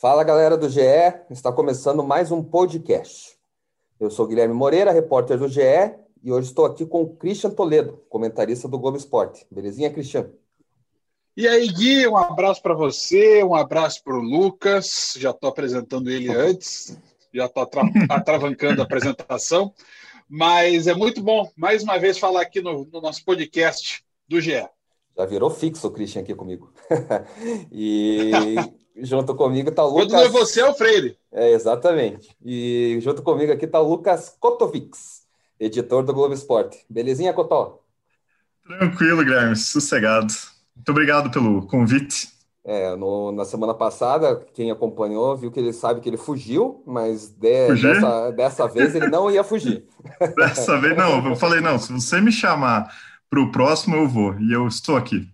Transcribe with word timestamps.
Fala 0.00 0.24
galera 0.24 0.56
do 0.56 0.66
GE, 0.66 0.80
está 1.28 1.52
começando 1.52 2.02
mais 2.02 2.32
um 2.32 2.42
podcast. 2.42 3.36
Eu 4.00 4.10
sou 4.10 4.26
Guilherme 4.26 4.54
Moreira, 4.54 4.92
repórter 4.92 5.38
do 5.38 5.46
GE, 5.46 5.60
e 6.22 6.32
hoje 6.32 6.48
estou 6.48 6.64
aqui 6.64 6.86
com 6.86 7.02
o 7.02 7.16
Christian 7.16 7.50
Toledo, 7.50 8.02
comentarista 8.08 8.66
do 8.66 8.78
Globo 8.78 8.96
Esporte. 8.96 9.46
Belezinha, 9.50 9.92
Christian? 9.92 10.30
E 11.36 11.46
aí, 11.46 11.68
Gui, 11.68 12.08
um 12.08 12.16
abraço 12.16 12.62
para 12.62 12.72
você, 12.72 13.44
um 13.44 13.54
abraço 13.54 14.02
para 14.02 14.14
o 14.14 14.22
Lucas. 14.22 15.16
Já 15.18 15.32
estou 15.32 15.50
apresentando 15.50 16.10
ele 16.10 16.32
antes, 16.34 16.96
já 17.30 17.44
estou 17.44 17.68
atravancando 18.08 18.80
a 18.80 18.84
apresentação, 18.84 19.74
mas 20.26 20.86
é 20.86 20.94
muito 20.94 21.22
bom 21.22 21.46
mais 21.54 21.82
uma 21.82 21.98
vez 21.98 22.16
falar 22.16 22.40
aqui 22.40 22.62
no, 22.62 22.86
no 22.86 23.02
nosso 23.02 23.22
podcast 23.22 24.02
do 24.26 24.40
GE. 24.40 24.66
Já 25.14 25.26
virou 25.26 25.50
fixo 25.50 25.86
o 25.86 25.90
Christian 25.90 26.22
aqui 26.22 26.34
comigo. 26.34 26.72
e 27.70 28.30
junto 28.96 29.34
comigo 29.34 29.70
está 29.70 29.84
o 29.84 29.88
Lucas. 29.88 30.06
Quando 30.06 30.12
não 30.12 30.24
é 30.24 30.28
você, 30.28 30.60
é 30.60 30.68
o 30.68 30.74
Freire. 30.74 31.16
É, 31.32 31.52
exatamente. 31.52 32.36
E 32.44 32.98
junto 33.00 33.22
comigo 33.22 33.52
aqui 33.52 33.64
está 33.64 33.80
o 33.80 33.88
Lucas 33.88 34.36
Kotovics, 34.38 35.22
editor 35.58 36.02
do 36.02 36.14
Globo 36.14 36.34
Esporte. 36.34 36.84
Belezinha, 36.88 37.32
Cotó? 37.32 37.80
Tranquilo, 38.64 39.24
Guilherme, 39.24 39.56
sossegado. 39.56 40.32
Muito 40.74 40.90
obrigado 40.90 41.30
pelo 41.30 41.66
convite. 41.66 42.28
É, 42.62 42.94
no, 42.94 43.32
na 43.32 43.44
semana 43.44 43.72
passada, 43.72 44.46
quem 44.52 44.70
acompanhou 44.70 45.36
viu 45.36 45.50
que 45.50 45.58
ele 45.58 45.72
sabe 45.72 46.00
que 46.00 46.08
ele 46.08 46.18
fugiu, 46.18 46.82
mas 46.86 47.28
de, 47.30 47.74
dessa, 47.74 48.30
dessa 48.30 48.68
vez 48.68 48.94
ele 48.94 49.08
não 49.08 49.30
ia 49.30 49.42
fugir. 49.42 49.86
Dessa 50.36 50.78
vez 50.78 50.96
não, 50.96 51.26
eu 51.26 51.36
falei, 51.36 51.60
não, 51.60 51.78
se 51.78 51.92
você 51.92 52.20
me 52.20 52.30
chamar 52.30 52.94
para 53.28 53.40
o 53.40 53.50
próximo 53.50 53.96
eu 53.96 54.08
vou, 54.08 54.38
e 54.38 54.52
eu 54.52 54.66
estou 54.66 54.96
aqui. 54.96 55.28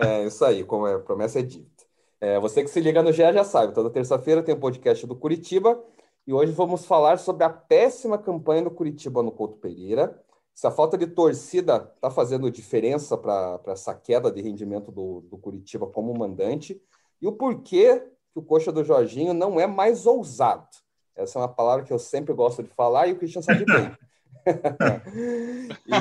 É, 0.00 0.26
isso 0.26 0.44
aí, 0.44 0.64
como 0.64 0.86
é, 0.86 0.98
promessa 0.98 1.40
é 1.40 1.42
dita. 1.42 1.79
É, 2.20 2.38
você 2.38 2.62
que 2.62 2.68
se 2.68 2.80
liga 2.80 3.02
no 3.02 3.12
GE 3.12 3.32
já 3.32 3.44
sabe, 3.44 3.72
toda 3.72 3.88
terça-feira 3.88 4.42
tem 4.42 4.54
o 4.54 4.58
um 4.58 4.60
podcast 4.60 5.06
do 5.06 5.16
Curitiba, 5.16 5.82
e 6.26 6.34
hoje 6.34 6.52
vamos 6.52 6.84
falar 6.84 7.18
sobre 7.18 7.44
a 7.44 7.48
péssima 7.48 8.18
campanha 8.18 8.62
do 8.62 8.70
Curitiba 8.70 9.22
no 9.22 9.32
Couto 9.32 9.56
Pereira, 9.56 10.22
se 10.52 10.66
a 10.66 10.70
falta 10.70 10.98
de 10.98 11.06
torcida 11.06 11.90
está 11.94 12.10
fazendo 12.10 12.50
diferença 12.50 13.16
para 13.16 13.58
essa 13.68 13.94
queda 13.94 14.30
de 14.30 14.42
rendimento 14.42 14.92
do, 14.92 15.22
do 15.22 15.38
Curitiba 15.38 15.86
como 15.86 16.12
mandante, 16.12 16.78
e 17.22 17.26
o 17.26 17.32
porquê 17.32 18.00
que 18.32 18.38
o 18.38 18.42
coxa 18.42 18.70
do 18.70 18.84
Jorginho 18.84 19.32
não 19.32 19.58
é 19.58 19.66
mais 19.66 20.04
ousado. 20.06 20.68
Essa 21.16 21.38
é 21.38 21.42
uma 21.42 21.48
palavra 21.48 21.84
que 21.84 21.92
eu 21.92 21.98
sempre 21.98 22.34
gosto 22.34 22.62
de 22.62 22.68
falar 22.68 23.06
e 23.06 23.12
o 23.12 23.18
Christian 23.18 23.40
sabe 23.42 23.64
bem. 23.64 23.96
e, 25.86 25.94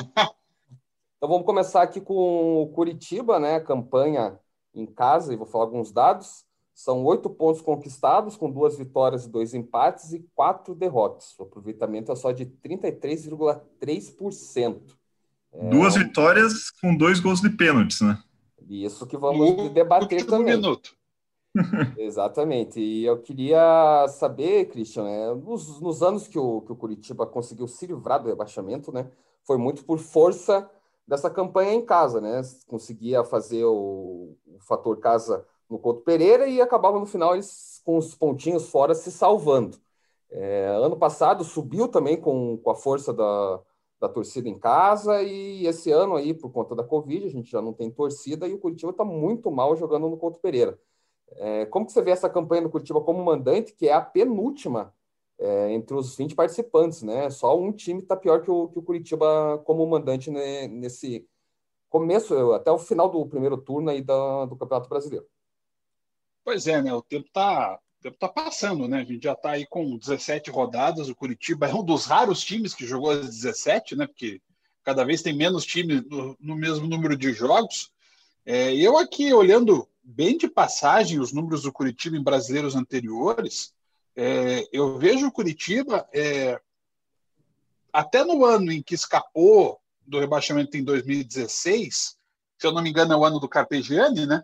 então 1.20 1.30
vamos 1.30 1.46
começar 1.46 1.82
aqui 1.82 2.00
com 2.00 2.62
o 2.62 2.68
Curitiba, 2.70 3.40
né? 3.40 3.60
Campanha 3.60 4.40
em 4.74 4.86
casa, 4.86 5.34
e 5.34 5.38
vou 5.38 5.46
falar 5.46 5.66
alguns 5.66 5.92
dados. 5.92 6.46
São 6.74 7.04
oito 7.06 7.30
pontos 7.30 7.62
conquistados, 7.62 8.38
com 8.38 8.50
duas 8.50 8.78
vitórias 8.78 9.26
e 9.26 9.30
dois 9.30 9.54
empates 9.54 10.14
e 10.14 10.26
quatro 10.34 10.74
derrotas. 10.74 11.36
O 11.38 11.44
aproveitamento 11.44 12.10
é 12.12 12.16
só 12.16 12.32
de 12.32 12.46
33,3%. 12.46 14.98
É... 15.52 15.70
Duas 15.70 15.96
vitórias 15.96 16.72
com 16.72 16.96
dois 16.96 17.20
gols 17.20 17.42
de 17.42 17.50
pênaltis, 17.50 18.00
né? 18.02 18.18
Isso 18.70 19.06
que 19.06 19.18
vamos 19.18 19.72
debater 19.72 20.26
também. 20.26 20.56
Minuto. 20.56 20.98
Exatamente. 21.98 22.80
E 22.80 23.06
eu 23.06 23.22
queria 23.22 24.08
saber, 24.08 24.70
Christian, 24.70 25.08
é, 25.08 25.36
nos, 25.36 25.80
nos, 25.82 26.02
anos 26.02 26.28
que 26.28 26.38
o, 26.38 26.62
que 26.62 26.72
o 26.72 26.76
Curitiba 26.76 27.26
conseguiu 27.26 27.68
se 27.68 27.88
livrar 27.88 28.22
do 28.22 28.30
rebaixamento, 28.30 28.92
né? 28.92 29.10
Foi 29.44 29.58
muito 29.58 29.84
por 29.84 29.98
força 29.98 30.70
dessa 31.10 31.28
campanha 31.28 31.74
em 31.74 31.84
casa, 31.84 32.22
né? 32.22 32.40
Conseguia 32.68 33.24
fazer 33.24 33.66
o, 33.66 34.38
o 34.46 34.60
fator 34.60 35.00
casa 35.00 35.44
no 35.68 35.80
Couto 35.80 36.02
Pereira 36.02 36.48
e 36.48 36.62
acabava 36.62 37.00
no 37.00 37.06
final 37.08 37.34
eles 37.34 37.82
com 37.84 37.98
os 37.98 38.14
pontinhos 38.14 38.70
fora 38.70 38.94
se 38.94 39.12
salvando. 39.12 39.80
É, 40.30 40.68
ano 40.68 40.96
passado 40.98 41.44
subiu 41.44 41.88
também 41.88 42.16
com, 42.16 42.58
com 42.58 42.70
a 42.70 42.76
força 42.76 43.12
da, 43.12 43.60
da 44.00 44.08
torcida 44.08 44.48
em 44.48 44.60
casa 44.60 45.24
e 45.24 45.66
esse 45.66 45.92
ano 45.92 46.16
aí, 46.16 46.32
por 46.32 46.52
conta 46.52 46.76
da 46.76 46.84
Covid, 46.84 47.26
a 47.26 47.30
gente 47.32 47.50
já 47.50 47.60
não 47.60 47.74
tem 47.74 47.90
torcida 47.90 48.48
e 48.48 48.54
o 48.54 48.60
Curitiba 48.60 48.92
está 48.92 49.04
muito 49.04 49.50
mal 49.50 49.76
jogando 49.76 50.08
no 50.08 50.18
Couto 50.18 50.40
Pereira. 50.40 50.80
É, 51.38 51.66
como 51.66 51.88
que 51.88 51.92
você 51.92 52.04
vê 52.04 52.12
essa 52.12 52.30
campanha 52.30 52.62
do 52.62 52.70
Curitiba 52.70 53.02
como 53.02 53.24
mandante, 53.26 53.74
que 53.74 53.88
é 53.88 53.94
a 53.94 54.02
penúltima 54.02 54.94
é, 55.40 55.72
entre 55.72 55.96
os 55.96 56.16
20 56.16 56.36
participantes, 56.36 57.02
né? 57.02 57.30
Só 57.30 57.58
um 57.58 57.72
time 57.72 58.02
está 58.02 58.16
pior 58.16 58.42
que 58.42 58.52
o, 58.52 58.68
que 58.68 58.78
o 58.78 58.84
Curitiba 58.84 59.58
como 59.66 59.88
mandante 59.88 60.30
né, 60.30 60.68
nesse 60.68 61.26
começo, 61.90 62.52
até 62.52 62.70
o 62.70 62.78
final 62.78 63.10
do 63.10 63.26
primeiro 63.26 63.58
turno 63.58 63.90
aí 63.90 64.02
da, 64.02 64.46
do 64.46 64.56
Campeonato 64.56 64.90
Brasileiro. 64.90 65.26
Pois 66.44 66.68
é, 66.68 66.82
né? 66.82 66.94
O 66.94 67.02
tempo 67.02 67.28
está 67.28 67.80
tá 68.18 68.30
passando, 68.30 68.88
né? 68.88 69.02
A 69.02 69.04
gente 69.04 69.24
já 69.24 69.34
está 69.34 69.52
aí 69.52 69.66
com 69.66 69.98
17 69.98 70.52
rodadas. 70.52 71.10
O 71.10 71.16
Curitiba 71.16 71.68
é 71.68 71.74
um 71.74 71.84
dos 71.84 72.06
raros 72.06 72.42
times 72.42 72.74
que 72.74 72.86
jogou 72.86 73.12
as 73.12 73.28
17, 73.28 73.96
né? 73.96 74.08
Porque 74.08 74.42
cada 74.84 75.04
vez 75.04 75.22
tem 75.22 75.36
menos 75.36 75.66
times 75.66 76.04
no, 76.06 76.36
no 76.40 76.56
mesmo 76.56 76.88
número 76.88 77.16
de 77.16 77.34
jogos. 77.34 77.92
É, 78.46 78.74
eu 78.76 78.98
aqui 78.98 79.34
olhando 79.34 79.88
bem 80.04 80.38
de 80.38 80.48
passagem 80.48 81.20
os 81.20 81.32
números 81.32 81.64
do 81.64 81.72
Curitiba 81.72 82.18
em 82.18 82.24
brasileiros 82.24 82.76
anteriores, 82.76 83.74
é, 84.22 84.68
eu 84.74 84.98
vejo 84.98 85.28
o 85.28 85.32
Curitiba, 85.32 86.06
é, 86.14 86.60
até 87.94 88.26
no 88.26 88.44
ano 88.44 88.70
em 88.70 88.84
que 88.84 88.94
escapou 88.94 89.80
do 90.06 90.20
rebaixamento 90.20 90.76
em 90.76 90.84
2016, 90.84 92.18
se 92.58 92.68
eu 92.68 92.74
não 92.74 92.82
me 92.82 92.90
engano 92.90 93.14
é 93.14 93.16
o 93.16 93.24
ano 93.24 93.40
do 93.40 93.48
Carpegiani, 93.48 94.26
né? 94.26 94.44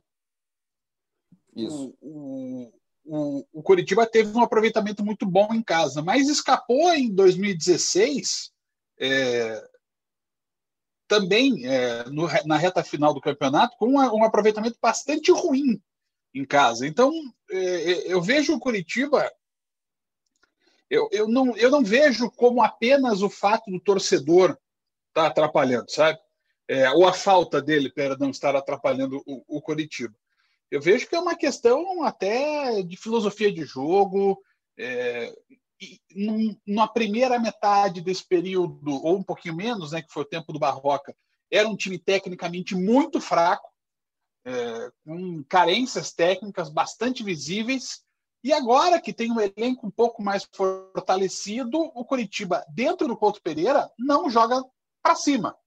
Isso. 1.53 1.93
O, 1.99 2.71
o, 3.03 3.45
o 3.51 3.61
Curitiba 3.61 4.07
teve 4.07 4.35
um 4.37 4.41
aproveitamento 4.41 5.03
muito 5.03 5.25
bom 5.25 5.53
em 5.53 5.61
casa, 5.61 6.01
mas 6.01 6.29
escapou 6.29 6.93
em 6.93 7.13
2016 7.13 8.53
é, 8.97 9.69
também 11.05 11.67
é, 11.67 12.05
no, 12.05 12.27
na 12.45 12.55
reta 12.55 12.81
final 12.81 13.13
do 13.13 13.19
campeonato 13.19 13.75
com 13.77 13.87
um 13.87 14.23
aproveitamento 14.23 14.77
bastante 14.81 15.33
ruim 15.33 15.81
em 16.33 16.45
casa. 16.45 16.87
Então, 16.87 17.11
é, 17.51 18.11
eu 18.11 18.21
vejo 18.21 18.53
o 18.53 18.59
Curitiba 18.59 19.29
eu, 20.89 21.09
eu, 21.11 21.27
não, 21.27 21.55
eu 21.57 21.69
não 21.69 21.83
vejo 21.83 22.29
como 22.31 22.61
apenas 22.61 23.21
o 23.21 23.29
fato 23.29 23.71
do 23.71 23.79
torcedor 23.79 24.51
estar 25.09 25.23
tá 25.23 25.27
atrapalhando, 25.27 25.89
sabe? 25.89 26.19
É, 26.67 26.89
ou 26.91 27.07
a 27.07 27.13
falta 27.13 27.61
dele, 27.61 27.91
perdão, 27.91 28.29
estar 28.29 28.55
atrapalhando 28.55 29.21
o, 29.25 29.57
o 29.57 29.61
Coritiba. 29.61 30.15
Eu 30.69 30.81
vejo 30.81 31.07
que 31.07 31.15
é 31.15 31.19
uma 31.19 31.35
questão 31.35 32.03
até 32.03 32.81
de 32.81 32.97
filosofia 32.97 33.51
de 33.51 33.63
jogo. 33.63 34.41
É, 34.77 35.33
num, 36.15 36.57
na 36.65 36.87
primeira 36.87 37.37
metade 37.39 38.01
desse 38.01 38.25
período, 38.27 38.91
ou 39.03 39.17
um 39.17 39.23
pouquinho 39.23 39.55
menos, 39.55 39.91
né, 39.91 40.01
que 40.01 40.11
foi 40.11 40.23
o 40.23 40.27
tempo 40.27 40.53
do 40.53 40.59
Barroca, 40.59 41.15
era 41.51 41.67
um 41.67 41.75
time 41.75 41.99
tecnicamente 41.99 42.75
muito 42.75 43.19
fraco, 43.21 43.69
é, 44.45 44.91
com 45.05 45.43
carências 45.43 46.11
técnicas 46.11 46.69
bastante 46.69 47.23
visíveis, 47.23 48.04
e 48.45 48.53
agora 48.53 49.01
que 49.01 49.11
tem 49.11 49.31
um 49.31 49.41
elenco 49.41 49.87
um 49.87 49.89
pouco 49.89 50.21
mais 50.21 50.47
fortalecido, 50.53 51.79
o 51.95 52.05
Curitiba, 52.05 52.63
dentro 52.69 53.07
do 53.07 53.17
Couto 53.17 53.41
Pereira, 53.41 53.91
não 53.97 54.29
joga 54.29 54.63
para 55.01 55.15
cima. 55.15 55.57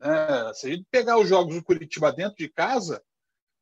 É, 0.00 0.52
se 0.52 0.66
a 0.66 0.70
gente 0.70 0.84
pegar 0.90 1.16
os 1.16 1.28
jogos 1.28 1.54
do 1.54 1.62
Curitiba 1.62 2.12
dentro 2.12 2.38
de 2.38 2.48
casa, 2.48 3.00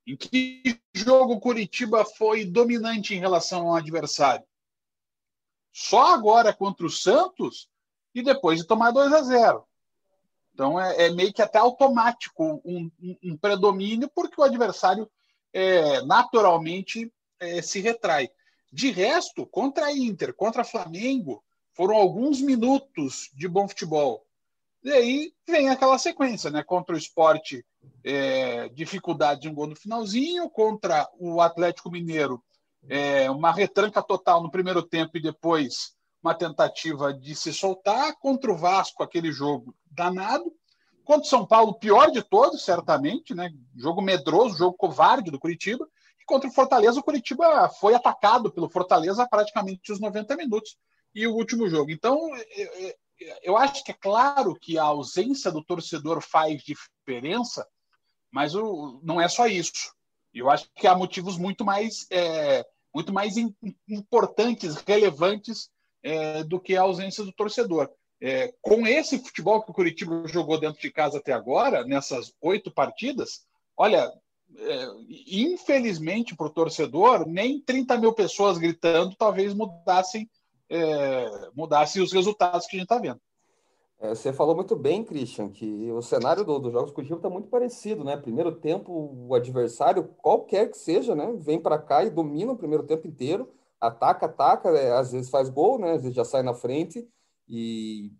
em 0.07 0.17
que 0.17 0.81
jogo 0.95 1.35
o 1.35 1.41
Curitiba 1.41 2.03
foi 2.03 2.47
dominante 2.47 3.15
em 3.15 3.19
relação 3.19 3.69
ao 3.69 3.75
adversário? 3.75 4.47
Só 5.71 6.15
agora 6.15 6.55
contra 6.55 6.87
o 6.87 6.91
Santos 6.91 7.69
e 8.15 8.23
depois 8.23 8.59
de 8.59 8.67
tomar 8.67 8.91
2 8.91 9.13
a 9.13 9.21
0. 9.21 9.69
Então 10.55 10.81
é, 10.81 11.09
é 11.09 11.11
meio 11.11 11.31
que 11.31 11.43
até 11.43 11.59
automático 11.59 12.63
um, 12.65 12.91
um, 12.99 13.17
um 13.23 13.37
predomínio, 13.37 14.11
porque 14.15 14.41
o 14.41 14.45
adversário 14.45 15.11
é, 15.53 16.01
naturalmente 16.07 17.13
é, 17.41 17.61
se 17.63 17.81
retrai. 17.81 18.31
De 18.73 18.91
resto, 18.91 19.47
contra 19.47 19.87
a 19.87 19.93
Inter, 19.93 20.33
contra 20.35 20.63
Flamengo, 20.63 21.43
foram 21.73 21.97
alguns 21.97 22.41
minutos 22.41 23.31
de 23.35 23.49
bom 23.49 23.67
futebol. 23.67 24.25
E 24.83 24.93
aí 24.93 25.33
vem 25.47 25.69
aquela 25.69 25.99
sequência, 25.99 26.51
né? 26.51 26.63
Contra 26.63 26.95
o 26.95 26.99
esporte, 26.99 27.65
é, 28.05 28.69
dificuldade 28.69 29.43
de 29.43 29.49
um 29.49 29.55
gol 29.55 29.67
no 29.67 29.77
finalzinho, 29.77 30.49
contra 30.49 31.09
o 31.19 31.41
Atlético 31.41 31.91
Mineiro, 31.91 32.43
é, 32.89 33.31
uma 33.31 33.53
retranca 33.53 34.03
total 34.03 34.43
no 34.43 34.51
primeiro 34.51 34.83
tempo 34.83 35.17
e 35.17 35.23
depois 35.23 35.95
uma 36.23 36.35
tentativa 36.35 37.13
de 37.13 37.35
se 37.35 37.53
soltar, 37.53 38.15
contra 38.21 38.53
o 38.53 38.57
Vasco, 38.57 39.03
aquele 39.03 39.33
jogo 39.33 39.75
danado, 39.91 40.53
contra 41.05 41.23
o 41.23 41.29
São 41.31 41.47
Paulo, 41.47 41.75
pior 41.75 42.11
de 42.11 42.23
todos, 42.23 42.65
certamente, 42.65 43.35
né? 43.35 43.51
Jogo 43.77 44.01
medroso, 44.01 44.57
jogo 44.57 44.77
covarde 44.77 45.31
do 45.31 45.41
Curitiba, 45.41 45.89
contra 46.31 46.49
o 46.49 46.53
Fortaleza, 46.53 47.01
o 47.01 47.03
Curitiba 47.03 47.69
foi 47.81 47.93
atacado 47.93 48.53
pelo 48.53 48.71
Fortaleza 48.71 49.27
praticamente 49.29 49.91
os 49.91 49.99
90 49.99 50.37
minutos 50.37 50.77
e 51.13 51.27
o 51.27 51.35
último 51.35 51.69
jogo. 51.69 51.91
Então, 51.91 52.31
eu 53.43 53.57
acho 53.57 53.83
que 53.83 53.91
é 53.91 53.97
claro 54.01 54.55
que 54.55 54.79
a 54.79 54.85
ausência 54.85 55.51
do 55.51 55.65
torcedor 55.65 56.23
faz 56.23 56.63
diferença, 56.63 57.67
mas 58.31 58.55
o, 58.55 59.01
não 59.03 59.21
é 59.21 59.29
só 59.29 59.49
isso. 59.49 59.93
Eu 60.33 60.49
acho 60.49 60.71
que 60.77 60.87
há 60.87 60.95
motivos 60.95 61.37
muito 61.37 61.65
mais 61.65 62.07
é, 62.13 62.65
muito 62.95 63.13
mais 63.13 63.35
importantes, 63.89 64.77
relevantes 64.77 65.69
é, 66.01 66.45
do 66.45 66.61
que 66.61 66.77
a 66.77 66.83
ausência 66.83 67.25
do 67.25 67.33
torcedor. 67.33 67.91
É, 68.23 68.55
com 68.61 68.87
esse 68.87 69.19
futebol 69.19 69.63
que 69.63 69.71
o 69.73 69.75
Curitiba 69.75 70.23
jogou 70.29 70.61
dentro 70.61 70.81
de 70.81 70.93
casa 70.93 71.19
até 71.19 71.33
agora, 71.33 71.85
nessas 71.85 72.33
oito 72.41 72.71
partidas, 72.71 73.45
olha, 73.77 74.13
é, 74.57 74.87
infelizmente 75.27 76.37
para 76.37 76.47
o 76.47 76.51
torcedor, 76.51 77.27
nem 77.27 77.61
30 77.61 77.99
mil 77.99 78.13
pessoas 78.13 78.59
gritando 78.59 79.15
talvez 79.17 79.55
mudassem, 79.55 80.29
é, 80.69 81.51
mudassem 81.55 82.03
os 82.03 82.13
resultados 82.13 82.67
que 82.67 82.77
a 82.77 82.79
gente 82.79 82.87
está 82.87 82.99
vendo. 82.99 83.21
É, 84.01 84.15
você 84.15 84.33
falou 84.33 84.55
muito 84.55 84.75
bem, 84.75 85.05
Christian, 85.05 85.51
que 85.51 85.91
o 85.93 86.01
cenário 86.01 86.43
dos 86.43 86.63
do 86.63 86.71
Jogos 86.71 86.91
Curitiba 86.91 87.19
está 87.19 87.29
muito 87.29 87.49
parecido, 87.49 88.03
né? 88.03 88.17
Primeiro 88.17 88.53
tempo, 88.53 88.91
o 89.29 89.35
adversário, 89.35 90.05
qualquer 90.17 90.71
que 90.71 90.79
seja, 90.79 91.15
né? 91.15 91.35
Vem 91.37 91.61
para 91.61 91.79
cá 91.79 92.03
e 92.03 92.09
domina 92.09 92.53
o 92.53 92.57
primeiro 92.57 92.85
tempo 92.85 93.07
inteiro, 93.07 93.53
ataca, 93.79 94.25
ataca, 94.25 94.71
é, 94.71 94.93
às 94.93 95.13
vezes 95.13 95.29
faz 95.31 95.51
gol, 95.51 95.79
né? 95.79 95.93
Às 95.93 96.03
vezes 96.03 96.17
já 96.17 96.25
sai 96.25 96.43
na 96.43 96.55
frente 96.55 97.07
e, 97.47 98.11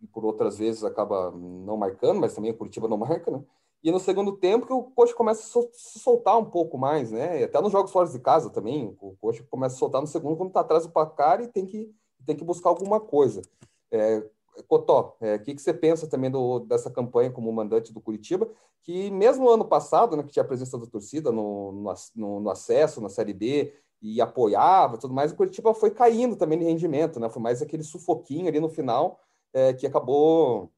e 0.00 0.06
por 0.06 0.24
outras 0.24 0.58
vezes 0.58 0.84
acaba 0.84 1.32
não 1.32 1.76
marcando, 1.76 2.20
mas 2.20 2.32
também 2.32 2.52
o 2.52 2.56
Curitiba 2.56 2.86
não 2.86 2.96
marca, 2.98 3.28
né? 3.32 3.42
E 3.84 3.92
no 3.92 4.00
segundo 4.00 4.32
tempo 4.32 4.66
que 4.66 4.72
o 4.72 4.82
Coxa 4.82 5.12
começa 5.12 5.42
a 5.42 5.62
se 5.74 5.98
soltar 5.98 6.38
um 6.38 6.46
pouco 6.46 6.78
mais, 6.78 7.12
né? 7.12 7.42
E 7.42 7.44
até 7.44 7.60
nos 7.60 7.70
jogos 7.70 7.92
fora 7.92 8.08
de 8.08 8.18
casa 8.18 8.48
também, 8.48 8.96
o 8.98 9.14
Coxa 9.20 9.46
começa 9.50 9.76
a 9.76 9.78
soltar 9.78 10.00
no 10.00 10.06
segundo 10.06 10.38
quando 10.38 10.48
está 10.48 10.60
atrás 10.60 10.86
do 10.86 10.92
placar 10.92 11.42
e 11.42 11.48
tem 11.48 11.66
que, 11.66 11.94
tem 12.24 12.34
que 12.34 12.42
buscar 12.42 12.70
alguma 12.70 12.98
coisa. 12.98 13.42
É, 13.90 14.26
Cotó, 14.66 15.16
é, 15.20 15.34
o 15.34 15.42
que, 15.42 15.54
que 15.54 15.60
você 15.60 15.74
pensa 15.74 16.06
também 16.06 16.30
do, 16.30 16.60
dessa 16.60 16.90
campanha 16.90 17.30
como 17.30 17.52
mandante 17.52 17.92
do 17.92 18.00
Curitiba, 18.00 18.48
que 18.82 19.10
mesmo 19.10 19.50
ano 19.50 19.66
passado, 19.66 20.16
né, 20.16 20.22
que 20.22 20.32
tinha 20.32 20.42
a 20.42 20.48
presença 20.48 20.78
da 20.78 20.86
torcida 20.86 21.30
no, 21.30 21.72
no, 22.16 22.40
no 22.40 22.50
acesso, 22.50 23.02
na 23.02 23.10
Série 23.10 23.34
B, 23.34 23.74
e 24.00 24.18
apoiava 24.18 24.96
tudo 24.96 25.12
mais, 25.12 25.30
o 25.32 25.36
Curitiba 25.36 25.74
foi 25.74 25.90
caindo 25.90 26.36
também 26.36 26.58
de 26.58 26.64
rendimento, 26.64 27.20
né? 27.20 27.28
Foi 27.28 27.42
mais 27.42 27.60
aquele 27.60 27.82
sufoquinho 27.82 28.48
ali 28.48 28.60
no 28.60 28.68
final 28.68 29.20
é, 29.52 29.74
que 29.74 29.86
acabou 29.86 30.70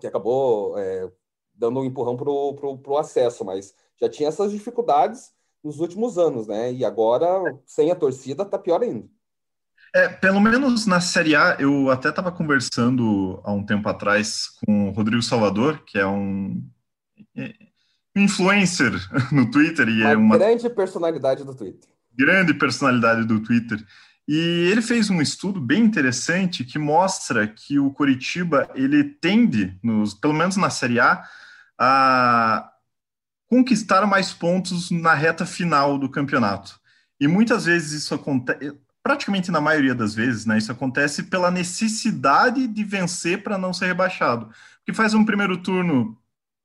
que 0.00 0.06
acabou 0.06 0.78
é, 0.78 1.10
dando 1.60 1.80
um 1.80 1.84
empurrão 1.84 2.16
para 2.16 2.30
o 2.30 2.98
acesso, 2.98 3.44
mas 3.44 3.74
já 4.00 4.08
tinha 4.08 4.30
essas 4.30 4.50
dificuldades 4.50 5.30
nos 5.62 5.78
últimos 5.78 6.16
anos, 6.16 6.46
né? 6.46 6.72
E 6.72 6.84
agora, 6.86 7.28
sem 7.66 7.90
a 7.90 7.94
torcida, 7.94 8.46
tá 8.46 8.58
pior 8.58 8.82
ainda. 8.82 9.06
É, 9.94 10.08
pelo 10.08 10.40
menos 10.40 10.86
na 10.86 11.00
Série 11.00 11.36
A, 11.36 11.56
eu 11.58 11.90
até 11.90 12.08
estava 12.08 12.32
conversando 12.32 13.40
há 13.44 13.52
um 13.52 13.64
tempo 13.64 13.88
atrás 13.88 14.48
com 14.64 14.88
o 14.88 14.92
Rodrigo 14.92 15.20
Salvador, 15.20 15.82
que 15.84 15.98
é 15.98 16.06
um 16.06 16.64
é, 17.36 17.52
influencer 18.16 18.92
no 19.30 19.50
Twitter 19.50 19.86
e 19.88 20.00
uma 20.00 20.10
é 20.10 20.16
uma 20.16 20.38
grande 20.38 20.70
personalidade 20.70 21.44
do 21.44 21.54
Twitter. 21.54 21.90
Grande 22.16 22.54
personalidade 22.54 23.26
do 23.26 23.40
Twitter. 23.40 23.84
E 24.26 24.70
ele 24.70 24.80
fez 24.80 25.10
um 25.10 25.20
estudo 25.20 25.60
bem 25.60 25.82
interessante 25.82 26.64
que 26.64 26.78
mostra 26.78 27.48
que 27.48 27.78
o 27.80 27.90
Coritiba 27.90 28.70
ele 28.76 29.02
tende, 29.02 29.76
nos, 29.82 30.14
pelo 30.14 30.32
menos 30.32 30.56
na 30.56 30.70
Série 30.70 31.00
A, 31.00 31.24
a 31.80 32.70
conquistar 33.48 34.06
mais 34.06 34.32
pontos 34.32 34.90
na 34.90 35.14
reta 35.14 35.46
final 35.46 35.98
do 35.98 36.10
campeonato. 36.10 36.78
E 37.18 37.26
muitas 37.26 37.64
vezes 37.64 38.04
isso 38.04 38.14
acontece, 38.14 38.78
praticamente 39.02 39.50
na 39.50 39.60
maioria 39.60 39.94
das 39.94 40.14
vezes, 40.14 40.44
né, 40.44 40.58
isso 40.58 40.70
acontece 40.70 41.24
pela 41.24 41.50
necessidade 41.50 42.68
de 42.68 42.84
vencer 42.84 43.42
para 43.42 43.56
não 43.56 43.72
ser 43.72 43.86
rebaixado. 43.86 44.50
Porque 44.76 44.92
faz 44.92 45.14
um 45.14 45.24
primeiro 45.24 45.56
turno 45.56 46.16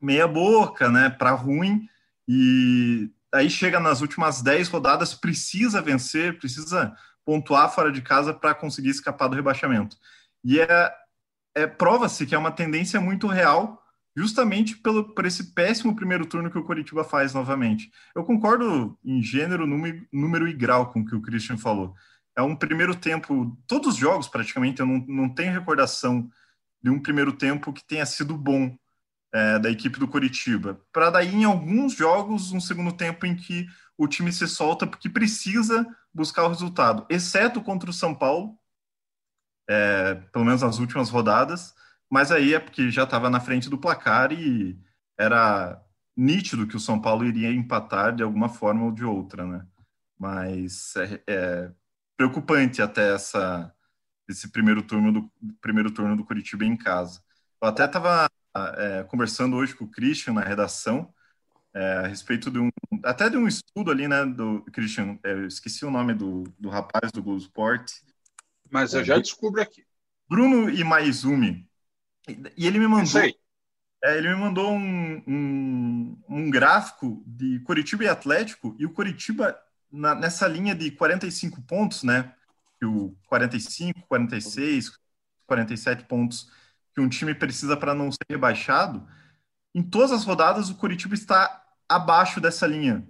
meia 0.01 0.27
boca, 0.27 0.91
né, 0.91 1.09
para 1.09 1.31
ruim, 1.31 1.87
e 2.27 3.09
aí 3.33 3.49
chega 3.49 3.79
nas 3.79 4.01
últimas 4.01 4.41
10 4.41 4.67
rodadas, 4.67 5.13
precisa 5.13 5.81
vencer, 5.81 6.37
precisa 6.37 6.93
pontuar 7.25 7.73
fora 7.73 7.91
de 7.91 8.01
casa 8.01 8.33
para 8.33 8.53
conseguir 8.53 8.89
escapar 8.89 9.27
do 9.27 9.35
rebaixamento. 9.35 9.97
E 10.43 10.59
é, 10.59 10.93
é 11.55 11.65
prova-se 11.65 12.25
que 12.25 12.35
é 12.35 12.37
uma 12.37 12.51
tendência 12.51 13.01
muito 13.01 13.27
real, 13.27 13.81
justamente 14.15 14.77
pelo, 14.77 15.13
por 15.13 15.25
esse 15.25 15.53
péssimo 15.53 15.95
primeiro 15.95 16.25
turno 16.25 16.49
que 16.49 16.57
o 16.57 16.63
Coritiba 16.63 17.03
faz 17.03 17.33
novamente. 17.33 17.91
Eu 18.15 18.23
concordo 18.23 18.97
em 19.03 19.21
gênero, 19.21 19.67
número, 19.67 20.07
número 20.11 20.47
e 20.47 20.53
grau 20.53 20.91
com 20.91 21.01
o 21.01 21.05
que 21.05 21.15
o 21.15 21.21
Christian 21.21 21.57
falou. 21.57 21.93
É 22.35 22.41
um 22.41 22.55
primeiro 22.55 22.95
tempo, 22.95 23.57
todos 23.67 23.93
os 23.93 23.95
jogos 23.95 24.27
praticamente, 24.27 24.79
eu 24.79 24.85
não, 24.85 25.05
não 25.07 25.29
tenho 25.29 25.53
recordação 25.53 26.29
de 26.81 26.89
um 26.89 27.01
primeiro 27.01 27.33
tempo 27.33 27.73
que 27.73 27.85
tenha 27.85 28.05
sido 28.05 28.37
bom 28.37 28.77
é, 29.33 29.59
da 29.59 29.69
equipe 29.69 29.99
do 29.99 30.07
Coritiba. 30.07 30.79
Para 30.93 31.09
daí, 31.09 31.33
em 31.33 31.43
alguns 31.43 31.93
jogos, 31.93 32.51
um 32.51 32.59
segundo 32.61 32.93
tempo 32.93 33.25
em 33.25 33.35
que 33.35 33.67
o 33.97 34.07
time 34.07 34.31
se 34.31 34.47
solta 34.47 34.87
porque 34.87 35.09
precisa 35.09 35.85
buscar 36.13 36.43
o 36.43 36.49
resultado, 36.49 37.05
exceto 37.09 37.61
contra 37.61 37.89
o 37.89 37.93
São 37.93 38.15
Paulo, 38.15 38.57
é, 39.69 40.15
pelo 40.31 40.45
menos 40.45 40.61
nas 40.61 40.79
últimas 40.79 41.09
rodadas, 41.09 41.73
mas 42.15 42.31
aí 42.31 42.53
é 42.53 42.59
porque 42.61 42.89
já 42.89 43.03
estava 43.03 43.29
na 43.29 43.41
frente 43.41 43.69
do 43.69 43.77
placar 43.77 44.31
e 44.31 44.79
era 45.17 45.83
nítido 46.15 46.65
que 46.65 46.77
o 46.77 46.79
São 46.79 47.01
Paulo 47.01 47.25
iria 47.25 47.51
empatar 47.51 48.15
de 48.15 48.23
alguma 48.23 48.47
forma 48.47 48.85
ou 48.85 48.91
de 48.93 49.03
outra, 49.03 49.45
né? 49.45 49.67
Mas 50.17 50.95
é, 50.95 51.21
é 51.27 51.71
preocupante 52.15 52.81
até 52.81 53.13
essa 53.13 53.69
esse 54.29 54.49
primeiro 54.49 54.81
turno 54.81 55.11
do 55.11 55.31
primeiro 55.59 55.91
turno 55.91 56.15
do 56.15 56.23
Curitiba 56.23 56.63
em 56.63 56.77
casa. 56.77 57.21
Eu 57.61 57.67
até 57.67 57.83
estava 57.83 58.29
é, 58.77 59.03
conversando 59.03 59.57
hoje 59.57 59.75
com 59.75 59.83
o 59.83 59.91
Christian 59.91 60.35
na 60.35 60.41
redação 60.41 61.13
é, 61.73 61.97
a 61.97 62.07
respeito 62.07 62.49
de 62.49 62.59
um 62.59 62.69
até 63.03 63.29
de 63.29 63.35
um 63.35 63.45
estudo 63.45 63.91
ali, 63.91 64.07
né, 64.07 64.25
do 64.25 64.61
Christian, 64.71 65.19
é, 65.21 65.33
eu 65.33 65.47
esqueci 65.47 65.83
o 65.83 65.91
nome 65.91 66.13
do, 66.13 66.43
do 66.57 66.69
rapaz 66.69 67.11
do 67.11 67.21
Globo 67.21 67.41
Sport. 67.41 67.91
Mas 68.71 68.93
eu 68.93 69.01
é, 69.01 69.03
já 69.03 69.19
descubro 69.19 69.61
aqui. 69.61 69.85
Bruno 70.29 70.69
Imaizumi. 70.69 71.64
E, 72.27 72.65
ele 72.65 72.79
me 72.79 72.87
mandou. 72.87 73.21
É, 74.03 74.17
ele 74.17 74.29
me 74.29 74.35
mandou 74.35 74.71
um, 74.71 75.23
um, 75.27 76.17
um, 76.29 76.49
gráfico 76.49 77.23
de 77.25 77.59
Curitiba 77.61 78.03
e 78.03 78.07
Atlético, 78.07 78.75
e 78.77 78.85
o 78.85 78.91
Curitiba, 78.91 79.57
na, 79.91 80.13
nessa 80.13 80.47
linha 80.47 80.75
de 80.75 80.91
45 80.91 81.61
pontos, 81.63 82.03
né? 82.03 82.33
Que 82.79 82.85
o 82.85 83.15
45, 83.27 84.01
46, 84.07 84.91
47 85.47 86.03
pontos 86.05 86.51
que 86.93 87.01
um 87.01 87.09
time 87.09 87.35
precisa 87.35 87.75
para 87.75 87.93
não 87.93 88.11
ser 88.11 88.25
rebaixado, 88.29 89.05
em 89.73 89.83
todas 89.83 90.11
as 90.11 90.23
rodadas 90.23 90.69
o 90.69 90.75
Curitiba 90.75 91.13
está 91.13 91.63
abaixo 91.87 92.39
dessa 92.39 92.65
linha. 92.65 93.05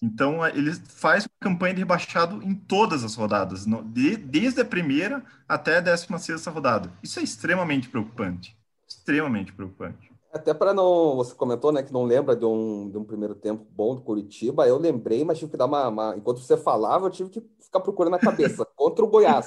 Então, 0.00 0.46
ele 0.46 0.74
faz 0.74 1.24
uma 1.24 1.30
campanha 1.40 1.74
de 1.74 1.80
rebaixado 1.80 2.42
em 2.42 2.54
todas 2.54 3.04
as 3.04 3.14
rodadas, 3.14 3.66
de, 3.66 4.16
desde 4.16 4.60
a 4.60 4.64
primeira 4.64 5.24
até 5.48 5.78
a 5.78 5.80
16 5.80 6.46
rodada. 6.46 6.92
Isso 7.02 7.18
é 7.18 7.22
extremamente 7.22 7.88
preocupante. 7.88 8.55
Extremamente 8.88 9.52
preocupante. 9.52 10.16
Até 10.32 10.52
para 10.52 10.74
não. 10.74 11.16
Você 11.16 11.34
comentou 11.34 11.72
né, 11.72 11.82
que 11.82 11.92
não 11.92 12.04
lembra 12.04 12.36
de 12.36 12.44
um, 12.44 12.90
de 12.90 12.98
um 12.98 13.04
primeiro 13.04 13.34
tempo 13.34 13.66
bom 13.70 13.94
do 13.94 14.02
Curitiba. 14.02 14.66
Eu 14.66 14.78
lembrei, 14.78 15.24
mas 15.24 15.38
tive 15.38 15.50
que 15.50 15.56
dar 15.56 15.64
uma, 15.64 15.88
uma. 15.88 16.16
Enquanto 16.16 16.40
você 16.40 16.56
falava, 16.56 17.06
eu 17.06 17.10
tive 17.10 17.30
que 17.30 17.42
ficar 17.60 17.80
procurando 17.80 18.12
na 18.12 18.18
cabeça. 18.18 18.66
contra 18.76 19.04
o 19.04 19.08
Goiás. 19.08 19.46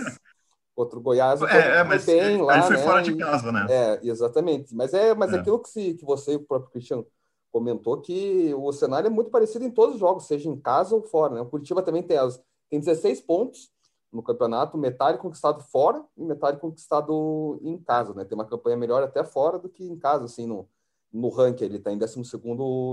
Contra 0.76 0.98
o 0.98 1.02
Goiás. 1.02 1.42
É, 1.44 1.80
é 1.80 1.84
mas 1.84 2.06
bem 2.06 2.42
lá, 2.42 2.64
foi 2.64 2.78
né, 2.78 2.84
fora 2.84 3.02
de 3.02 3.16
casa, 3.16 3.52
né? 3.52 3.68
É, 3.70 4.00
exatamente. 4.04 4.76
Mas 4.76 4.94
é, 4.94 5.14
mas 5.14 5.32
é. 5.32 5.38
aquilo 5.38 5.60
que, 5.60 5.70
se, 5.70 5.94
que 5.94 6.06
você 6.06 6.34
e 6.34 6.36
o 6.38 6.46
próprio 6.46 6.72
Cristiano 6.72 7.06
comentou 7.52 8.00
que 8.02 8.54
o 8.56 8.72
cenário 8.72 9.08
é 9.08 9.10
muito 9.10 9.30
parecido 9.30 9.66
em 9.66 9.72
todos 9.72 9.96
os 9.96 10.00
jogos, 10.00 10.26
seja 10.26 10.50
em 10.50 10.60
casa 10.60 10.96
ou 10.96 11.04
fora. 11.04 11.36
Né? 11.36 11.42
O 11.42 11.46
Curitiba 11.46 11.82
também 11.82 12.04
tem, 12.04 12.18
as, 12.18 12.42
tem 12.70 12.80
16 12.80 13.22
pontos 13.22 13.70
no 14.12 14.24
campeonato, 14.24 14.78
metade 14.78 15.18
conquistado 15.18 15.64
fora 15.64 16.04
e 16.18 16.24
metade 16.24 16.60
conquistado 16.60 17.60
em 17.64 17.78
casa. 17.78 18.14
Né? 18.14 18.26
Tem 18.26 18.36
uma 18.38 18.46
campanha 18.46 18.76
melhor 18.76 19.04
até 19.04 19.24
fora 19.24 19.60
do 19.60 19.70
que 19.70 19.84
em 19.84 19.98
casa, 19.98 20.26
assim, 20.26 20.48
no, 20.48 20.68
no 21.14 21.30
ranking. 21.30 21.66
Ele 21.66 21.78
está 21.78 21.92
em 21.92 21.98
12 21.98 22.20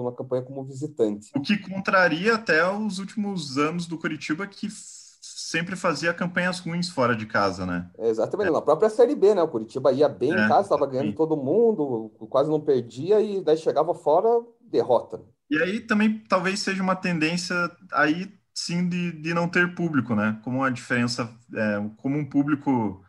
na 0.05 0.13
campanha 0.13 0.43
como 0.43 0.65
visitante. 0.65 1.31
O 1.35 1.41
que 1.41 1.57
contraria 1.59 2.35
até 2.35 2.69
os 2.71 2.99
últimos 2.99 3.57
anos 3.57 3.87
do 3.87 3.99
Curitiba, 3.99 4.47
que 4.47 4.69
sempre 4.71 5.77
fazia 5.77 6.13
campanhas 6.13 6.59
ruins 6.59 6.89
fora 6.89 7.15
de 7.15 7.27
casa, 7.27 7.65
né? 7.65 7.91
exatamente, 7.99 8.49
é. 8.49 8.53
na 8.53 8.63
própria 8.63 8.91
Série 8.91 9.15
B, 9.15 9.35
né? 9.35 9.43
O 9.43 9.49
Curitiba 9.49 9.93
ia 9.93 10.09
bem 10.09 10.33
é, 10.33 10.45
em 10.45 10.49
casa, 10.49 10.63
estava 10.63 10.87
ganhando 10.87 11.15
todo 11.15 11.37
mundo, 11.37 12.11
quase 12.29 12.51
não 12.51 12.61
perdia, 12.61 13.21
e 13.21 13.41
daí 13.41 13.57
chegava 13.57 13.95
fora, 13.95 14.29
derrota. 14.61 15.21
E 15.51 15.57
aí 15.63 15.81
também 15.81 16.23
talvez 16.29 16.61
seja 16.61 16.83
uma 16.83 16.97
tendência 16.97 17.55
aí 17.93 18.33
sim 18.57 18.89
de, 18.89 19.13
de 19.13 19.35
não 19.35 19.49
ter 19.49 19.75
público, 19.75 20.15
né? 20.15 20.41
Como 20.43 20.65
a 20.65 20.71
diferença, 20.71 21.31
é, 21.55 21.77
como 21.99 22.17
um 22.17 22.29
público 22.29 23.05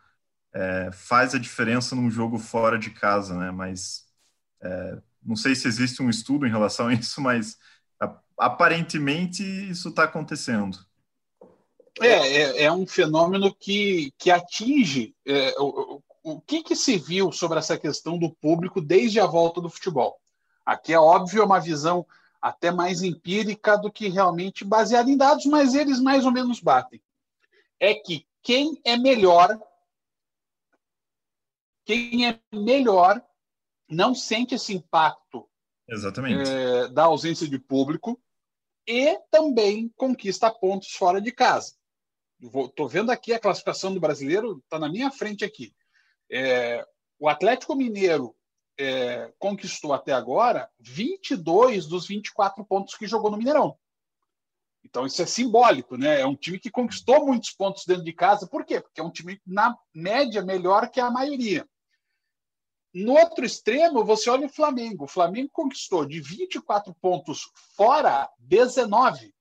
é, 0.52 0.90
faz 0.92 1.34
a 1.34 1.38
diferença 1.38 1.96
num 1.96 2.10
jogo 2.10 2.38
fora 2.38 2.78
de 2.78 2.90
casa, 2.90 3.34
né? 3.34 3.50
Mas 3.50 4.04
é, 4.62 4.98
não 5.22 5.34
sei 5.34 5.54
se 5.54 5.66
existe 5.66 6.02
um 6.02 6.10
estudo 6.10 6.46
em 6.46 6.50
relação 6.50 6.88
a 6.88 6.94
isso, 6.94 7.20
mas 7.20 7.56
aparentemente 8.38 9.42
isso 9.42 9.88
está 9.88 10.04
acontecendo. 10.04 10.78
É, 12.00 12.06
é, 12.06 12.62
é, 12.64 12.72
um 12.72 12.86
fenômeno 12.86 13.52
que, 13.52 14.12
que 14.18 14.30
atinge 14.30 15.16
é, 15.26 15.54
o, 15.58 16.00
o 16.22 16.40
que, 16.42 16.62
que 16.62 16.76
se 16.76 16.96
viu 16.98 17.32
sobre 17.32 17.58
essa 17.58 17.76
questão 17.76 18.18
do 18.18 18.30
público 18.30 18.80
desde 18.80 19.18
a 19.18 19.26
volta 19.26 19.60
do 19.60 19.70
futebol. 19.70 20.20
Aqui 20.64 20.92
é 20.92 21.00
óbvio, 21.00 21.42
é 21.42 21.44
uma 21.44 21.58
visão 21.58 22.06
até 22.40 22.70
mais 22.70 23.02
empírica 23.02 23.76
do 23.76 23.90
que 23.90 24.08
realmente 24.08 24.64
baseada 24.64 25.10
em 25.10 25.16
dados, 25.16 25.44
mas 25.46 25.74
eles 25.74 26.00
mais 26.00 26.24
ou 26.24 26.32
menos 26.32 26.60
batem. 26.60 27.02
é 27.80 27.94
que 27.94 28.26
quem 28.42 28.80
é 28.84 28.96
melhor, 28.96 29.60
quem 31.84 32.28
é 32.28 32.40
melhor, 32.52 33.22
não 33.88 34.14
sente 34.14 34.54
esse 34.54 34.74
impacto 34.74 35.48
Exatamente. 35.88 36.48
É, 36.48 36.88
da 36.88 37.04
ausência 37.04 37.48
de 37.48 37.58
público 37.58 38.20
e 38.86 39.18
também 39.30 39.88
conquista 39.96 40.50
pontos 40.50 40.92
fora 40.92 41.20
de 41.20 41.32
casa. 41.32 41.74
Estou 42.40 42.88
vendo 42.88 43.10
aqui 43.10 43.32
a 43.32 43.38
classificação 43.38 43.92
do 43.92 44.00
brasileiro, 44.00 44.58
está 44.58 44.78
na 44.78 44.88
minha 44.88 45.10
frente 45.10 45.44
aqui. 45.44 45.74
É, 46.30 46.86
o 47.18 47.28
Atlético 47.28 47.74
Mineiro 47.74 48.36
é, 48.78 49.32
conquistou 49.38 49.92
até 49.92 50.12
agora 50.12 50.70
22 50.78 51.86
dos 51.86 52.06
24 52.06 52.64
pontos 52.64 52.94
que 52.94 53.06
jogou 53.06 53.30
no 53.30 53.36
Mineirão. 53.36 53.76
Então 54.84 55.04
isso 55.04 55.20
é 55.20 55.26
simbólico, 55.26 55.96
né? 55.96 56.20
É 56.20 56.26
um 56.26 56.36
time 56.36 56.58
que 56.58 56.70
conquistou 56.70 57.26
muitos 57.26 57.50
pontos 57.50 57.84
dentro 57.84 58.04
de 58.04 58.12
casa. 58.12 58.46
Por 58.46 58.64
quê? 58.64 58.80
Porque 58.80 59.00
é 59.00 59.04
um 59.04 59.10
time, 59.10 59.40
na 59.44 59.76
média, 59.92 60.40
melhor 60.42 60.88
que 60.88 61.00
a 61.00 61.10
maioria. 61.10 61.68
No 62.94 63.12
outro 63.12 63.44
extremo, 63.44 64.04
você 64.04 64.30
olha 64.30 64.46
o 64.46 64.52
Flamengo. 64.52 65.04
O 65.04 65.08
Flamengo 65.08 65.50
conquistou 65.52 66.06
de 66.06 66.20
24 66.20 66.94
pontos 66.94 67.50
fora 67.76 68.30
19. 68.38 69.34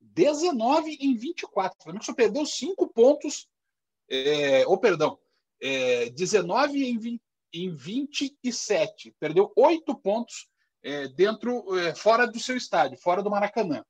19 0.00 0.96
em 1.00 1.14
24. 1.14 1.78
O 1.78 1.82
Flamengo 1.82 2.04
só 2.04 2.14
perdeu 2.14 2.44
5 2.44 2.88
pontos. 2.88 3.48
É, 4.08 4.66
ou, 4.66 4.76
perdão, 4.76 5.18
é, 5.62 6.10
19 6.10 6.84
em, 6.84 6.98
20, 6.98 7.20
em 7.52 7.74
27. 7.74 9.14
Perdeu 9.18 9.52
8 9.56 9.94
pontos 9.96 10.48
é, 10.82 11.08
dentro, 11.08 11.78
é, 11.78 11.94
fora 11.94 12.26
do 12.26 12.38
seu 12.38 12.56
estádio, 12.56 12.98
fora 12.98 13.22
do 13.22 13.30
Maracanã. 13.30 13.84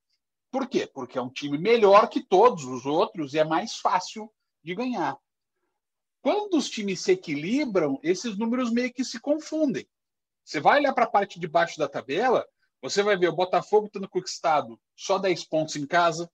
Por 0.50 0.68
quê? 0.68 0.86
Porque 0.92 1.16
é 1.18 1.22
um 1.22 1.30
time 1.30 1.56
melhor 1.56 2.08
que 2.08 2.20
todos 2.20 2.64
os 2.64 2.84
outros 2.84 3.34
e 3.34 3.38
é 3.38 3.44
mais 3.44 3.76
fácil 3.76 4.32
de 4.62 4.74
ganhar. 4.74 5.16
Quando 6.22 6.54
os 6.54 6.68
times 6.68 7.00
se 7.00 7.12
equilibram, 7.12 7.98
esses 8.02 8.36
números 8.36 8.70
meio 8.70 8.92
que 8.92 9.04
se 9.04 9.20
confundem. 9.20 9.88
Você 10.44 10.60
vai 10.60 10.80
olhar 10.80 10.92
para 10.92 11.04
a 11.04 11.10
parte 11.10 11.38
de 11.38 11.46
baixo 11.46 11.78
da 11.78 11.88
tabela, 11.88 12.46
você 12.82 13.02
vai 13.02 13.16
ver 13.16 13.28
o 13.28 13.36
Botafogo 13.36 13.88
tendo 13.90 14.08
conquistado 14.08 14.78
só 14.96 15.18
10 15.18 15.44
pontos 15.44 15.76
em 15.76 15.86
casa, 15.86 16.30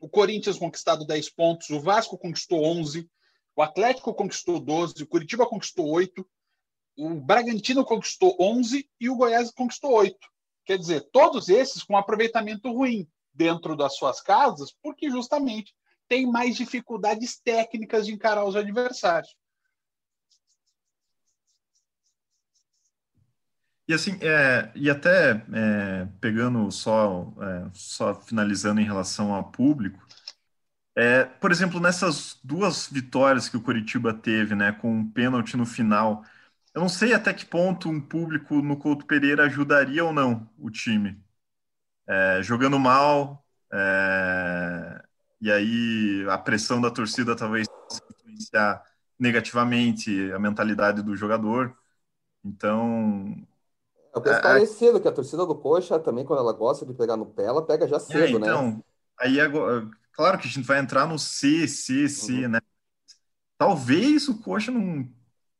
o 0.00 0.08
Corinthians 0.08 0.58
conquistado 0.58 1.06
10 1.06 1.30
pontos, 1.30 1.70
o 1.70 1.80
Vasco 1.80 2.18
conquistou 2.18 2.62
11, 2.62 3.08
o 3.56 3.62
Atlético 3.62 4.14
conquistou 4.14 4.60
12, 4.60 5.02
o 5.02 5.06
Curitiba 5.06 5.46
conquistou 5.46 5.88
8, 5.88 6.24
o 6.98 7.14
Bragantino 7.14 7.84
conquistou 7.84 8.36
11 8.38 8.88
e 9.00 9.08
o 9.08 9.16
Goiás 9.16 9.50
conquistou 9.50 9.92
8. 9.92 10.16
Quer 10.66 10.78
dizer, 10.78 11.08
todos 11.10 11.48
esses 11.48 11.82
com 11.82 11.96
aproveitamento 11.96 12.70
ruim 12.70 13.08
dentro 13.32 13.74
das 13.74 13.96
suas 13.96 14.20
casas, 14.20 14.74
porque 14.82 15.10
justamente 15.10 15.74
tem 16.06 16.26
mais 16.26 16.56
dificuldades 16.56 17.40
técnicas 17.40 18.06
de 18.06 18.12
encarar 18.12 18.44
os 18.44 18.56
adversários. 18.56 19.34
E 23.88 23.94
assim, 23.94 24.18
é, 24.20 24.70
e 24.74 24.90
até 24.90 25.30
é, 25.52 26.08
pegando 26.20 26.70
só, 26.72 27.32
é, 27.40 27.70
só 27.72 28.14
finalizando 28.14 28.80
em 28.80 28.84
relação 28.84 29.32
ao 29.32 29.50
público, 29.50 30.04
é, 30.96 31.24
por 31.24 31.52
exemplo, 31.52 31.78
nessas 31.78 32.40
duas 32.42 32.88
vitórias 32.88 33.50
que 33.50 33.56
o 33.56 33.60
Coritiba 33.60 34.14
teve, 34.14 34.54
né, 34.54 34.72
com 34.72 34.90
um 34.90 35.10
pênalti 35.10 35.54
no 35.54 35.66
final, 35.66 36.24
eu 36.74 36.80
não 36.80 36.88
sei 36.88 37.12
até 37.12 37.34
que 37.34 37.44
ponto 37.44 37.90
um 37.90 38.00
público 38.00 38.62
no 38.62 38.78
Couto 38.78 39.06
Pereira 39.06 39.44
ajudaria 39.44 40.02
ou 40.02 40.12
não 40.12 40.48
o 40.58 40.70
time. 40.70 41.22
É, 42.08 42.40
jogando 42.42 42.78
mal, 42.78 43.44
é, 43.70 45.02
e 45.40 45.52
aí 45.52 46.26
a 46.30 46.38
pressão 46.38 46.80
da 46.80 46.90
torcida 46.90 47.36
talvez 47.36 47.66
influenciar 48.18 48.82
negativamente 49.18 50.32
a 50.32 50.38
mentalidade 50.38 51.02
do 51.02 51.14
jogador. 51.14 51.76
Então. 52.42 53.36
É, 54.14 54.30
é, 54.30 54.32
é 54.32 54.40
parecido 54.40 55.00
que 55.00 55.08
a 55.08 55.12
torcida 55.12 55.44
do 55.44 55.54
Coxa 55.54 55.98
também, 55.98 56.24
quando 56.24 56.40
ela 56.40 56.52
gosta 56.54 56.86
de 56.86 56.94
pegar 56.94 57.18
no 57.18 57.26
pé, 57.26 57.44
ela 57.44 57.66
pega 57.66 57.86
já 57.86 57.98
cedo, 57.98 58.18
é, 58.18 58.30
então, 58.30 58.70
né? 58.70 58.82
Aí 59.18 59.40
agora, 59.40 59.90
claro 60.16 60.38
que 60.38 60.46
a 60.46 60.50
gente 60.50 60.66
vai 60.66 60.78
entrar 60.78 61.06
no 61.06 61.18
C, 61.18 61.68
C, 61.68 62.08
C, 62.08 62.32
uhum. 62.44 62.48
né? 62.48 62.60
Talvez 63.58 64.28
o 64.28 64.38
Coxa 64.38 64.70
não 64.70 65.08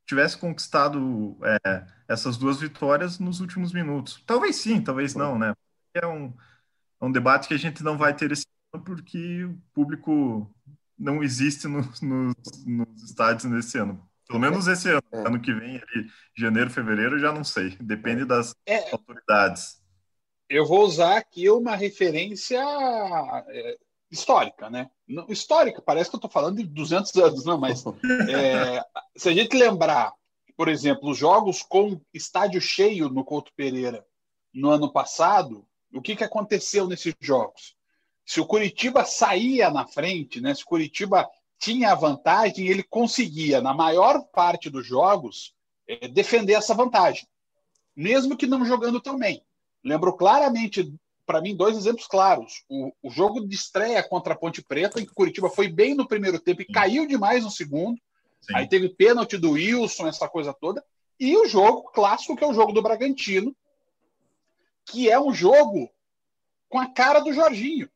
tivesse 0.07 0.39
conquistado 0.39 1.39
é, 1.43 1.87
essas 2.09 2.37
duas 2.37 2.61
vitórias 2.61 3.19
nos 3.19 3.41
últimos 3.41 3.73
minutos. 3.73 4.23
Talvez 4.27 4.57
sim, 4.57 4.81
talvez 4.81 5.15
uhum. 5.15 5.21
não, 5.21 5.39
né? 5.39 5.55
É 5.95 6.07
um, 6.07 6.33
é 7.01 7.05
um 7.05 7.13
debate 7.13 7.49
que 7.49 7.55
a 7.55 7.59
gente 7.59 7.83
não 7.83 7.97
vai 7.97 8.15
ter 8.15 8.33
esse 8.33 8.47
porque 8.85 9.45
o 9.45 9.59
público 9.73 10.51
não 10.99 11.23
existe 11.23 11.67
nos, 11.67 12.01
nos, 12.01 12.35
nos 12.67 13.03
estádios 13.03 13.45
nesse 13.45 13.79
ano. 13.79 14.07
Pelo 14.27 14.41
menos 14.41 14.67
esse 14.67 14.91
ano. 14.91 15.03
É. 15.13 15.19
Ano 15.21 15.41
que 15.41 15.53
vem, 15.53 15.77
ali, 15.77 16.11
janeiro, 16.37 16.71
fevereiro, 16.71 17.19
já 17.19 17.33
não 17.33 17.45
sei. 17.45 17.77
Depende 17.81 18.23
é. 18.23 18.27
das 18.27 18.55
é. 18.67 18.91
autoridades. 18.91 19.81
Eu 20.49 20.67
vou 20.67 20.85
usar 20.85 21.17
aqui 21.19 21.49
uma 21.51 21.75
referência 21.75 22.61
é, 23.49 23.79
histórica, 24.11 24.71
né? 24.71 24.91
Não, 25.07 25.27
histórica, 25.29 25.83
parece 25.83 26.11
que 26.11 26.17
eu 26.17 26.19
estou 26.19 26.31
falando 26.31 26.57
de 26.57 26.65
200 26.65 27.15
anos, 27.17 27.45
não, 27.45 27.59
mas 27.59 27.85
é, 28.31 28.85
se 29.17 29.29
a 29.29 29.33
gente 29.33 29.57
lembrar, 29.57 30.13
por 30.57 30.69
exemplo, 30.69 31.11
os 31.11 31.19
jogos 31.19 31.63
com 31.63 32.01
estádio 32.13 32.61
cheio 32.61 33.09
no 33.09 33.25
Couto 33.25 33.53
Pereira 33.57 34.07
no 34.53 34.71
ano 34.71 34.93
passado, 34.93 35.67
o 35.93 36.01
que, 36.01 36.17
que 36.17 36.25
aconteceu 36.25 36.87
nesses 36.87 37.15
jogos? 37.21 37.77
se 38.27 38.41
o 38.41 38.47
Curitiba 38.47 39.05
saía 39.05 39.71
na 39.71 39.87
frente, 39.87 40.41
né, 40.41 40.53
se 40.53 40.65
o 40.65 40.67
Curitiba 40.67 41.31
tinha 41.59 41.93
a 41.93 41.95
vantagem, 41.95 42.67
ele 42.67 42.83
conseguia, 42.83 43.63
na 43.63 43.73
maior 43.73 44.21
parte 44.33 44.69
dos 44.69 44.85
jogos, 44.85 45.55
é, 45.89 46.09
defender 46.09 46.55
essa 46.55 46.75
vantagem, 46.75 47.27
mesmo 47.95 48.37
que 48.37 48.47
não 48.47 48.67
jogando 48.67 49.01
tão 49.01 49.17
bem. 49.17 49.43
Lembro 49.83 50.15
claramente, 50.15 50.93
para 51.27 51.41
mim, 51.41 51.57
dois 51.57 51.77
exemplos 51.77 52.07
claros. 52.07 52.65
O, 52.69 52.93
o, 53.03 53.11
jogo 53.11 53.47
de 53.47 53.55
estreia 53.55 54.03
contra 54.03 54.33
a 54.33 54.37
Ponte 54.37 54.63
Preta, 54.63 55.01
em 55.01 55.05
que 55.05 55.11
o 55.11 55.15
Curitiba 55.15 55.51
foi 55.51 55.69
bem 55.69 55.95
no 55.95 56.07
primeiro 56.07 56.39
tempo 56.39 56.63
e 56.63 56.67
caiu 56.67 57.07
demais 57.07 57.45
no 57.45 57.51
segundo. 57.51 58.01
Sim. 58.41 58.55
Aí 58.55 58.69
teve 58.69 58.89
pênalti 58.89 59.37
do 59.37 59.53
Wilson, 59.53 60.07
essa 60.07 60.29
coisa 60.29 60.55
toda. 60.55 60.83
E 61.19 61.37
o 61.37 61.47
jogo 61.47 61.91
clássico, 61.93 62.37
que 62.37 62.45
é 62.45 62.47
o 62.47 62.55
jogo 62.55 62.73
do 62.73 62.81
Bragantino, 62.81 63.55
que 64.85 65.11
é 65.11 65.19
um 65.19 65.35
jogo 65.35 65.91
com 66.69 66.79
a 66.79 66.87
cara 66.87 67.21
do 67.21 67.33
Jorginho. 67.33 67.91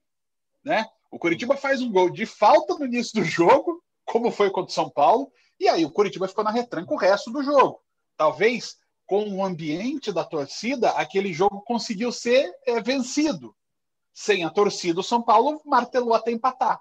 Né? 0.65 0.85
O 1.11 1.19
Curitiba 1.19 1.57
faz 1.57 1.81
um 1.81 1.91
gol 1.91 2.11
de 2.11 2.27
falta 2.27 2.75
no 2.75 2.87
início 2.87 3.21
do 3.21 3.25
jogo, 3.25 3.83
como 4.05 4.33
foi 4.33 4.51
contra 4.51 4.71
o 4.71 4.75
São 4.75 4.91
Paulo, 4.91 5.31
e 5.59 5.69
aí 5.69 5.85
o 5.85 5.91
Curitiba 5.91 6.27
ficou 6.27 6.43
na 6.43 6.51
retranca 6.51 6.93
o 6.93 6.97
resto 6.97 7.31
do 7.31 7.43
jogo. 7.43 7.81
Talvez 8.17 8.77
com 9.11 9.29
o 9.29 9.45
ambiente 9.45 10.13
da 10.13 10.23
torcida, 10.23 10.91
aquele 10.91 11.33
jogo 11.33 11.63
conseguiu 11.63 12.13
ser 12.13 12.49
é, 12.65 12.81
vencido. 12.81 13.57
Sem 14.15 14.45
a 14.45 14.51
torcida, 14.51 15.01
o 15.01 15.03
São 15.03 15.21
Paulo 15.21 15.61
martelou 15.65 16.15
até 16.15 16.31
empatar. 16.31 16.81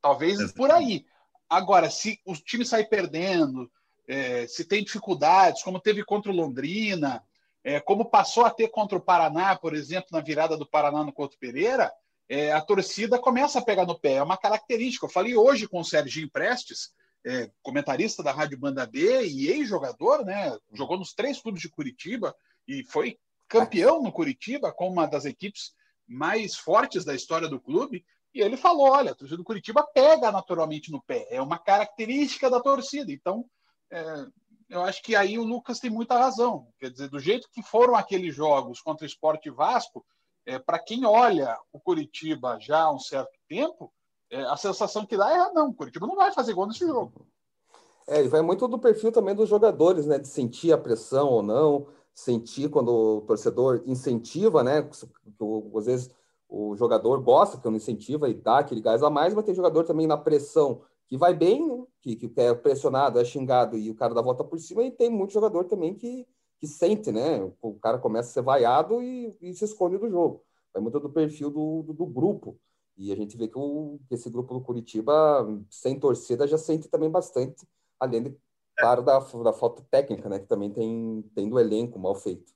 Talvez 0.00 0.52
por 0.52 0.70
aí. 0.70 1.04
Agora, 1.50 1.90
se 1.90 2.20
o 2.24 2.32
time 2.34 2.64
sai 2.64 2.84
perdendo, 2.84 3.68
é, 4.06 4.46
se 4.46 4.64
tem 4.64 4.84
dificuldades, 4.84 5.64
como 5.64 5.80
teve 5.80 6.04
contra 6.04 6.30
o 6.30 6.34
Londrina, 6.34 7.24
é, 7.64 7.80
como 7.80 8.04
passou 8.08 8.44
a 8.44 8.50
ter 8.50 8.68
contra 8.68 8.96
o 8.96 9.00
Paraná, 9.00 9.56
por 9.56 9.74
exemplo, 9.74 10.10
na 10.12 10.20
virada 10.20 10.56
do 10.56 10.64
Paraná 10.64 11.02
no 11.02 11.12
Couto 11.12 11.36
Pereira, 11.40 11.92
é, 12.28 12.52
a 12.52 12.60
torcida 12.60 13.18
começa 13.18 13.58
a 13.58 13.64
pegar 13.64 13.84
no 13.84 13.98
pé. 13.98 14.12
É 14.12 14.22
uma 14.22 14.38
característica. 14.38 15.06
Eu 15.06 15.10
falei 15.10 15.34
hoje 15.34 15.66
com 15.66 15.80
o 15.80 15.84
Serginho 15.84 16.30
Prestes, 16.30 16.92
é, 17.24 17.50
comentarista 17.62 18.22
da 18.22 18.32
Rádio 18.32 18.58
Banda 18.58 18.86
B 18.86 19.26
e 19.26 19.48
ex-jogador, 19.48 20.24
né? 20.24 20.56
Jogou 20.72 20.98
nos 20.98 21.12
três 21.12 21.40
clubes 21.40 21.60
de 21.60 21.68
Curitiba 21.68 22.34
e 22.66 22.84
foi 22.84 23.18
campeão 23.48 24.02
no 24.02 24.12
Curitiba 24.12 24.72
com 24.72 24.88
uma 24.88 25.06
das 25.06 25.24
equipes 25.24 25.72
mais 26.06 26.56
fortes 26.56 27.04
da 27.04 27.14
história 27.14 27.48
do 27.48 27.60
clube. 27.60 28.04
E 28.34 28.40
ele 28.40 28.56
falou: 28.56 28.90
olha, 28.90 29.12
a 29.12 29.14
torcida 29.14 29.36
do 29.36 29.44
Curitiba 29.44 29.86
pega 29.94 30.30
naturalmente 30.30 30.90
no 30.90 31.02
pé. 31.02 31.26
É 31.30 31.40
uma 31.40 31.58
característica 31.58 32.48
da 32.48 32.60
torcida. 32.60 33.12
Então, 33.12 33.44
é, 33.90 34.26
eu 34.68 34.82
acho 34.82 35.02
que 35.02 35.16
aí 35.16 35.38
o 35.38 35.44
Lucas 35.44 35.80
tem 35.80 35.90
muita 35.90 36.18
razão. 36.18 36.68
Quer 36.78 36.90
dizer, 36.90 37.08
do 37.08 37.18
jeito 37.18 37.48
que 37.50 37.62
foram 37.62 37.94
aqueles 37.94 38.34
jogos 38.34 38.80
contra 38.80 39.04
o 39.04 39.06
Esporte 39.06 39.50
Vasco, 39.50 40.04
é, 40.46 40.58
para 40.58 40.78
quem 40.78 41.04
olha 41.04 41.58
o 41.72 41.80
Curitiba 41.80 42.58
já 42.60 42.82
há 42.82 42.92
um 42.92 42.98
certo 42.98 43.38
tempo, 43.48 43.92
é, 44.30 44.42
a 44.42 44.56
sensação 44.56 45.06
que 45.06 45.16
dá 45.16 45.30
é: 45.30 45.52
não, 45.52 45.70
o 45.70 45.74
Curitiba 45.74 46.06
não 46.06 46.16
vai 46.16 46.32
fazer 46.32 46.54
gol 46.54 46.66
nesse 46.66 46.86
jogo. 46.86 47.26
É, 48.06 48.24
e 48.24 48.28
vai 48.28 48.40
muito 48.40 48.66
do 48.66 48.78
perfil 48.78 49.12
também 49.12 49.34
dos 49.34 49.48
jogadores, 49.48 50.06
né? 50.06 50.18
De 50.18 50.28
sentir 50.28 50.72
a 50.72 50.78
pressão 50.78 51.28
ou 51.28 51.42
não, 51.42 51.86
sentir 52.14 52.70
quando 52.70 52.88
o 52.88 53.20
torcedor 53.22 53.82
incentiva, 53.86 54.62
né? 54.62 54.88
Às 55.76 55.86
vezes 55.86 56.10
o 56.48 56.74
jogador 56.76 57.20
gosta 57.22 57.58
quando 57.58 57.76
incentiva 57.76 58.28
e 58.28 58.34
dá 58.34 58.58
aquele 58.58 58.80
gás 58.80 59.02
a 59.02 59.10
mais, 59.10 59.34
mas 59.34 59.44
tem 59.44 59.54
jogador 59.54 59.84
também 59.84 60.06
na 60.06 60.16
pressão 60.16 60.82
que 61.06 61.16
vai 61.16 61.34
bem, 61.34 61.86
que, 62.00 62.16
que 62.16 62.32
é 62.40 62.54
pressionado, 62.54 63.18
é 63.18 63.24
xingado 63.24 63.76
e 63.76 63.90
o 63.90 63.94
cara 63.94 64.14
dá 64.14 64.20
volta 64.20 64.44
por 64.44 64.58
cima, 64.58 64.82
e 64.82 64.90
tem 64.90 65.10
muito 65.10 65.32
jogador 65.32 65.64
também 65.64 65.94
que 65.94 66.26
que 66.58 66.66
sente, 66.66 67.12
né? 67.12 67.40
O 67.62 67.74
cara 67.74 67.98
começa 67.98 68.30
a 68.30 68.32
ser 68.32 68.42
vaiado 68.42 69.02
e, 69.02 69.36
e 69.40 69.54
se 69.54 69.64
esconde 69.64 69.96
do 69.96 70.10
jogo. 70.10 70.42
Vai 70.72 70.82
muito 70.82 70.98
do 70.98 71.08
perfil 71.08 71.50
do, 71.50 71.82
do, 71.82 71.92
do, 71.92 72.06
grupo. 72.06 72.58
E 72.98 73.12
a 73.12 73.16
gente 73.16 73.36
vê 73.36 73.48
que, 73.48 73.58
o, 73.58 74.00
que 74.08 74.14
esse 74.14 74.30
grupo 74.30 74.54
do 74.54 74.60
Curitiba, 74.62 75.46
sem 75.70 75.98
torcida, 76.00 76.46
já 76.48 76.58
sente 76.58 76.88
também 76.88 77.10
bastante, 77.10 77.66
além 78.00 78.24
de, 78.24 78.36
claro, 78.76 79.02
da, 79.02 79.18
da 79.20 79.52
falta 79.52 79.82
técnica, 79.90 80.28
né? 80.28 80.40
Que 80.40 80.46
também 80.46 80.72
tem, 80.72 81.22
tem 81.34 81.48
do 81.48 81.58
elenco 81.60 81.98
mal 81.98 82.14
feito. 82.16 82.52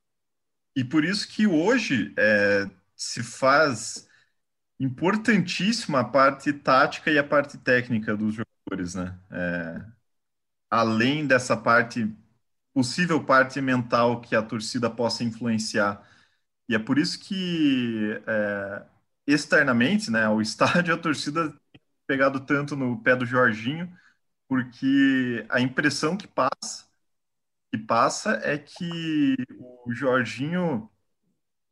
E 0.75 0.85
por 0.85 1.05
isso 1.05 1.29
que 1.29 1.47
hoje 1.47 2.15
é, 2.19 2.69
se 2.97 3.23
faz 3.23 4.09
importantíssima 4.81 6.01
a 6.01 6.05
parte 6.05 6.53
tática 6.53 7.11
e 7.11 7.19
a 7.19 7.25
parte 7.25 7.59
técnica 7.59 8.17
dos 8.17 8.35
jogadores, 8.37 8.95
né? 8.95 9.19
É, 9.31 9.83
além 10.71 11.27
dessa 11.27 11.57
parte, 11.57 12.11
possível 12.75 13.25
parte 13.25 13.61
mental 13.61 14.21
que 14.21 14.37
a 14.37 14.43
torcida 14.43 14.91
possa 14.91 15.25
influenciar. 15.25 16.07
E 16.69 16.75
é 16.75 16.79
por 16.79 16.99
isso 16.99 17.21
que 17.21 18.21
é, 18.27 18.85
externamente, 19.27 20.11
né, 20.11 20.29
o 20.29 20.41
estádio, 20.43 20.95
a 20.95 20.99
torcida 20.99 21.51
tem 21.51 21.81
pegado 22.07 22.41
tanto 22.41 22.77
no 22.77 23.03
pé 23.03 23.17
do 23.17 23.27
Jorginho, 23.27 23.93
porque 24.49 25.47
a 25.49 25.61
impressão 25.61 26.17
que 26.17 26.29
passa, 26.29 26.87
que 27.73 27.79
passa 27.79 28.41
é 28.43 28.59
que 28.59 29.35
o 29.59 29.93
Jorginho 29.93 30.91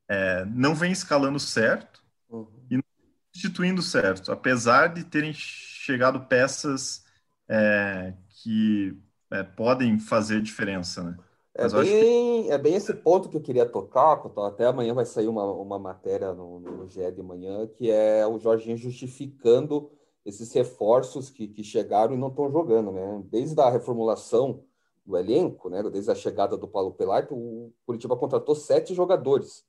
é, 0.09 0.45
não 0.47 0.75
vem 0.75 0.93
escalando 0.93 1.39
certo 1.39 2.03
uhum. 2.29 2.67
e 2.71 2.77
não 2.77 2.85
substituindo 3.33 3.83
certo, 3.83 4.33
apesar 4.33 4.89
de 4.89 5.05
terem 5.05 5.33
chegado 5.33 6.27
peças 6.27 7.05
é, 7.49 8.15
que 8.29 8.97
é, 9.31 9.43
podem 9.43 9.99
fazer 9.99 10.41
diferença, 10.41 11.03
né? 11.03 11.17
É 11.61 11.69
bem, 11.69 12.45
que... 12.45 12.51
é 12.51 12.57
bem 12.57 12.75
esse 12.75 12.95
ponto 12.95 13.29
que 13.29 13.37
eu 13.37 13.43
queria 13.43 13.67
tocar, 13.67 14.23
até 14.47 14.65
amanhã 14.65 14.95
vai 14.95 15.05
sair 15.05 15.29
uma, 15.29 15.45
uma 15.45 15.79
matéria 15.79 16.33
no, 16.33 16.59
no 16.59 16.89
GE 16.89 17.13
de 17.13 17.23
manhã, 17.23 17.67
que 17.67 17.91
é 17.91 18.27
o 18.27 18.39
Jorginho 18.39 18.79
justificando 18.79 19.91
esses 20.25 20.51
reforços 20.53 21.29
que, 21.29 21.47
que 21.47 21.63
chegaram 21.63 22.15
e 22.15 22.19
não 22.19 22.29
estão 22.29 22.51
jogando, 22.51 22.91
né? 22.93 23.23
Desde 23.27 23.61
a 23.61 23.69
reformulação 23.69 24.63
do 25.05 25.19
elenco, 25.19 25.69
né? 25.69 25.83
Desde 25.91 26.11
a 26.11 26.15
chegada 26.15 26.57
do 26.57 26.67
Paulo 26.67 26.93
Pelaito, 26.93 27.35
o 27.35 27.73
Curitiba 27.85 28.17
contratou 28.17 28.55
sete 28.55 28.95
jogadores. 28.95 29.65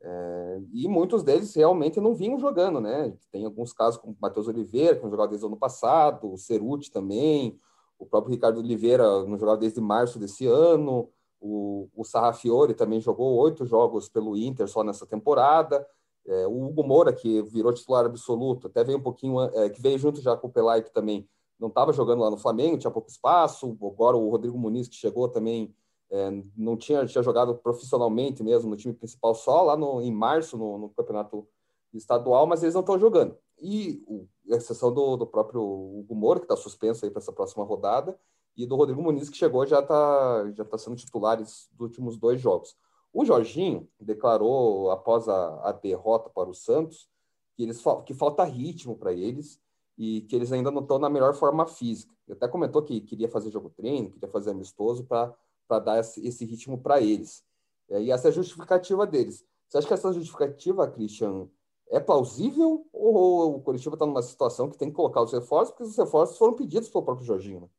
É, 0.00 0.60
e 0.72 0.88
muitos 0.88 1.22
deles 1.22 1.54
realmente 1.54 2.00
não 2.00 2.14
vinham 2.14 2.38
jogando, 2.38 2.80
né? 2.80 3.12
Tem 3.30 3.44
alguns 3.44 3.72
casos 3.72 4.00
como 4.00 4.12
o 4.12 4.16
Matheus 4.20 4.48
Oliveira, 4.48 4.96
que 4.96 5.02
não 5.02 5.10
jogava 5.10 5.28
desde 5.28 5.44
o 5.44 5.48
ano 5.48 5.56
passado, 5.56 6.32
o 6.32 6.36
Ceruti 6.36 6.90
também, 6.90 7.58
o 7.98 8.06
próprio 8.06 8.32
Ricardo 8.32 8.58
Oliveira 8.58 9.24
não 9.24 9.38
jogava 9.38 9.58
desde 9.58 9.80
março 9.80 10.18
desse 10.18 10.46
ano, 10.46 11.08
o, 11.40 11.88
o 11.94 12.04
Sarrafiore 12.04 12.74
também 12.74 13.00
jogou 13.00 13.36
oito 13.38 13.64
jogos 13.64 14.08
pelo 14.08 14.36
Inter 14.36 14.68
só 14.68 14.82
nessa 14.82 15.06
temporada. 15.06 15.86
É, 16.26 16.46
o 16.46 16.66
Hugo 16.66 16.84
Moura, 16.84 17.12
que 17.12 17.42
virou 17.42 17.72
titular 17.72 18.04
absoluto, 18.04 18.66
até 18.66 18.84
veio 18.84 18.98
um 18.98 19.02
pouquinho, 19.02 19.40
é, 19.40 19.70
que 19.70 19.80
veio 19.80 19.98
junto 19.98 20.20
já 20.20 20.36
com 20.36 20.48
o 20.48 20.52
Pelaito 20.52 20.92
também, 20.92 21.28
não 21.58 21.68
estava 21.68 21.92
jogando 21.92 22.20
lá 22.20 22.30
no 22.30 22.36
Flamengo, 22.36 22.78
tinha 22.78 22.90
pouco 22.90 23.08
espaço. 23.08 23.76
Agora 23.82 24.16
o 24.16 24.28
Rodrigo 24.30 24.58
Muniz, 24.58 24.88
que 24.88 24.94
chegou 24.94 25.28
também, 25.28 25.74
é, 26.10 26.30
não 26.56 26.76
tinha, 26.76 27.04
tinha 27.06 27.22
jogado 27.22 27.54
profissionalmente 27.54 28.42
mesmo 28.42 28.70
no 28.70 28.76
time 28.76 28.94
principal, 28.94 29.34
só 29.34 29.62
lá 29.62 29.76
no, 29.76 30.00
em 30.00 30.12
março, 30.12 30.56
no, 30.56 30.78
no 30.78 30.88
campeonato 30.90 31.46
estadual, 31.92 32.46
mas 32.46 32.62
eles 32.62 32.74
não 32.74 32.82
estão 32.82 32.98
jogando. 32.98 33.36
E 33.60 34.02
o, 34.06 34.26
a 34.52 34.56
exceção 34.56 34.92
do, 34.92 35.16
do 35.16 35.26
próprio 35.26 35.62
Hugo 35.62 36.14
Moura, 36.14 36.40
que 36.40 36.44
está 36.44 36.56
suspenso 36.56 37.04
aí 37.04 37.10
para 37.10 37.20
essa 37.20 37.32
próxima 37.32 37.64
rodada, 37.64 38.18
e 38.58 38.66
do 38.66 38.74
Rodrigo 38.74 39.00
Muniz, 39.00 39.30
que 39.30 39.36
chegou 39.36 39.64
já 39.64 39.78
está 39.78 40.50
já 40.52 40.64
tá 40.64 40.76
sendo 40.76 40.96
titulares 40.96 41.68
dos 41.72 41.86
últimos 41.86 42.16
dois 42.18 42.40
jogos. 42.40 42.76
O 43.12 43.24
Jorginho 43.24 43.88
declarou, 44.00 44.90
após 44.90 45.28
a, 45.28 45.68
a 45.68 45.72
derrota 45.72 46.28
para 46.28 46.50
o 46.50 46.54
Santos, 46.54 47.08
que, 47.54 47.62
eles, 47.62 47.82
que 48.04 48.12
falta 48.12 48.44
ritmo 48.44 48.96
para 48.96 49.12
eles 49.12 49.60
e 49.96 50.22
que 50.22 50.34
eles 50.34 50.52
ainda 50.52 50.72
não 50.72 50.82
estão 50.82 50.98
na 50.98 51.08
melhor 51.08 51.34
forma 51.34 51.66
física. 51.66 52.12
Ele 52.26 52.36
até 52.36 52.48
comentou 52.48 52.82
que 52.82 53.00
queria 53.00 53.28
fazer 53.28 53.50
jogo 53.50 53.70
treino, 53.70 54.10
queria 54.10 54.28
fazer 54.28 54.50
amistoso 54.50 55.04
para 55.04 55.78
dar 55.78 56.00
esse, 56.00 56.26
esse 56.26 56.44
ritmo 56.44 56.78
para 56.78 57.00
eles. 57.00 57.44
E 57.88 58.10
essa 58.10 58.28
é 58.28 58.30
a 58.30 58.34
justificativa 58.34 59.06
deles. 59.06 59.44
Você 59.68 59.78
acha 59.78 59.86
que 59.86 59.94
essa 59.94 60.12
justificativa, 60.12 60.86
Christian, 60.88 61.48
é 61.88 61.98
plausível 62.00 62.86
ou 62.92 63.56
o 63.56 63.60
Curitiba 63.62 63.94
está 63.94 64.04
numa 64.04 64.22
situação 64.22 64.68
que 64.68 64.76
tem 64.76 64.90
que 64.90 64.96
colocar 64.96 65.22
os 65.22 65.32
reforços, 65.32 65.70
porque 65.70 65.84
os 65.84 65.96
reforços 65.96 66.36
foram 66.36 66.54
pedidos 66.54 66.88
pelo 66.88 67.04
próprio 67.04 67.26
Jorginho? 67.26 67.70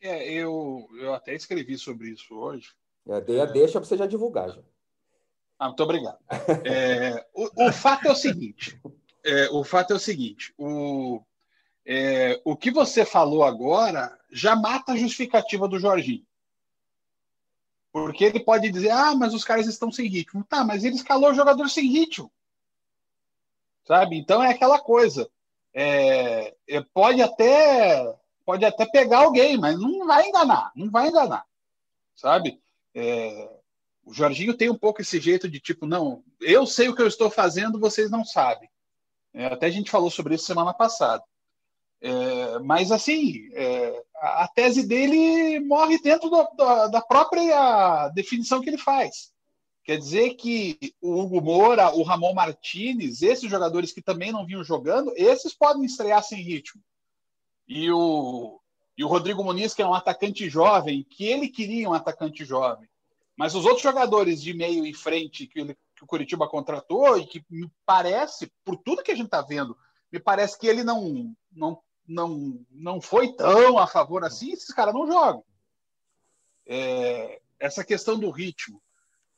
É, 0.00 0.30
eu, 0.32 0.88
eu 1.00 1.14
até 1.14 1.34
escrevi 1.34 1.76
sobre 1.76 2.10
isso 2.10 2.34
hoje. 2.34 2.70
É, 3.06 3.20
dei 3.20 3.40
a 3.40 3.46
deixa 3.46 3.80
para 3.80 3.88
você 3.88 3.96
já 3.96 4.06
divulgar. 4.06 4.50
Já. 4.50 4.60
Ah, 5.58 5.66
muito 5.66 5.82
obrigado. 5.82 6.18
É, 6.64 7.26
o, 7.34 7.66
o, 7.66 7.72
fato 7.72 8.06
é 8.06 8.12
o 8.12 8.14
seguinte: 8.14 8.80
é, 9.24 9.48
o 9.50 9.64
fato 9.64 9.92
é 9.92 9.96
o 9.96 10.00
seguinte: 10.00 10.54
o, 10.56 11.20
é, 11.84 12.40
o 12.44 12.56
que 12.56 12.70
você 12.70 13.04
falou 13.04 13.42
agora 13.42 14.16
já 14.30 14.54
mata 14.54 14.92
a 14.92 14.96
justificativa 14.96 15.66
do 15.66 15.80
Jorginho. 15.80 16.26
Porque 17.90 18.24
ele 18.24 18.40
pode 18.40 18.70
dizer, 18.70 18.90
ah, 18.90 19.14
mas 19.14 19.34
os 19.34 19.42
caras 19.42 19.66
estão 19.66 19.90
sem 19.90 20.06
ritmo. 20.06 20.44
Tá, 20.44 20.64
mas 20.64 20.84
ele 20.84 20.94
escalou 20.94 21.30
o 21.30 21.34
jogador 21.34 21.68
sem 21.68 21.86
ritmo. 21.86 22.30
Sabe? 23.84 24.16
Então 24.18 24.42
é 24.42 24.50
aquela 24.50 24.78
coisa. 24.78 25.28
É, 25.74 26.54
é 26.68 26.80
pode 26.92 27.22
até 27.22 28.14
pode 28.48 28.64
até 28.64 28.86
pegar 28.86 29.18
alguém, 29.18 29.58
mas 29.58 29.78
não 29.78 30.06
vai 30.06 30.26
enganar, 30.26 30.72
não 30.74 30.90
vai 30.90 31.08
enganar, 31.08 31.44
sabe? 32.16 32.58
É, 32.94 33.46
o 34.02 34.14
Jorginho 34.14 34.56
tem 34.56 34.70
um 34.70 34.74
pouco 34.74 35.02
esse 35.02 35.20
jeito 35.20 35.46
de 35.46 35.60
tipo, 35.60 35.84
não, 35.84 36.24
eu 36.40 36.64
sei 36.64 36.88
o 36.88 36.96
que 36.96 37.02
eu 37.02 37.06
estou 37.06 37.28
fazendo, 37.28 37.78
vocês 37.78 38.10
não 38.10 38.24
sabem. 38.24 38.66
É, 39.34 39.44
até 39.44 39.66
a 39.66 39.70
gente 39.70 39.90
falou 39.90 40.08
sobre 40.08 40.34
isso 40.34 40.46
semana 40.46 40.72
passada. 40.72 41.22
É, 42.00 42.58
mas 42.60 42.90
assim, 42.90 43.50
é, 43.52 44.02
a 44.16 44.48
tese 44.48 44.86
dele 44.86 45.60
morre 45.60 46.00
dentro 46.00 46.30
do, 46.30 46.88
da 46.90 47.02
própria 47.02 48.08
definição 48.14 48.62
que 48.62 48.70
ele 48.70 48.78
faz. 48.78 49.30
Quer 49.84 49.98
dizer 49.98 50.36
que 50.36 50.78
o 51.02 51.20
Hugo 51.20 51.42
Moura, 51.42 51.94
o 51.94 52.02
Ramon 52.02 52.32
Martinez, 52.32 53.20
esses 53.20 53.50
jogadores 53.50 53.92
que 53.92 54.00
também 54.00 54.32
não 54.32 54.46
vinham 54.46 54.64
jogando, 54.64 55.12
esses 55.16 55.52
podem 55.52 55.84
estrear 55.84 56.22
sem 56.22 56.40
ritmo 56.40 56.80
e 57.68 57.90
o, 57.92 58.58
e 58.96 59.04
o 59.04 59.08
Rodrigo 59.08 59.44
Muniz, 59.44 59.74
que 59.74 59.82
é 59.82 59.86
um 59.86 59.92
atacante 59.92 60.48
jovem, 60.48 61.04
que 61.04 61.26
ele 61.26 61.48
queria 61.48 61.88
um 61.88 61.92
atacante 61.92 62.44
jovem. 62.44 62.88
Mas 63.36 63.54
os 63.54 63.64
outros 63.64 63.82
jogadores 63.82 64.42
de 64.42 64.54
meio 64.54 64.86
e 64.86 64.94
frente 64.94 65.46
que, 65.46 65.60
ele, 65.60 65.76
que 65.94 66.02
o 66.02 66.06
Curitiba 66.06 66.48
contratou, 66.48 67.18
e 67.18 67.26
que 67.26 67.44
me 67.50 67.70
parece, 67.84 68.50
por 68.64 68.76
tudo 68.76 69.02
que 69.02 69.12
a 69.12 69.14
gente 69.14 69.26
está 69.26 69.42
vendo, 69.42 69.76
me 70.10 70.18
parece 70.18 70.58
que 70.58 70.66
ele 70.66 70.82
não, 70.82 71.32
não, 71.52 71.80
não, 72.06 72.66
não 72.70 73.00
foi 73.00 73.34
tão 73.34 73.78
a 73.78 73.86
favor 73.86 74.24
assim, 74.24 74.52
esses 74.52 74.74
caras 74.74 74.94
não 74.94 75.06
jogam. 75.06 75.44
É, 76.66 77.40
essa 77.60 77.84
questão 77.84 78.18
do 78.18 78.30
ritmo. 78.30 78.80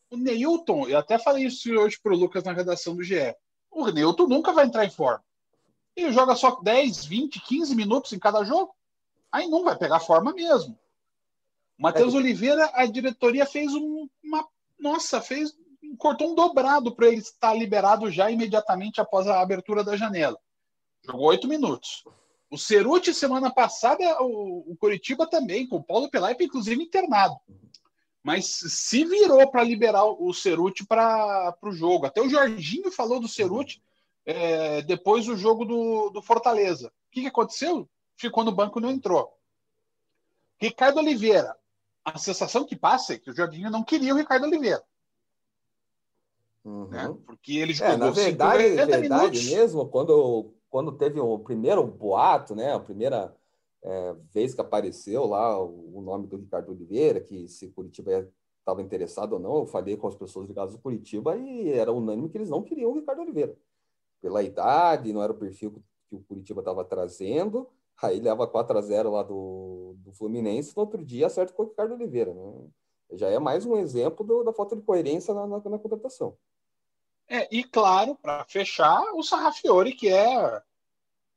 O 0.08 0.16
Neilton, 0.16 0.88
eu 0.88 0.98
até 0.98 1.18
falei 1.18 1.46
isso 1.46 1.70
hoje 1.72 1.98
para 2.00 2.12
o 2.12 2.16
Lucas 2.16 2.44
na 2.44 2.52
redação 2.52 2.96
do 2.96 3.02
GE. 3.02 3.34
O 3.70 3.88
Neilton 3.90 4.26
nunca 4.26 4.52
vai 4.52 4.66
entrar 4.66 4.84
em 4.84 4.90
forma 4.90 5.22
e 5.96 6.12
joga 6.12 6.34
só 6.34 6.60
10, 6.60 7.04
20, 7.04 7.40
15 7.40 7.74
minutos 7.74 8.12
em 8.12 8.18
cada 8.18 8.44
jogo, 8.44 8.74
aí 9.30 9.48
não 9.48 9.64
vai 9.64 9.76
pegar 9.76 10.00
forma 10.00 10.32
mesmo. 10.32 10.78
Matheus 11.78 12.14
é. 12.14 12.16
Oliveira, 12.18 12.70
a 12.74 12.84
diretoria 12.86 13.46
fez 13.46 13.72
um, 13.74 14.08
uma. 14.22 14.46
Nossa, 14.78 15.20
fez. 15.20 15.56
Cortou 15.98 16.30
um 16.30 16.34
dobrado 16.34 16.94
para 16.94 17.08
ele 17.08 17.16
estar 17.16 17.54
liberado 17.54 18.10
já 18.10 18.30
imediatamente 18.30 19.00
após 19.00 19.26
a 19.26 19.40
abertura 19.40 19.82
da 19.82 19.96
janela. 19.96 20.38
Jogou 21.02 21.28
oito 21.28 21.48
minutos. 21.48 22.04
O 22.50 22.58
Ceruti, 22.58 23.14
semana 23.14 23.50
passada, 23.50 24.04
o, 24.22 24.72
o 24.72 24.76
Curitiba 24.76 25.26
também, 25.26 25.66
com 25.66 25.76
o 25.76 25.82
Paulo 25.82 26.10
Pelaipa, 26.10 26.42
inclusive 26.42 26.82
internado. 26.82 27.36
Mas 28.22 28.46
se 28.46 29.04
virou 29.04 29.50
para 29.50 29.64
liberar 29.64 30.04
o 30.04 30.32
Ceruti 30.34 30.84
para 30.84 31.56
o 31.62 31.72
jogo. 31.72 32.06
Até 32.06 32.20
o 32.20 32.28
Jorginho 32.28 32.92
falou 32.92 33.18
do 33.18 33.28
Ceruti 33.28 33.82
é, 34.30 34.82
depois 34.82 35.26
do 35.26 35.36
jogo 35.36 35.64
do, 35.64 36.10
do 36.10 36.22
Fortaleza. 36.22 36.88
O 36.88 37.10
que, 37.10 37.22
que 37.22 37.26
aconteceu? 37.26 37.88
Ficou 38.16 38.44
no 38.44 38.52
banco 38.52 38.78
e 38.78 38.82
não 38.82 38.90
entrou. 38.90 39.32
Ricardo 40.58 40.98
Oliveira. 40.98 41.56
A 42.04 42.18
sensação 42.18 42.64
que 42.64 42.76
passa 42.76 43.14
é 43.14 43.18
que 43.18 43.30
o 43.30 43.36
Jorginho 43.36 43.70
não 43.70 43.82
queria 43.82 44.14
o 44.14 44.16
Ricardo 44.16 44.44
Oliveira. 44.44 44.82
Uhum. 46.64 46.88
Né? 46.88 47.16
Porque 47.26 47.58
ele 47.58 47.72
jogou 47.72 47.94
é, 47.94 47.96
na 47.96 48.10
verdade, 48.10 48.68
verdade 48.68 49.08
minutos. 49.08 49.50
mesmo, 49.50 49.88
quando, 49.88 50.52
quando 50.68 50.92
teve 50.92 51.18
o 51.20 51.38
primeiro 51.38 51.86
boato, 51.86 52.54
né, 52.54 52.74
a 52.74 52.80
primeira 52.80 53.34
é, 53.82 54.14
vez 54.32 54.54
que 54.54 54.60
apareceu 54.60 55.26
lá 55.26 55.58
o, 55.58 55.98
o, 55.98 56.02
nome 56.02 56.26
do 56.26 56.36
Ricardo 56.36 56.72
Oliveira, 56.72 57.20
que 57.20 57.48
se 57.48 57.68
Curitiba 57.68 58.28
estava 58.58 58.82
interessado 58.82 59.34
ou 59.34 59.38
não, 59.38 59.60
eu 59.60 59.66
falei 59.66 59.96
com 59.96 60.06
as 60.06 60.14
pessoas 60.14 60.46
ligadas 60.46 60.74
ao 60.74 60.80
Curitiba 60.80 61.36
e 61.36 61.70
era 61.70 61.92
unânime 61.92 62.28
que 62.28 62.36
eles 62.36 62.50
não 62.50 62.62
queriam 62.62 62.90
o 62.90 62.94
Ricardo 62.94 63.22
Oliveira 63.22 63.56
pela 64.20 64.42
idade, 64.42 65.12
não 65.12 65.22
era 65.22 65.32
o 65.32 65.38
perfil 65.38 65.82
que 66.08 66.16
o 66.16 66.20
Curitiba 66.20 66.60
estava 66.60 66.84
trazendo. 66.84 67.68
Aí 68.02 68.20
leva 68.20 68.46
4 68.46 68.78
a 68.78 68.80
0 68.80 69.10
lá 69.10 69.22
do, 69.22 69.94
do 69.98 70.12
Fluminense, 70.12 70.74
no 70.76 70.82
outro 70.82 71.04
dia 71.04 71.26
acerta 71.26 71.52
com 71.52 71.62
o 71.62 71.66
Ricardo 71.66 71.94
Oliveira. 71.94 72.32
Né? 72.32 72.68
Já 73.12 73.28
é 73.28 73.38
mais 73.38 73.66
um 73.66 73.76
exemplo 73.76 74.24
do, 74.24 74.42
da 74.42 74.52
falta 74.52 74.74
de 74.74 74.82
coerência 74.82 75.34
na, 75.34 75.46
na, 75.46 75.56
na 75.58 75.78
contratação. 75.78 76.36
É, 77.28 77.46
e 77.54 77.62
claro, 77.62 78.16
para 78.16 78.44
fechar, 78.46 79.02
o 79.14 79.22
Sarrafiore, 79.22 79.92
que 79.92 80.08
é 80.08 80.62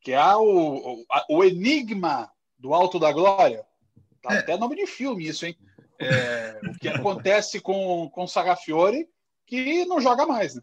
que 0.01 0.11
é 0.11 0.35
o, 0.35 0.99
o, 0.99 1.05
o 1.29 1.43
enigma 1.43 2.29
do 2.57 2.73
Alto 2.73 2.99
da 2.99 3.11
Glória. 3.11 3.65
Tá 4.21 4.33
é. 4.33 4.37
até 4.39 4.57
nome 4.57 4.75
de 4.75 4.85
filme 4.85 5.27
isso, 5.27 5.45
hein? 5.45 5.57
É, 5.99 6.59
o 6.67 6.77
que 6.77 6.89
acontece 6.89 7.61
com, 7.61 8.09
com 8.09 8.23
o 8.23 8.27
Sarrafiore, 8.27 9.07
que 9.45 9.85
não 9.85 10.01
joga 10.01 10.25
mais, 10.25 10.55
né? 10.55 10.61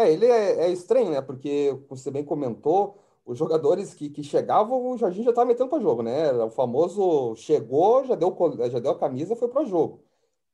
É, 0.00 0.10
ele 0.10 0.24
é, 0.26 0.66
é, 0.66 0.72
estranho, 0.72 1.10
né? 1.10 1.20
Porque, 1.20 1.70
como 1.86 1.98
você 1.98 2.10
bem 2.10 2.24
comentou, 2.24 2.98
os 3.24 3.36
jogadores 3.36 3.92
que, 3.92 4.08
que 4.08 4.22
chegavam, 4.22 4.92
o 4.92 4.96
Jorginho 4.96 5.24
já 5.24 5.30
estava 5.30 5.46
metendo 5.46 5.68
para 5.68 5.78
jogo, 5.78 6.02
né? 6.02 6.32
O 6.32 6.50
famoso 6.50 7.36
chegou, 7.36 8.04
já 8.06 8.14
deu, 8.14 8.34
já 8.70 8.78
deu 8.78 8.92
a 8.92 8.98
camisa, 8.98 9.36
foi 9.36 9.48
para 9.48 9.64
jogo. 9.64 10.02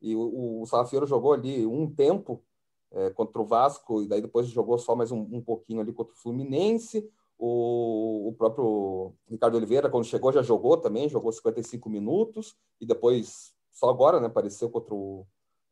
E 0.02 0.16
o, 0.16 0.62
o 0.62 1.06
jogou 1.06 1.32
ali 1.32 1.64
um 1.64 1.88
tempo 1.88 2.42
é, 2.90 3.11
contra 3.11 3.40
o 3.40 3.44
Vasco, 3.46 4.02
e 4.02 4.09
daí 4.09 4.20
depois 4.20 4.48
jogou 4.48 4.78
só 4.78 4.96
mais 4.96 5.12
um, 5.12 5.20
um 5.20 5.40
pouquinho 5.40 5.80
ali 5.80 5.92
contra 5.92 6.12
o 6.12 6.16
Fluminense. 6.16 7.09
O, 7.38 8.28
o, 8.28 8.32
próprio 8.32 9.14
Ricardo 9.28 9.56
Oliveira, 9.56 9.90
quando 9.90 10.06
chegou, 10.06 10.32
já 10.32 10.42
jogou 10.42 10.76
também, 10.76 11.09
jogou 11.09 11.30
55 11.30 11.88
minutos, 11.88 12.56
e 12.80 12.87
depois, 12.87 13.54
só 13.70 13.90
agora, 13.90 14.18
né, 14.18 14.26
apareceu 14.26 14.70
contra 14.70 14.94
o, 14.94 15.26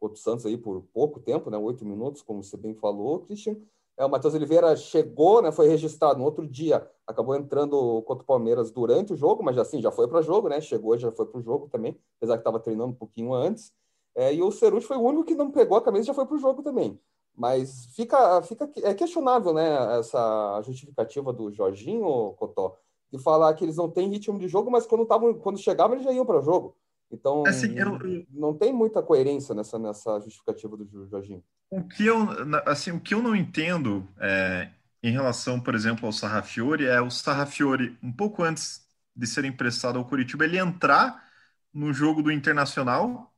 contra 0.04 0.18
o 0.18 0.20
Santos 0.20 0.44
aí 0.44 0.58
por 0.58 0.82
pouco 0.92 1.18
tempo, 1.18 1.50
né, 1.50 1.56
8 1.56 1.84
minutos, 1.84 2.20
como 2.20 2.42
você 2.42 2.58
bem 2.58 2.74
falou, 2.74 3.20
Christian. 3.20 3.56
É, 3.96 4.04
o 4.04 4.10
Matheus 4.10 4.34
Oliveira 4.34 4.76
chegou, 4.76 5.40
né, 5.40 5.50
foi 5.50 5.66
registrado 5.66 6.18
no 6.18 6.24
outro 6.24 6.46
dia, 6.46 6.86
acabou 7.06 7.34
entrando 7.34 8.02
contra 8.02 8.22
o 8.22 8.26
Palmeiras 8.26 8.70
durante 8.70 9.14
o 9.14 9.16
jogo, 9.16 9.42
mas 9.42 9.56
assim, 9.56 9.80
já 9.80 9.90
foi 9.90 10.06
para 10.06 10.20
jogo, 10.20 10.48
né, 10.48 10.60
chegou, 10.60 10.98
já 10.98 11.10
foi 11.10 11.24
para 11.24 11.38
o 11.38 11.42
jogo 11.42 11.68
também, 11.68 11.98
apesar 12.18 12.34
que 12.34 12.40
estava 12.40 12.60
treinando 12.60 12.92
um 12.92 12.96
pouquinho 12.96 13.32
antes. 13.32 13.72
É, 14.14 14.34
e 14.34 14.42
o 14.42 14.50
Ceruti 14.50 14.86
foi 14.86 14.96
o 14.96 15.02
único 15.02 15.24
que 15.24 15.34
não 15.34 15.50
pegou 15.50 15.78
a 15.78 15.82
camisa 15.82 16.04
e 16.04 16.06
já 16.08 16.14
foi 16.14 16.26
para 16.26 16.36
o 16.36 16.38
jogo 16.38 16.62
também. 16.62 17.00
Mas 17.34 17.86
fica, 17.96 18.42
fica 18.42 18.70
é 18.82 18.94
questionável, 18.94 19.54
né, 19.54 19.98
essa 19.98 20.60
justificativa 20.62 21.32
do 21.32 21.50
Jorginho, 21.50 22.34
Cotó, 22.36 22.76
de 23.10 23.18
falar 23.18 23.54
que 23.54 23.64
eles 23.64 23.76
não 23.76 23.88
têm 23.88 24.10
ritmo 24.10 24.38
de 24.38 24.48
jogo, 24.48 24.70
mas 24.70 24.86
quando, 24.86 25.06
tavam, 25.06 25.32
quando 25.34 25.58
chegavam 25.58 25.94
eles 25.94 26.04
já 26.04 26.12
iam 26.12 26.26
para 26.26 26.38
o 26.38 26.42
jogo. 26.42 26.76
Então, 27.14 27.44
assim, 27.46 27.78
eu, 27.78 27.98
não 28.30 28.52
tem 28.52 28.72
muita 28.72 29.02
coerência 29.02 29.54
nessa, 29.54 29.78
nessa 29.78 30.20
justificativa 30.20 30.76
do 30.76 31.06
Jorginho. 31.06 31.42
O 31.70 31.82
que 31.82 32.04
eu, 32.04 32.28
assim, 32.66 32.90
o 32.90 33.00
que 33.00 33.14
eu 33.14 33.22
não 33.22 33.34
entendo 33.34 34.06
é, 34.18 34.70
em 35.02 35.12
relação, 35.12 35.60
por 35.60 35.74
exemplo, 35.74 36.06
ao 36.06 36.12
Sarrafiore 36.12 36.86
é 36.86 37.00
o 37.00 37.10
Sarrafiore, 37.10 37.96
um 38.02 38.12
pouco 38.12 38.42
antes 38.42 38.84
de 39.14 39.26
ser 39.26 39.44
emprestado 39.44 39.98
ao 39.98 40.04
Curitiba, 40.04 40.44
ele 40.44 40.58
entrar 40.58 41.24
no 41.72 41.92
jogo 41.92 42.22
do 42.22 42.32
Internacional 42.32 43.32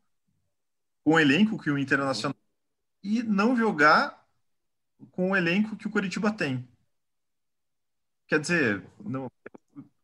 com 1.05 1.13
o 1.13 1.21
elenco 1.21 1.59
que 1.59 1.71
o 1.71 1.79
Internacional 1.79 2.37
e 3.03 3.23
não 3.23 3.57
jogar 3.57 4.27
com 5.13 5.31
o 5.31 5.37
elenco 5.37 5.77
que 5.77 5.87
o 5.87 5.91
Curitiba 5.91 6.33
tem. 6.33 6.67
Quer 8.27 8.41
dizer, 8.41 8.83
não, 8.99 9.31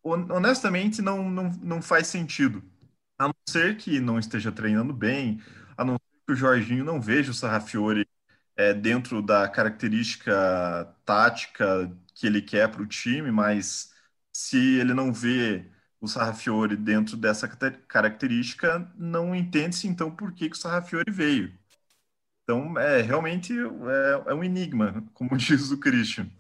honestamente 0.03 1.01
não, 1.03 1.31
não, 1.31 1.51
não 1.63 1.83
faz 1.83 2.07
sentido. 2.07 2.63
A 3.23 3.29
não 3.29 3.35
ser 3.49 3.77
que 3.77 4.01
não 4.01 4.19
esteja 4.19 4.51
treinando 4.51 4.93
bem, 4.93 5.41
a 5.77 5.85
não 5.85 5.95
ser 5.95 6.01
que 6.27 6.33
o 6.33 6.37
Jorginho 6.37 6.85
não 6.85 7.01
veja 7.01 7.31
o 7.31 7.35
Sarrafiore 7.35 8.05
é, 8.57 8.75
dentro 8.75 9.23
da 9.23 9.49
característica 9.49 10.33
tática 11.05 11.97
que 12.17 12.27
ele 12.27 12.43
quer 12.43 12.69
para 12.69 12.83
o 12.83 12.87
time, 12.87 13.31
mas 13.31 13.93
se 14.33 14.59
ele 14.79 14.93
não 14.93 15.13
vê 15.13 15.71
o 16.01 16.09
Sarrafiore 16.09 16.77
dentro 16.77 17.17
dessa 17.17 17.47
característica, 17.87 18.91
não 18.97 19.35
entende-se 19.35 19.87
então 19.87 20.11
por 20.11 20.33
que, 20.33 20.51
que 20.51 20.57
o 20.57 20.59
Sarrafiore 20.59 21.13
veio. 21.13 21.57
Então, 22.45 22.79
é 22.79 23.03
realmente 23.03 23.53
é, 23.59 24.33
é 24.33 24.35
um 24.35 24.45
enigma, 24.45 25.05
como 25.15 25.37
diz 25.39 25.71
o 25.73 25.79
Christian. 25.81 26.31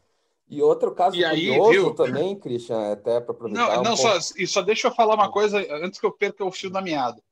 E 0.52 0.60
outro 0.60 0.94
caso 0.94 1.16
e 1.16 1.24
aí, 1.24 1.46
curioso 1.46 1.70
viu? 1.70 1.94
também, 1.94 2.38
Christian, 2.38 2.92
até 2.92 3.18
para 3.22 3.32
aproveitar. 3.32 3.68
Não, 3.68 3.80
um 3.80 3.82
não 3.82 3.96
só, 3.96 4.18
e 4.36 4.46
só 4.46 4.60
deixa 4.60 4.86
eu 4.86 4.94
falar 4.94 5.14
uma 5.14 5.32
coisa 5.32 5.58
antes 5.82 5.98
que 5.98 6.04
eu 6.04 6.12
perca 6.12 6.44
o 6.44 6.52
fio 6.52 6.68
da 6.68 6.82
meada. 6.82 7.22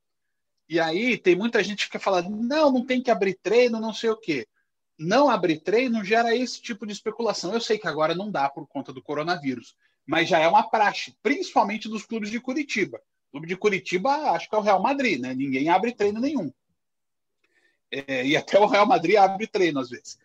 E 0.67 0.81
aí 0.81 1.19
tem 1.19 1.37
muita 1.37 1.63
gente 1.63 1.91
que 1.91 1.99
falando, 1.99 2.31
não, 2.31 2.73
não 2.73 2.87
tem 2.87 3.03
que 3.03 3.11
abrir 3.11 3.39
treino, 3.43 3.79
não 3.79 3.93
sei 3.93 4.09
o 4.09 4.17
quê. 4.17 4.49
Não 4.99 5.29
abrir 5.29 5.61
treino 5.61 6.03
gera 6.03 6.35
esse 6.35 6.63
tipo 6.63 6.87
de 6.87 6.95
especulação. 6.95 7.53
Eu 7.53 7.61
sei 7.61 7.77
que 7.77 7.87
agora 7.87 8.15
não 8.15 8.31
dá 8.31 8.49
por 8.49 8.67
conta 8.67 8.91
do 8.91 9.03
coronavírus, 9.03 9.77
mas 10.07 10.27
já 10.27 10.39
é 10.39 10.49
uma 10.49 10.71
praxe, 10.71 11.15
principalmente 11.23 11.91
dos 11.91 12.07
clubes 12.07 12.31
de 12.31 12.41
Curitiba. 12.41 13.03
O 13.29 13.33
clube 13.33 13.49
de 13.49 13.57
Curitiba, 13.57 14.31
acho 14.31 14.49
que 14.49 14.55
é 14.55 14.59
o 14.59 14.63
Real 14.63 14.81
Madrid, 14.81 15.21
né? 15.21 15.35
Ninguém 15.35 15.69
abre 15.69 15.93
treino 15.93 16.21
nenhum. 16.21 16.51
É, 17.91 18.25
e 18.25 18.35
até 18.35 18.59
o 18.59 18.65
Real 18.65 18.87
Madrid 18.87 19.17
abre 19.17 19.47
treino 19.47 19.79
às 19.79 19.91
vezes. 19.91 20.19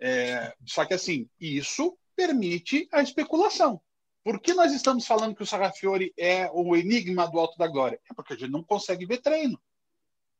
É, 0.00 0.54
só 0.64 0.86
que 0.86 0.94
assim, 0.94 1.28
isso 1.38 1.94
permite 2.18 2.88
a 2.90 3.00
especulação. 3.00 3.80
Por 4.24 4.40
que 4.40 4.52
nós 4.52 4.72
estamos 4.72 5.06
falando 5.06 5.36
que 5.36 5.42
o 5.44 5.46
Sarrafiore 5.46 6.12
é 6.18 6.50
o 6.52 6.74
enigma 6.74 7.28
do 7.28 7.38
Alto 7.38 7.56
da 7.56 7.68
Glória? 7.68 8.00
É 8.10 8.12
porque 8.12 8.32
a 8.32 8.36
gente 8.36 8.50
não 8.50 8.64
consegue 8.64 9.06
ver 9.06 9.18
treino. 9.18 9.56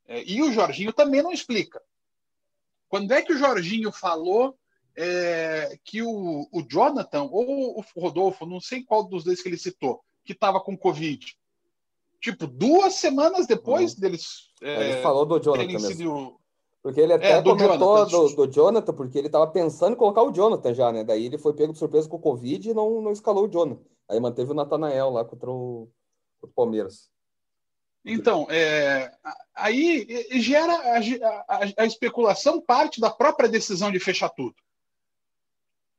É, 0.08 0.24
e 0.24 0.42
o 0.42 0.52
Jorginho 0.52 0.92
também 0.92 1.22
não 1.22 1.32
explica. 1.32 1.80
Quando 2.88 3.12
é 3.12 3.22
que 3.22 3.32
o 3.32 3.38
Jorginho 3.38 3.92
falou 3.92 4.58
é, 4.96 5.78
que 5.84 6.02
o, 6.02 6.48
o, 6.50 6.62
Jonathan 6.68 7.28
ou 7.30 7.78
o 7.78 7.84
Rodolfo, 7.96 8.44
não 8.44 8.60
sei 8.60 8.82
qual 8.82 9.04
dos 9.04 9.22
dois 9.22 9.40
que 9.40 9.48
ele 9.48 9.56
citou, 9.56 10.02
que 10.24 10.32
estava 10.32 10.60
com 10.60 10.76
Covid? 10.76 11.38
Tipo, 12.20 12.48
duas 12.48 12.94
semanas 12.94 13.46
depois 13.46 13.94
uhum. 13.94 14.00
deles. 14.00 14.50
É, 14.60 14.90
ele 14.90 15.02
falou 15.02 15.24
do 15.24 15.38
Jonathan 15.38 15.78
sido, 15.78 16.40
porque 16.82 17.00
ele 17.00 17.12
até 17.12 17.32
é, 17.32 17.42
do 17.42 17.50
comentou 17.50 18.06
Jonathan. 18.06 18.34
Do, 18.34 18.46
do, 18.46 18.52
Jonathan, 18.52 18.92
porque 18.94 19.18
ele 19.18 19.26
estava 19.26 19.46
pensando 19.46 19.94
em 19.94 19.96
colocar 19.96 20.22
o 20.22 20.32
Jonathan 20.32 20.72
já, 20.74 20.92
né? 20.92 21.04
Daí 21.04 21.26
ele 21.26 21.38
foi 21.38 21.52
pego 21.52 21.72
de 21.72 21.78
surpresa 21.78 22.08
com 22.08 22.16
o 22.16 22.20
Covid 22.20 22.70
e 22.70 22.74
não, 22.74 23.00
não 23.02 23.12
escalou 23.12 23.46
o 23.46 23.48
Jonathan. 23.48 23.82
Aí 24.08 24.20
manteve 24.20 24.52
o 24.52 24.54
Natanael 24.54 25.10
lá 25.10 25.24
contra 25.24 25.50
o, 25.50 25.88
contra 26.40 26.52
o 26.52 26.54
Palmeiras. 26.54 27.10
Então, 28.04 28.46
é, 28.48 29.12
aí 29.54 30.06
gera 30.40 30.72
a, 30.72 30.98
a, 31.48 31.60
a, 31.78 31.84
especulação 31.84 32.60
parte 32.60 33.00
da 33.00 33.10
própria 33.10 33.48
decisão 33.48 33.90
de 33.90 33.98
fechar 33.98 34.30
tudo. 34.30 34.54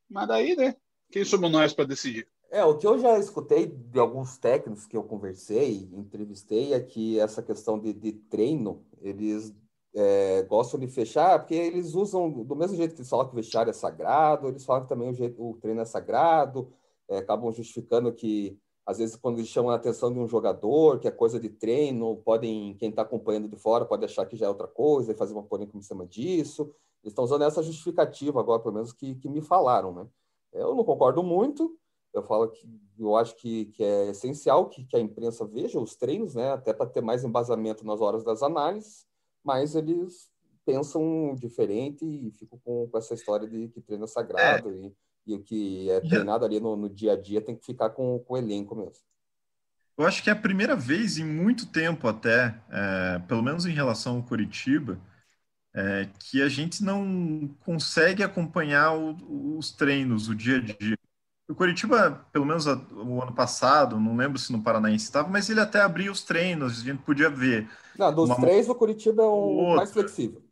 Mas 0.09 0.27
daí, 0.27 0.55
né? 0.55 0.75
Quem 1.11 1.23
somos 1.23 1.51
nós 1.51 1.73
para 1.73 1.85
decidir? 1.85 2.27
É, 2.49 2.63
o 2.63 2.77
que 2.77 2.87
eu 2.87 2.97
já 2.97 3.19
escutei 3.19 3.67
de 3.67 3.99
alguns 3.99 4.37
técnicos 4.37 4.87
que 4.87 4.97
eu 4.97 5.03
conversei, 5.03 5.87
entrevistei, 5.93 6.73
é 6.73 6.79
que 6.79 7.19
essa 7.19 7.43
questão 7.43 7.77
de, 7.77 7.93
de 7.93 8.13
treino, 8.13 8.83
eles 9.01 9.53
é, 9.95 10.43
gostam 10.43 10.79
de 10.79 10.87
fechar, 10.87 11.39
porque 11.39 11.55
eles 11.55 11.95
usam, 11.95 12.29
do 12.29 12.55
mesmo 12.55 12.75
jeito 12.75 12.93
que 12.93 13.01
eles 13.01 13.09
falam 13.09 13.27
que 13.27 13.33
o 13.33 13.35
vestiário 13.35 13.69
é 13.69 13.73
sagrado, 13.73 14.47
eles 14.47 14.65
falam 14.65 14.83
que 14.83 14.89
também 14.89 15.09
o, 15.09 15.13
jeito, 15.13 15.41
o 15.41 15.55
treino 15.55 15.81
é 15.81 15.85
sagrado, 15.85 16.71
é, 17.07 17.17
acabam 17.17 17.51
justificando 17.51 18.13
que, 18.13 18.57
às 18.85 18.99
vezes, 18.99 19.15
quando 19.15 19.37
eles 19.39 19.49
chamam 19.49 19.71
a 19.71 19.75
atenção 19.75 20.11
de 20.13 20.19
um 20.19 20.27
jogador, 20.27 20.99
que 20.99 21.07
é 21.07 21.11
coisa 21.11 21.39
de 21.39 21.49
treino, 21.49 22.17
podem, 22.17 22.75
quem 22.75 22.89
está 22.89 23.01
acompanhando 23.01 23.47
de 23.47 23.55
fora 23.55 23.85
pode 23.85 24.05
achar 24.05 24.25
que 24.25 24.37
já 24.37 24.45
é 24.45 24.49
outra 24.49 24.67
coisa 24.67 25.11
e 25.11 25.15
fazer 25.15 25.33
uma 25.33 25.43
polêmica 25.43 25.77
em 25.77 25.81
cima 25.81 26.05
disso. 26.05 26.73
Eles 27.03 27.11
estão 27.11 27.23
usando 27.23 27.43
essa 27.43 27.63
justificativa 27.63 28.39
agora, 28.39 28.61
pelo 28.61 28.75
menos, 28.75 28.91
que, 28.93 29.15
que 29.15 29.29
me 29.29 29.41
falaram, 29.41 29.93
né? 29.93 30.07
Eu 30.51 30.75
não 30.75 30.83
concordo 30.83 31.21
muito, 31.23 31.77
eu 32.13 32.23
falo 32.23 32.49
que 32.49 32.67
eu 32.97 33.15
acho 33.15 33.35
que, 33.35 33.65
que 33.65 33.83
é 33.83 34.09
essencial 34.09 34.67
que, 34.67 34.83
que 34.83 34.97
a 34.97 34.99
imprensa 34.99 35.45
veja 35.45 35.79
os 35.79 35.95
treinos, 35.95 36.35
né? 36.35 36.51
Até 36.51 36.73
para 36.73 36.87
ter 36.87 37.01
mais 37.01 37.23
embasamento 37.23 37.85
nas 37.85 38.01
horas 38.01 38.23
das 38.23 38.41
análises 38.41 39.08
mas 39.49 39.73
eles 39.73 40.29
pensam 40.63 41.33
diferente 41.33 42.05
e 42.05 42.29
ficam 42.37 42.59
com, 42.59 42.87
com 42.87 42.97
essa 42.99 43.15
história 43.15 43.49
de 43.49 43.67
que 43.69 43.81
treino 43.81 44.03
é 44.03 44.07
sagrado 44.07 44.69
é. 44.69 44.73
E, 44.75 44.95
e, 45.25 45.33
o 45.33 45.41
que 45.41 45.89
é 45.89 45.99
treinado 46.01 46.45
ali 46.45 46.59
no, 46.59 46.75
no, 46.75 46.87
dia 46.87 47.13
a 47.13 47.15
dia 47.15 47.41
tem 47.41 47.55
que 47.55 47.65
ficar 47.65 47.89
com, 47.89 48.19
com 48.19 48.35
o 48.35 48.37
elenco 48.37 48.75
mesmo. 48.75 49.03
Eu 49.97 50.05
acho 50.05 50.21
que 50.21 50.29
é 50.29 50.33
a 50.33 50.35
primeira 50.35 50.75
vez 50.75 51.17
em 51.17 51.25
muito 51.25 51.65
tempo 51.65 52.07
até, 52.07 52.61
é, 52.69 53.19
pelo 53.27 53.41
menos 53.41 53.65
em 53.65 53.71
relação 53.71 54.17
ao 54.17 54.23
Curitiba, 54.23 55.01
é, 55.73 56.07
que 56.19 56.43
a 56.43 56.47
gente 56.47 56.83
não 56.83 57.49
consegue 57.65 58.21
acompanhar 58.21 58.95
o, 58.95 59.57
os 59.57 59.71
treinos, 59.71 60.29
o 60.29 60.35
dia 60.35 60.57
a 60.57 60.59
dia. 60.59 60.97
O 61.49 61.55
Curitiba, 61.55 62.23
pelo 62.31 62.45
menos 62.45 62.67
o 62.67 63.21
ano 63.21 63.33
passado, 63.33 63.99
não 63.99 64.15
lembro 64.15 64.37
se 64.37 64.51
no 64.51 64.61
Paranaense 64.61 65.05
estava, 65.05 65.27
mas 65.27 65.49
ele 65.49 65.59
até 65.59 65.81
abria 65.81 66.11
os 66.11 66.23
treinos, 66.23 66.79
a 66.79 66.83
gente 66.83 67.01
podia 67.01 67.27
ver. 67.27 67.67
Não, 67.97 68.13
dos 68.13 68.29
uma... 68.29 68.39
três, 68.39 68.69
o 68.69 68.75
Curitiba 68.75 69.23
é 69.23 69.25
o 69.25 69.75
mais 69.75 69.91
flexível. 69.91 70.43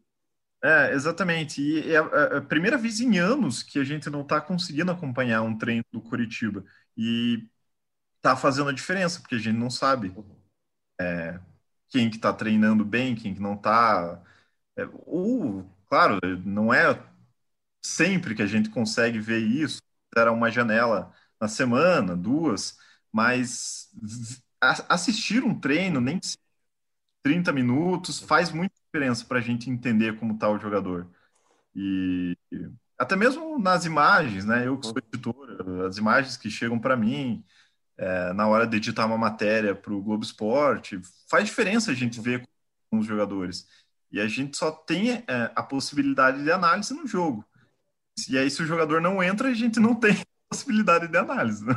É, 0.63 0.91
exatamente. 0.93 1.61
E 1.61 1.93
é 1.93 1.97
a 1.99 2.41
primeira 2.41 2.79
vez 2.79 2.99
em 2.99 3.19
anos 3.19 3.61
que 3.61 3.77
a 3.77 3.83
gente 3.83 4.09
não 4.09 4.21
está 4.21 4.41
conseguindo 4.41 4.91
acompanhar 4.91 5.43
um 5.43 5.55
treino 5.55 5.85
do 5.91 6.01
Curitiba. 6.01 6.65
E 6.97 7.47
está 8.15 8.35
fazendo 8.35 8.71
a 8.71 8.73
diferença, 8.73 9.21
porque 9.21 9.35
a 9.35 9.39
gente 9.39 9.55
não 9.55 9.69
sabe 9.69 10.11
é, 10.99 11.39
quem 11.89 12.09
que 12.09 12.15
está 12.15 12.33
treinando 12.33 12.83
bem, 12.83 13.13
quem 13.13 13.35
que 13.35 13.39
não 13.39 13.53
está. 13.53 14.19
É, 14.75 14.89
ou, 15.05 15.63
claro, 15.87 16.19
não 16.43 16.73
é 16.73 16.99
sempre 17.85 18.33
que 18.33 18.41
a 18.41 18.47
gente 18.47 18.71
consegue 18.71 19.19
ver 19.19 19.39
isso 19.39 19.79
era 20.17 20.31
uma 20.31 20.51
janela 20.51 21.11
na 21.39 21.47
semana, 21.47 22.15
duas, 22.15 22.77
mas 23.11 23.89
assistir 24.89 25.43
um 25.43 25.59
treino, 25.59 26.01
nem 26.01 26.19
30 27.23 27.51
minutos, 27.53 28.19
faz 28.19 28.51
muita 28.51 28.75
diferença 28.85 29.25
para 29.25 29.39
a 29.39 29.41
gente 29.41 29.69
entender 29.69 30.17
como 30.17 30.33
está 30.33 30.49
o 30.49 30.59
jogador. 30.59 31.07
E 31.75 32.37
até 32.97 33.15
mesmo 33.15 33.59
nas 33.59 33.85
imagens, 33.85 34.45
né? 34.45 34.67
Eu 34.67 34.79
que 34.79 34.87
sou 34.87 34.97
editor, 34.97 35.85
as 35.87 35.97
imagens 35.97 36.37
que 36.37 36.49
chegam 36.49 36.79
para 36.79 36.97
mim 36.97 37.45
é, 37.97 38.33
na 38.33 38.47
hora 38.47 38.65
de 38.67 38.77
editar 38.77 39.05
uma 39.05 39.17
matéria 39.17 39.75
para 39.75 39.93
o 39.93 40.01
Globo 40.01 40.23
Esporte, 40.23 40.99
faz 41.29 41.45
diferença 41.45 41.91
a 41.91 41.95
gente 41.95 42.19
ver 42.21 42.47
com 42.89 42.99
os 42.99 43.05
jogadores. 43.05 43.67
E 44.11 44.19
a 44.19 44.27
gente 44.27 44.55
só 44.57 44.71
tem 44.71 45.11
é, 45.11 45.51
a 45.55 45.63
possibilidade 45.63 46.43
de 46.43 46.51
análise 46.51 46.93
no 46.93 47.05
jogo. 47.07 47.45
E 48.29 48.37
aí, 48.37 48.49
se 48.49 48.61
o 48.61 48.65
jogador 48.65 49.01
não 49.01 49.21
entra, 49.21 49.49
a 49.49 49.53
gente 49.53 49.79
não 49.79 49.95
tem 49.95 50.15
possibilidade 50.49 51.07
de 51.07 51.17
análise. 51.17 51.65
Né? 51.65 51.73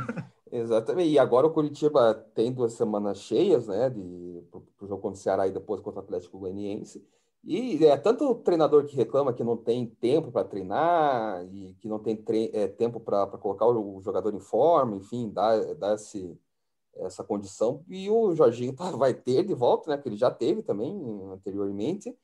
Exatamente. 0.51 1.09
E 1.09 1.19
agora 1.19 1.47
o 1.47 1.51
Curitiba 1.53 2.13
tem 2.35 2.51
duas 2.51 2.73
semanas 2.73 3.19
cheias, 3.19 3.67
né? 3.67 3.89
De, 3.89 4.43
para 4.51 4.59
o 4.85 4.87
jogo 4.87 5.01
contra 5.01 5.19
o 5.19 5.21
Ceará 5.21 5.47
e 5.47 5.51
depois 5.51 5.81
contra 5.81 6.01
o 6.01 6.03
Atlético 6.03 6.39
Goianiense. 6.39 7.05
E 7.43 7.83
é 7.85 7.97
tanto 7.97 8.29
o 8.29 8.35
treinador 8.35 8.85
que 8.85 8.95
reclama 8.95 9.33
que 9.33 9.43
não 9.43 9.57
tem 9.57 9.85
tempo 9.87 10.31
para 10.31 10.47
treinar 10.47 11.43
e 11.51 11.73
que 11.79 11.87
não 11.87 11.97
tem 11.97 12.23
é, 12.53 12.67
tempo 12.67 12.99
para 12.99 13.25
colocar 13.37 13.65
o 13.65 13.99
jogador 14.01 14.33
em 14.35 14.39
forma, 14.39 14.95
enfim, 14.97 15.31
dar 15.31 15.95
esse, 15.95 16.37
essa 16.97 17.23
condição. 17.23 17.83
E 17.87 18.09
o 18.09 18.35
Jorginho 18.35 18.73
tá, 18.73 18.91
vai 18.91 19.13
ter 19.13 19.43
de 19.43 19.55
volta, 19.55 19.89
né? 19.89 19.97
Que 19.97 20.09
ele 20.09 20.17
já 20.17 20.29
teve 20.29 20.61
também 20.61 20.93
anteriormente. 21.31 22.15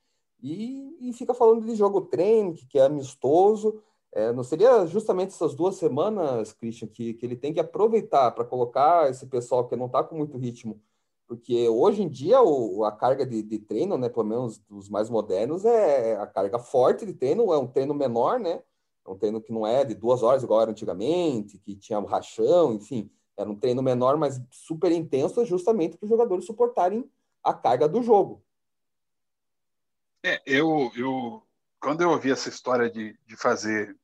E, 0.41 1.09
e 1.09 1.13
fica 1.13 1.33
falando 1.33 1.65
de 1.65 1.75
jogo 1.75 2.01
treino, 2.01 2.53
que 2.53 2.77
é 2.77 2.85
amistoso. 2.85 3.81
É, 4.13 4.31
não 4.31 4.43
seria 4.43 4.85
justamente 4.85 5.29
essas 5.29 5.53
duas 5.53 5.75
semanas, 5.75 6.53
Christian, 6.53 6.87
que, 6.87 7.13
que 7.13 7.25
ele 7.25 7.35
tem 7.35 7.53
que 7.53 7.59
aproveitar 7.59 8.31
para 8.31 8.45
colocar 8.45 9.09
esse 9.09 9.25
pessoal 9.27 9.67
que 9.67 9.75
não 9.75 9.87
está 9.87 10.03
com 10.03 10.15
muito 10.15 10.37
ritmo 10.37 10.81
porque 11.27 11.67
hoje 11.67 12.01
em 12.01 12.07
dia 12.07 12.41
o, 12.41 12.85
a 12.85 12.91
carga 12.91 13.25
de, 13.25 13.43
de, 13.43 13.59
treino, 13.59 13.97
né, 13.97 14.07
pelo 14.07 14.25
menos 14.25 14.57
dos 14.59 14.89
mais 14.89 15.09
modernos, 15.09 15.65
é 15.65 16.15
a 16.15 16.25
carga 16.25 16.57
forte 16.57 17.05
de 17.05 17.13
treino, 17.13 17.51
é 17.53 17.57
um 17.57 17.67
treino 17.67 17.93
menor, 17.93 18.39
né? 18.39 18.63
É 19.05 19.09
um 19.09 19.17
treino 19.17 19.41
que 19.41 19.51
não 19.51 19.67
é 19.67 19.83
de 19.83 19.93
duas 19.93 20.23
horas 20.23 20.41
igual 20.43 20.61
era 20.61 20.71
antigamente, 20.71 21.57
que 21.59 21.75
tinha 21.75 21.99
rachão, 21.99 22.73
enfim, 22.73 23.11
era 23.35 23.49
um 23.49 23.55
treino 23.55 23.83
menor, 23.83 24.17
mas 24.17 24.41
super 24.49 24.91
intenso, 24.91 25.45
justamente 25.45 25.97
para 25.97 26.05
os 26.05 26.09
jogadores 26.09 26.45
suportarem 26.45 27.09
a 27.43 27.53
carga 27.53 27.87
do 27.87 28.01
jogo. 28.01 28.41
É, 30.23 30.41
eu, 30.45 30.91
eu 30.95 31.41
quando 31.87 32.01
eu 32.01 32.09
ouvi 32.09 32.29
essa 32.29 32.49
história 32.49 32.89
de, 32.89 33.17
de 33.25 33.37
fazer 33.37 33.95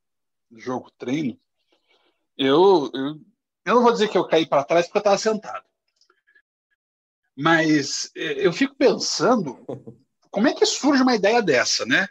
jogo 0.56 0.90
treino, 0.98 1.38
eu, 2.38 2.90
eu, 2.94 3.20
eu 3.66 3.76
não 3.76 3.84
vou 3.84 3.92
dizer 3.92 4.08
que 4.08 4.18
eu 4.18 4.26
caí 4.26 4.46
para 4.46 4.64
trás 4.64 4.86
porque 4.86 5.00
eu 5.00 5.02
estava 5.02 5.18
sentado 5.18 5.66
mas 7.36 8.10
é, 8.16 8.48
eu 8.48 8.54
fico 8.54 8.74
pensando 8.76 9.60
como 10.32 10.48
é 10.48 10.54
que 10.54 10.66
surge 10.66 11.04
uma 11.04 11.14
ideia 11.14 11.42
dessa, 11.42 11.86
né? 11.86 12.08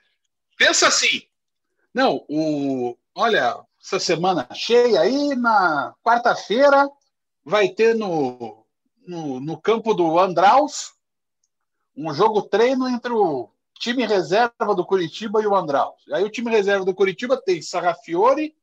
Pensa 0.58 0.88
assim, 0.88 1.22
não, 1.94 2.22
o, 2.28 2.94
olha, 3.14 3.58
essa 3.82 3.98
semana 3.98 4.46
cheia 4.52 5.00
aí, 5.00 5.34
na 5.34 5.94
quarta-feira 6.04 6.86
vai 7.42 7.70
ter 7.70 7.94
no, 7.94 8.66
no, 9.06 9.40
no, 9.40 9.58
campo 9.58 9.94
do 9.94 10.18
Andraus 10.18 10.92
um 11.96 12.12
jogo 12.12 12.42
treino 12.42 12.86
entre 12.86 13.10
o 13.10 13.48
time 13.82 14.06
reserva 14.06 14.74
do 14.76 14.86
Curitiba 14.86 15.42
e 15.42 15.46
o 15.46 15.56
Andraus. 15.56 16.04
Aí 16.12 16.22
o 16.22 16.30
time 16.30 16.48
reserva 16.50 16.84
do 16.84 16.94
Curitiba 16.94 17.36
tem 17.36 17.60
Sarrafiore, 17.60 18.56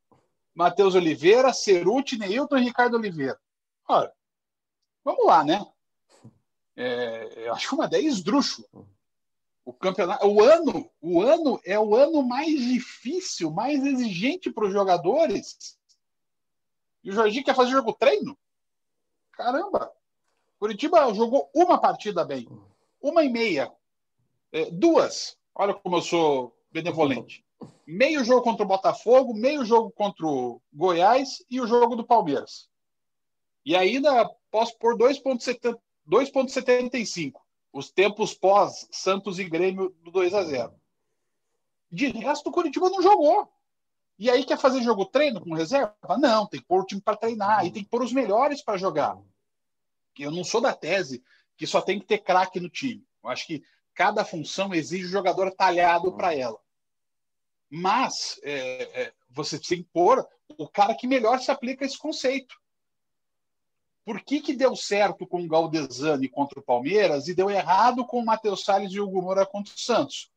Matheus 0.55 0.95
Oliveira, 0.95 1.51
Ceruti, 1.51 2.17
Neilton 2.17 2.57
e 2.57 2.63
Ricardo 2.63 2.95
Oliveira. 2.95 3.37
Olha, 3.85 4.13
vamos 5.03 5.25
lá, 5.25 5.43
né? 5.43 5.65
é, 6.77 7.47
eu 7.47 7.53
acho 7.53 7.75
uma 7.75 7.85
ideia 7.85 8.07
esdrúxula. 8.07 8.67
O 9.65 9.73
campeonato, 9.73 10.25
o 10.25 10.41
ano, 10.41 10.89
o 11.01 11.21
ano 11.21 11.59
é 11.65 11.77
o 11.77 11.93
ano 11.93 12.23
mais 12.23 12.57
difícil, 12.57 13.51
mais 13.51 13.85
exigente 13.85 14.49
para 14.49 14.65
os 14.65 14.71
jogadores. 14.71 15.77
E 17.03 17.09
o 17.09 17.13
Jorginho 17.13 17.43
quer 17.43 17.55
fazer 17.55 17.71
jogo 17.71 17.91
treino? 17.91 18.37
Caramba! 19.33 19.91
Curitiba 20.57 21.13
jogou 21.13 21.49
uma 21.53 21.77
partida 21.77 22.23
bem, 22.23 22.47
uma 23.01 23.23
e 23.23 23.29
meia, 23.29 23.71
duas. 24.71 25.37
Olha 25.55 25.73
como 25.73 25.97
eu 25.97 26.01
sou 26.01 26.55
benevolente. 26.71 27.43
Meio 27.85 28.23
jogo 28.23 28.43
contra 28.43 28.63
o 28.63 28.67
Botafogo, 28.67 29.33
meio 29.33 29.65
jogo 29.65 29.91
contra 29.91 30.25
o 30.25 30.61
Goiás 30.71 31.43
e 31.49 31.59
o 31.59 31.67
jogo 31.67 31.95
do 31.95 32.05
Palmeiras. 32.05 32.69
E 33.65 33.75
ainda 33.75 34.29
posso 34.51 34.77
pôr 34.77 34.97
2,70 34.97 35.77
2,75. 36.09 37.33
Os 37.71 37.91
tempos 37.91 38.33
pós 38.33 38.87
Santos 38.91 39.37
e 39.37 39.43
Grêmio 39.43 39.95
do 40.03 40.09
2 40.09 40.33
a 40.33 40.43
0 40.43 40.73
De 41.91 42.07
resto, 42.07 42.49
o 42.49 42.51
Curitiba 42.51 42.89
não 42.89 43.01
jogou. 43.01 43.47
E 44.17 44.29
aí 44.29 44.43
quer 44.43 44.57
fazer 44.57 44.81
jogo 44.81 45.05
treino 45.05 45.39
com 45.39 45.53
reserva? 45.53 45.95
Não, 46.17 46.47
tem 46.47 46.59
que 46.59 46.65
pôr 46.65 46.81
o 46.81 46.85
time 46.85 46.99
para 46.99 47.15
treinar, 47.15 47.65
e 47.65 47.71
tem 47.71 47.83
que 47.83 47.89
pôr 47.89 48.01
os 48.01 48.11
melhores 48.11 48.61
para 48.61 48.77
jogar. 48.77 49.17
Eu 50.17 50.31
não 50.31 50.43
sou 50.43 50.59
da 50.59 50.73
tese 50.73 51.23
que 51.55 51.65
só 51.65 51.79
tem 51.79 51.99
que 51.99 52.05
ter 52.05 52.17
craque 52.17 52.59
no 52.59 52.69
time. 52.69 53.05
Eu 53.23 53.29
acho 53.29 53.47
que 53.47 53.63
cada 53.99 54.23
função 54.23 54.73
exige 54.73 55.07
um 55.07 55.11
jogador 55.11 55.51
talhado 55.51 56.13
para 56.13 56.33
ela. 56.33 56.57
Mas 57.69 58.39
é, 58.43 59.01
é, 59.01 59.13
você 59.29 59.59
tem 59.59 59.83
que 59.83 59.89
pôr 59.91 60.25
o 60.57 60.69
cara 60.69 60.95
que 60.95 61.05
melhor 61.05 61.41
se 61.41 61.51
aplica 61.51 61.83
a 61.83 61.85
esse 61.85 61.97
conceito. 61.97 62.55
Por 64.05 64.21
que, 64.21 64.39
que 64.39 64.55
deu 64.55 64.73
certo 64.73 65.27
com 65.27 65.43
o 65.43 65.47
Galdesani 65.49 66.29
contra 66.29 66.61
o 66.61 66.63
Palmeiras 66.63 67.27
e 67.27 67.35
deu 67.35 67.49
errado 67.49 68.05
com 68.05 68.21
o 68.21 68.25
Matheus 68.25 68.63
Salles 68.63 68.93
e 68.93 69.01
o 69.01 69.05
Hugo 69.05 69.21
Moura 69.21 69.45
contra 69.45 69.73
o 69.73 69.77
Santos? 69.77 70.31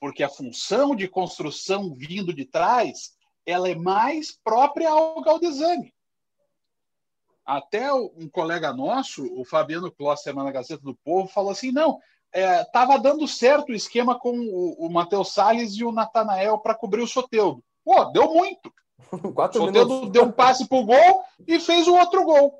Porque 0.00 0.24
a 0.24 0.28
função 0.28 0.96
de 0.96 1.06
construção 1.06 1.94
vindo 1.94 2.34
de 2.34 2.44
trás 2.44 3.16
ela 3.46 3.68
é 3.68 3.76
mais 3.76 4.32
própria 4.32 4.90
ao 4.90 5.22
Galdesani. 5.22 5.94
Até 7.46 7.92
um 7.92 8.28
colega 8.28 8.72
nosso, 8.72 9.24
o 9.40 9.44
Fabiano 9.44 9.92
Kloss, 9.92 10.22
semana 10.22 10.50
Gazeta 10.50 10.82
do 10.82 10.96
Povo, 10.96 11.28
falou 11.28 11.52
assim: 11.52 11.70
não, 11.70 12.00
estava 12.34 12.94
é, 12.94 12.98
dando 12.98 13.28
certo 13.28 13.70
o 13.70 13.74
esquema 13.74 14.18
com 14.18 14.36
o, 14.36 14.86
o 14.86 14.92
Matheus 14.92 15.32
Salles 15.32 15.74
e 15.74 15.84
o 15.84 15.92
Natanael 15.92 16.58
para 16.58 16.74
cobrir 16.74 17.02
o 17.02 17.06
Soteudo. 17.06 17.62
Pô, 17.84 18.04
deu 18.06 18.32
muito. 18.32 18.72
Quatro 19.34 19.62
o 19.62 19.66
Soteudo 19.66 20.10
deu 20.10 20.24
um 20.24 20.32
passe 20.32 20.66
pro 20.66 20.84
gol 20.84 21.22
e 21.46 21.60
fez 21.60 21.86
o 21.86 21.94
outro 21.94 22.24
gol 22.24 22.54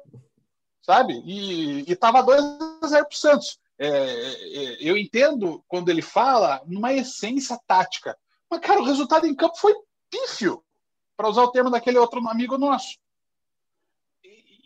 sabe? 0.85 1.23
E 1.25 1.91
estava 1.91 2.23
2 2.23 2.43
a 2.83 2.87
0 2.87 3.07
para 3.07 3.15
o 3.15 3.19
Santos. 3.19 3.59
É, 3.79 3.89
é, 3.89 4.77
eu 4.81 4.97
entendo 4.97 5.65
quando 5.67 5.89
ele 5.89 6.03
fala 6.03 6.63
numa 6.67 6.93
essência 6.93 7.59
tática. 7.67 8.17
Mas, 8.51 8.61
cara, 8.61 8.81
o 8.81 8.85
resultado 8.85 9.27
em 9.27 9.35
campo 9.35 9.57
foi 9.57 9.75
pífio, 10.11 10.63
para 11.17 11.29
usar 11.29 11.43
o 11.43 11.51
termo 11.51 11.71
daquele 11.71 11.99
outro 11.99 12.21
amigo 12.29 12.59
nosso. 12.59 12.99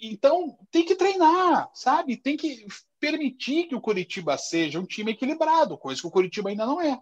Então, 0.00 0.56
tem 0.70 0.84
que 0.84 0.94
treinar, 0.94 1.70
sabe? 1.74 2.16
Tem 2.16 2.36
que 2.36 2.66
permitir 3.00 3.68
que 3.68 3.74
o 3.74 3.80
Curitiba 3.80 4.36
seja 4.38 4.78
um 4.78 4.86
time 4.86 5.12
equilibrado, 5.12 5.78
coisa 5.78 6.00
que 6.00 6.06
o 6.06 6.10
Curitiba 6.10 6.50
ainda 6.50 6.66
não 6.66 6.80
é. 6.80 7.00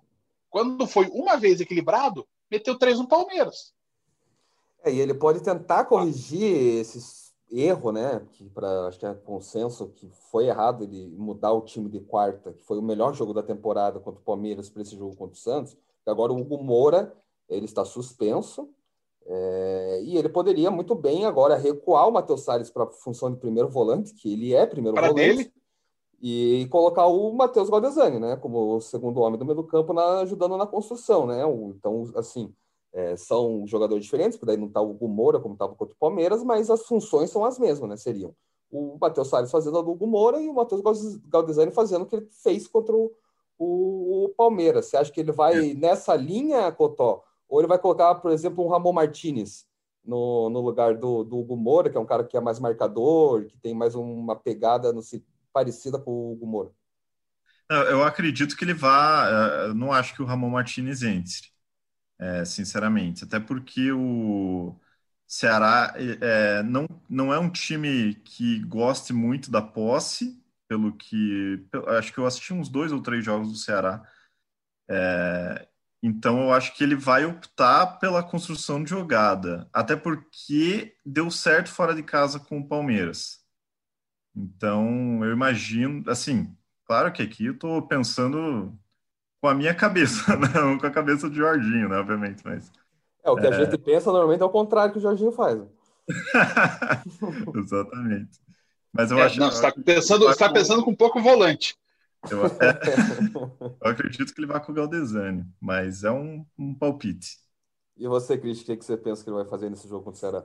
Quando 0.49 0.87
foi 0.87 1.07
uma 1.09 1.37
vez 1.37 1.61
equilibrado, 1.61 2.27
meteu 2.51 2.79
três 2.79 2.99
no 2.99 3.09
Palmeiras. 3.09 3.75
É, 4.83 4.93
e 4.93 5.01
ele 5.01 5.15
pode 5.15 5.43
tentar 5.43 5.85
corrigir 5.85 6.45
esses 6.45 7.27
erro, 7.51 7.93
né? 7.93 8.27
Que 8.33 8.49
para 8.51 8.87
acho 8.87 8.99
que 8.99 9.07
é 9.07 9.15
consenso 9.15 9.89
que 9.89 10.11
foi 10.31 10.47
errado 10.47 10.85
ele 10.85 11.15
mudar 11.17 11.53
o 11.53 11.63
time 11.63 11.89
de 11.89 12.01
quarta, 12.01 12.53
que 12.53 12.63
foi 12.65 12.79
o 12.79 12.83
melhor 12.83 13.15
jogo 13.15 13.33
da 13.33 13.43
temporada 13.43 14.01
contra 14.01 14.21
o 14.21 14.25
Palmeiras 14.25 14.69
para 14.69 14.83
esse 14.83 14.97
jogo 14.97 15.17
contra 15.17 15.35
o 15.35 15.39
Santos. 15.41 15.77
Agora 16.05 16.33
o 16.33 16.41
Hugo 16.41 16.63
Moura 16.63 17.15
ele 17.49 17.65
está 17.65 17.85
suspenso 17.85 18.69
é, 19.29 20.01
e 20.05 20.17
ele 20.17 20.29
poderia 20.29 20.71
muito 20.71 20.95
bem 20.95 21.25
agora 21.25 21.57
recuar 21.57 22.09
o 22.09 22.12
Matheus 22.12 22.43
Salles 22.43 22.71
para 22.71 22.85
a 22.85 22.93
função 22.93 23.31
de 23.31 23.39
primeiro 23.39 23.69
volante, 23.69 24.15
que 24.15 24.33
ele 24.33 24.55
é 24.55 24.67
primeiro 24.67 24.97
volante. 24.97 25.15
Dele? 25.15 25.53
E 26.23 26.67
colocar 26.71 27.07
o 27.07 27.33
Matheus 27.33 27.69
Galdesani, 27.69 28.19
né, 28.19 28.37
como 28.37 28.77
o 28.77 28.81
segundo 28.81 29.21
homem 29.21 29.39
do 29.39 29.45
meio 29.45 29.57
do 29.57 29.65
campo, 29.65 29.93
na, 29.93 30.21
ajudando 30.21 30.57
na 30.57 30.67
construção, 30.67 31.27
né? 31.27 31.43
Então, 31.77 32.11
assim, 32.17 32.55
é, 32.93 33.17
são 33.17 33.67
jogadores 33.67 34.05
diferentes, 34.05 34.39
porque 34.39 34.47
daí 34.47 34.57
não 34.57 34.69
está 34.69 34.81
o 34.81 34.91
Hugo 34.91 35.09
Moura 35.09 35.39
como 35.39 35.55
estava 35.55 35.75
contra 35.75 35.95
o 35.95 35.99
Palmeiras, 35.99 36.43
mas 36.43 36.71
as 36.71 36.87
funções 36.87 37.31
são 37.31 37.45
as 37.45 37.59
mesmas, 37.59 37.91
né? 37.91 37.97
Seriam 37.97 38.35
o 38.71 38.97
Matheus 39.01 39.29
Salles 39.29 39.51
fazendo 39.51 39.79
a 39.79 39.83
do 39.83 39.91
Hugo 39.91 40.07
Moura 40.07 40.41
e 40.41 40.49
o 40.49 40.55
Matheus 40.55 40.83
Galdesani 41.29 41.71
fazendo 41.73 42.03
o 42.03 42.07
que 42.07 42.17
ele 42.17 42.29
fez 42.43 42.67
contra 42.67 42.95
o, 42.95 43.12
o, 43.59 44.25
o, 44.25 44.29
Palmeiras. 44.31 44.87
Você 44.87 44.97
acha 44.97 45.12
que 45.12 45.21
ele 45.21 45.33
vai 45.33 45.71
é. 45.71 45.75
nessa 45.75 46.15
linha, 46.15 46.71
Cotó? 46.73 47.23
Ou 47.49 47.61
ele 47.61 47.69
vai 47.69 47.79
colocar, 47.79 48.15
por 48.17 48.31
exemplo, 48.33 48.65
um 48.65 48.69
Ramon 48.69 48.93
Martinez 48.93 49.67
no, 50.05 50.51
no 50.51 50.61
lugar 50.61 50.97
do, 50.97 51.25
do 51.25 51.39
Hugo 51.39 51.57
Moura, 51.57 51.91
que 51.91 51.97
é 51.97 52.01
um 52.01 52.07
cara 52.07 52.25
que 52.25 52.37
é 52.37 52.41
mais 52.41 52.59
marcador, 52.59 53.47
que 53.47 53.57
tem 53.59 53.75
mais 53.75 53.95
uma 53.95 54.37
pegada 54.37 54.93
no, 54.93 55.01
parecida 55.53 55.99
com 55.99 56.11
o 56.11 56.33
Hugo 56.33 56.47
Moura? 56.47 56.71
Eu 57.69 58.05
acredito 58.05 58.57
que 58.57 58.65
ele 58.65 58.75
vá. 58.75 59.29
Eh, 59.29 59.75
não 59.75 59.93
acho 59.93 60.15
que 60.15 60.23
o 60.23 60.25
Ramon 60.25 60.51
Martinez 60.51 61.03
entre 61.03 61.49
é, 62.19 62.45
sinceramente. 62.45 63.25
Até 63.25 63.41
porque 63.41 63.93
o 63.93 64.75
Ceará 65.27 65.95
é, 65.97 66.63
não, 66.63 66.87
não 67.09 67.33
é 67.33 67.39
um 67.39 67.51
time 67.51 68.15
que 68.17 68.61
goste 68.67 69.13
muito 69.13 69.51
da 69.51 69.63
posse, 69.63 70.41
pelo 70.69 70.93
que. 70.97 71.67
Acho 71.99 72.13
que 72.13 72.19
eu 72.19 72.27
assisti 72.27 72.53
uns 72.53 72.69
dois 72.69 72.93
ou 72.93 73.03
três 73.03 73.25
jogos 73.25 73.51
do 73.51 73.59
Ceará. 73.59 74.03
É, 74.89 75.69
Então 76.03 76.43
eu 76.43 76.53
acho 76.53 76.75
que 76.77 76.85
ele 76.85 76.95
vai 76.95 77.25
optar 77.25 77.99
pela 77.99 78.23
construção 78.23 78.83
de 78.83 78.91
jogada, 78.91 79.69
até 79.73 79.97
porque 79.97 80.95
deu 81.05 81.31
certo 81.31 81.71
fora 81.71 81.95
de 81.95 82.03
casa 82.03 82.39
com 82.39 82.59
o 82.59 82.69
Palmeiras. 82.69 83.41
Então 84.35 85.25
eu 85.25 85.33
imagino, 85.33 86.09
assim, 86.09 86.55
claro 86.85 87.13
que 87.13 87.23
aqui 87.23 87.47
eu 87.47 87.55
estou 87.55 87.81
pensando 87.83 88.79
com 89.41 89.49
a 89.49 89.55
minha 89.55 89.75
cabeça, 89.75 90.37
não 90.55 90.79
com 90.79 90.87
a 90.87 90.91
cabeça 90.91 91.29
do 91.29 91.35
Jorginho, 91.35 91.89
né, 91.89 91.97
obviamente, 91.97 92.43
mas 92.45 92.71
é 93.27 93.31
o 93.31 93.37
que 93.37 93.47
é... 93.47 93.49
a 93.49 93.65
gente 93.65 93.77
pensa 93.79 94.13
normalmente 94.13 94.43
é 94.43 94.45
o 94.45 94.51
contrário 94.51 94.93
que 94.93 94.99
o 94.99 95.03
Jorginho 95.03 95.33
faz. 95.33 95.61
Exatamente. 97.57 98.39
Mas 98.93 99.11
eu 99.11 99.19
é, 99.19 99.23
acho 99.25 99.41
não, 99.41 99.51
você 99.51 99.67
está 99.67 99.83
pensando, 99.83 100.27
você 100.27 100.39
tá 100.39 100.49
pensando 100.49 100.85
com 100.85 100.93
um 100.93 100.97
pouco 100.97 101.21
volante. 101.21 101.77
Eu, 102.31 102.47
é, 102.47 102.51
eu, 103.81 103.91
acredito 103.91 104.35
que 104.35 104.41
ele 104.41 104.47
vai 104.47 104.65
com 104.65 104.73
o 104.73 104.75
Galdesani, 104.75 105.45
mas 105.61 106.05
é 106.05 106.11
um, 106.11 106.45
um 106.59 106.75
palpite. 106.75 107.39
E 107.97 108.07
você, 108.07 108.37
Cris, 108.37 108.61
o 108.61 108.65
que, 108.65 108.77
que 108.77 108.85
você 108.85 108.97
pensa 108.97 109.23
que 109.23 109.31
ele 109.31 109.37
vai 109.37 109.47
fazer 109.47 109.71
nesse 109.71 109.89
jogo 109.89 110.05
contra 110.05 110.17
o 110.17 110.21
Ceará? 110.21 110.45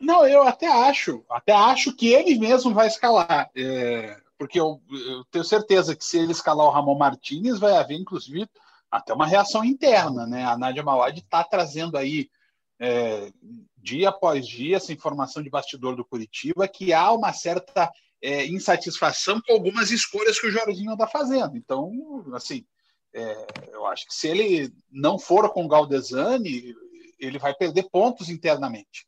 Não, 0.00 0.26
eu 0.26 0.42
até 0.42 0.68
acho, 0.68 1.24
até 1.28 1.52
acho 1.52 1.94
que 1.94 2.12
ele 2.12 2.38
mesmo 2.38 2.72
vai 2.72 2.86
escalar. 2.86 3.50
É, 3.56 4.16
porque 4.38 4.60
eu, 4.60 4.80
eu, 4.88 5.24
tenho 5.24 5.44
certeza 5.44 5.96
que 5.96 6.04
se 6.04 6.18
ele 6.18 6.30
escalar 6.30 6.66
o 6.66 6.70
Ramon 6.70 6.96
Martinez, 6.96 7.58
vai 7.58 7.76
haver, 7.76 7.98
inclusive, 7.98 8.48
até 8.88 9.12
uma 9.12 9.26
reação 9.26 9.64
interna, 9.64 10.26
né? 10.26 10.44
A 10.44 10.56
Nádia 10.56 10.82
Mawad 10.82 11.18
está 11.18 11.42
trazendo 11.42 11.96
aí 11.96 12.30
é, 12.78 13.32
dia 13.76 14.10
após 14.10 14.46
dia 14.46 14.76
essa 14.76 14.92
informação 14.92 15.42
de 15.42 15.50
bastidor 15.50 15.96
do 15.96 16.04
Curitiba 16.04 16.68
que 16.68 16.92
há 16.92 17.10
uma 17.10 17.32
certa 17.32 17.90
é, 18.22 18.46
insatisfação 18.46 19.40
com 19.40 19.52
algumas 19.52 19.90
escolhas 19.90 20.40
que 20.40 20.46
o 20.46 20.50
Jorginho 20.50 20.92
está 20.92 21.06
fazendo. 21.06 21.56
Então, 21.56 21.92
assim, 22.34 22.64
é, 23.12 23.46
eu 23.72 23.86
acho 23.86 24.06
que 24.06 24.14
se 24.14 24.28
ele 24.28 24.72
não 24.90 25.18
for 25.18 25.50
com 25.50 25.64
o 25.64 25.68
Galdesani, 25.68 26.74
ele 27.18 27.38
vai 27.38 27.54
perder 27.54 27.88
pontos 27.90 28.28
internamente. 28.28 29.06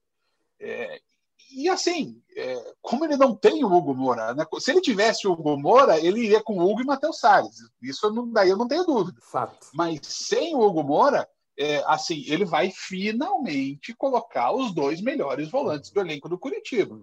É, 0.58 1.00
e 1.52 1.68
assim, 1.68 2.22
é, 2.36 2.74
como 2.80 3.04
ele 3.04 3.16
não 3.16 3.34
tem 3.34 3.64
o 3.64 3.72
Hugo 3.72 3.94
Moura, 3.94 4.34
né? 4.34 4.46
se 4.60 4.70
ele 4.70 4.80
tivesse 4.80 5.26
o 5.26 5.32
Hugo 5.32 5.56
Moura, 5.56 5.98
ele 5.98 6.24
iria 6.24 6.42
com 6.42 6.58
o 6.58 6.70
Hugo 6.70 6.82
e 6.82 6.86
Matheus 6.86 7.18
Salles. 7.18 7.56
Isso 7.82 8.08
não, 8.12 8.30
daí 8.30 8.50
eu 8.50 8.56
não 8.56 8.68
tenho 8.68 8.84
dúvida. 8.84 9.20
Fato. 9.20 9.68
Mas 9.74 10.00
sem 10.02 10.54
o 10.54 10.60
Hugo 10.60 10.84
Moura, 10.84 11.28
é, 11.58 11.82
assim, 11.86 12.24
ele 12.28 12.44
vai 12.44 12.70
finalmente 12.70 13.92
colocar 13.94 14.52
os 14.52 14.72
dois 14.72 15.00
melhores 15.00 15.50
volantes 15.50 15.90
do 15.90 16.00
elenco 16.00 16.28
do 16.28 16.38
Curitiba, 16.38 17.00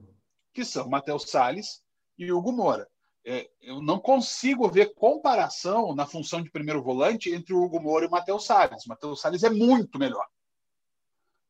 que 0.53 0.63
são 0.63 0.89
Matheus 0.89 1.29
Salles 1.29 1.81
e 2.17 2.31
Hugo 2.31 2.51
Moura. 2.51 2.87
É, 3.25 3.49
eu 3.61 3.81
não 3.81 3.99
consigo 3.99 4.69
ver 4.69 4.93
comparação 4.93 5.93
na 5.93 6.05
função 6.05 6.41
de 6.41 6.49
primeiro 6.49 6.81
volante 6.81 7.29
entre 7.29 7.53
o 7.53 7.61
Hugo 7.61 7.79
Moura 7.79 8.05
e 8.05 8.07
o 8.07 8.11
Matheus 8.11 8.45
Salles. 8.45 8.85
O 8.85 8.89
Matheus 8.89 9.19
Salles 9.19 9.43
é 9.43 9.49
muito 9.49 9.99
melhor. 9.99 10.25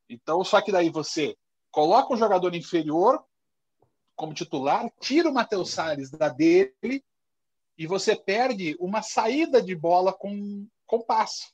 Então, 0.09 0.43
só 0.43 0.59
que 0.61 0.71
daí 0.71 0.89
você 0.89 1.37
coloca 1.69 2.13
um 2.13 2.17
jogador 2.17 2.55
inferior 2.55 3.23
como 4.15 4.33
titular, 4.33 4.91
tira 4.99 5.29
o 5.29 5.33
Matheus 5.33 5.69
Salles 5.69 6.09
da 6.09 6.29
dele 6.29 7.03
e 7.77 7.85
você 7.85 8.15
perde 8.15 8.75
uma 8.79 9.03
saída 9.03 9.61
de 9.61 9.75
bola 9.75 10.11
com, 10.11 10.67
com 10.87 10.99
passe. 10.99 11.51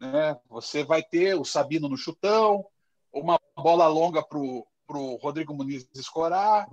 Né? 0.00 0.36
Você 0.48 0.82
vai 0.82 1.04
ter 1.04 1.38
o 1.38 1.44
Sabino 1.44 1.88
no 1.88 1.96
chutão, 1.96 2.66
uma 3.12 3.38
bola 3.56 3.86
longa 3.86 4.20
para 4.20 4.38
o 4.38 5.16
Rodrigo 5.22 5.54
Muniz 5.54 5.88
escorar, 5.94 6.68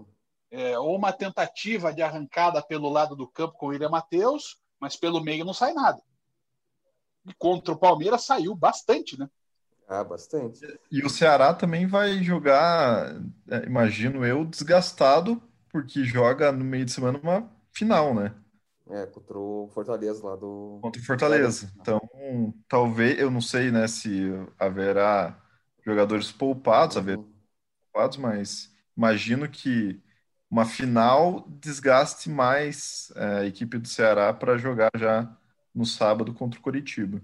é, 0.52 0.78
ou 0.78 0.96
uma 0.96 1.12
tentativa 1.12 1.94
de 1.94 2.02
arrancada 2.02 2.62
pelo 2.62 2.90
lado 2.90 3.16
do 3.16 3.28
campo 3.28 3.58
com 3.58 3.68
o 3.68 3.70
William 3.70 3.90
Matheus, 3.90 4.58
mas 4.80 4.96
pelo 4.96 5.22
meio 5.22 5.46
não 5.46 5.54
sai 5.54 5.74
nada. 5.74 6.02
E 7.26 7.34
contra 7.34 7.74
o 7.74 7.78
Palmeiras 7.78 8.24
saiu 8.24 8.56
bastante, 8.56 9.20
né? 9.20 9.30
Ah, 9.88 10.04
bastante. 10.04 10.60
E 10.92 11.04
o 11.04 11.10
Ceará 11.10 11.54
também 11.54 11.88
vai 11.88 12.24
jogar, 12.24 13.16
é, 13.50 13.66
imagino 13.66 14.26
eu, 14.26 14.46
desgastado, 14.46 15.42
porque 15.72 16.04
joga 16.04 16.52
no 16.52 16.64
meio 16.64 16.86
de 16.86 16.92
semana 16.92 17.20
uma 17.22 17.50
final, 17.72 18.14
né? 18.14 18.34
É, 18.88 19.06
contra 19.06 19.38
o 19.38 19.70
Fortaleza 19.72 20.26
lá 20.26 20.36
do. 20.36 20.80
Contra 20.82 21.02
o 21.02 21.06
Fortaleza. 21.06 21.72
Então, 21.80 22.00
talvez, 22.68 23.20
eu 23.20 23.30
não 23.30 23.42
sei, 23.42 23.72
né, 23.72 23.88
se 23.88 24.32
haverá 24.58 25.40
jogadores 25.86 26.32
poupados, 26.32 26.96
uhum. 26.96 27.02
haverá 27.02 27.22
poupados, 27.92 28.18
mas 28.18 28.72
imagino 28.98 29.48
que 29.48 30.02
uma 30.50 30.66
final 30.66 31.46
desgaste 31.62 32.30
mais 32.30 33.12
é, 33.16 33.26
a 33.40 33.46
equipe 33.46 33.78
do 33.78 33.88
Ceará 33.88 34.34
para 34.34 34.58
jogar 34.58 34.90
já 34.96 35.38
no 35.74 35.86
sábado 35.86 36.34
contra 36.34 36.60
o 36.60 36.64
Coritiba. 36.64 37.22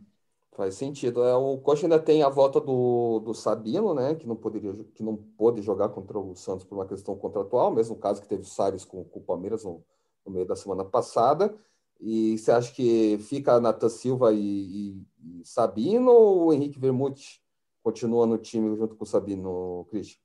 Faz 0.55 0.75
sentido. 0.75 1.21
É, 1.23 1.35
o 1.35 1.57
Coxa 1.57 1.85
ainda 1.85 1.99
tem 1.99 2.23
a 2.23 2.29
volta 2.29 2.61
do, 2.61 3.19
do 3.19 3.33
Sabino, 3.33 3.93
né? 3.93 4.15
Que 4.15 4.25
não 4.25 4.37
poderia, 4.37 4.73
que 4.93 5.03
não 5.03 5.15
pôde 5.15 5.61
jogar 5.61 5.89
contra 5.89 6.17
o 6.17 6.33
Santos 6.35 6.65
por 6.65 6.75
uma 6.75 6.85
questão 6.85 7.15
contratual, 7.17 7.71
mesmo 7.71 7.97
caso 7.97 8.21
que 8.21 8.27
teve 8.27 8.43
o 8.43 8.45
Salles 8.45 8.85
com, 8.85 9.03
com 9.03 9.19
o 9.19 9.23
Palmeiras 9.23 9.65
no, 9.65 9.83
no, 10.25 10.31
meio 10.31 10.45
da 10.45 10.55
semana 10.55 10.85
passada. 10.85 11.53
E 11.99 12.37
você 12.37 12.51
acha 12.51 12.73
que 12.73 13.17
fica 13.19 13.59
Natan 13.59 13.89
Silva 13.89 14.33
e, 14.33 14.37
e, 14.39 15.07
e, 15.41 15.45
Sabino 15.45 16.11
ou 16.11 16.45
o 16.45 16.53
Henrique 16.53 16.79
Vermute 16.79 17.41
continua 17.83 18.25
no 18.25 18.37
time 18.37 18.75
junto 18.77 18.95
com 18.95 19.03
o 19.03 19.07
Sabino, 19.07 19.85
Cristian? 19.89 20.19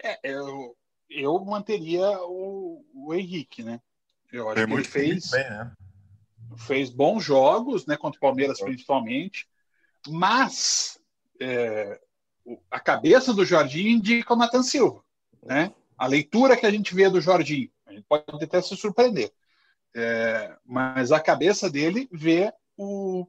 É, 0.00 0.18
eu, 0.22 0.76
eu 1.10 1.38
manteria 1.44 2.18
o, 2.22 2.84
o 2.94 3.14
Henrique, 3.14 3.62
né? 3.62 3.80
Eu 4.32 4.48
acho 4.48 4.66
que 4.66 4.72
ele 4.72 4.84
fez. 4.84 5.30
Bem, 5.30 5.48
né? 5.50 5.72
fez 6.56 6.90
bons 6.90 7.22
jogos, 7.22 7.86
né, 7.86 7.96
contra 7.96 8.16
o 8.16 8.20
Palmeiras 8.20 8.60
principalmente, 8.60 9.48
mas 10.06 10.98
é, 11.40 12.00
a 12.70 12.80
cabeça 12.80 13.32
do 13.32 13.44
Jorginho 13.44 13.90
indica 13.90 14.32
o 14.32 14.36
Nathan 14.36 14.62
Silva, 14.62 15.02
né? 15.42 15.72
A 15.96 16.06
leitura 16.06 16.56
que 16.56 16.66
a 16.66 16.70
gente 16.70 16.94
vê 16.94 17.10
do 17.10 17.20
Jorginho, 17.20 17.70
a 17.86 17.92
gente 17.92 18.04
pode 18.08 18.24
até 18.42 18.62
se 18.62 18.76
surpreender, 18.76 19.32
é, 19.94 20.56
mas 20.64 21.12
a 21.12 21.20
cabeça 21.20 21.68
dele 21.68 22.08
vê 22.12 22.52
o, 22.76 23.26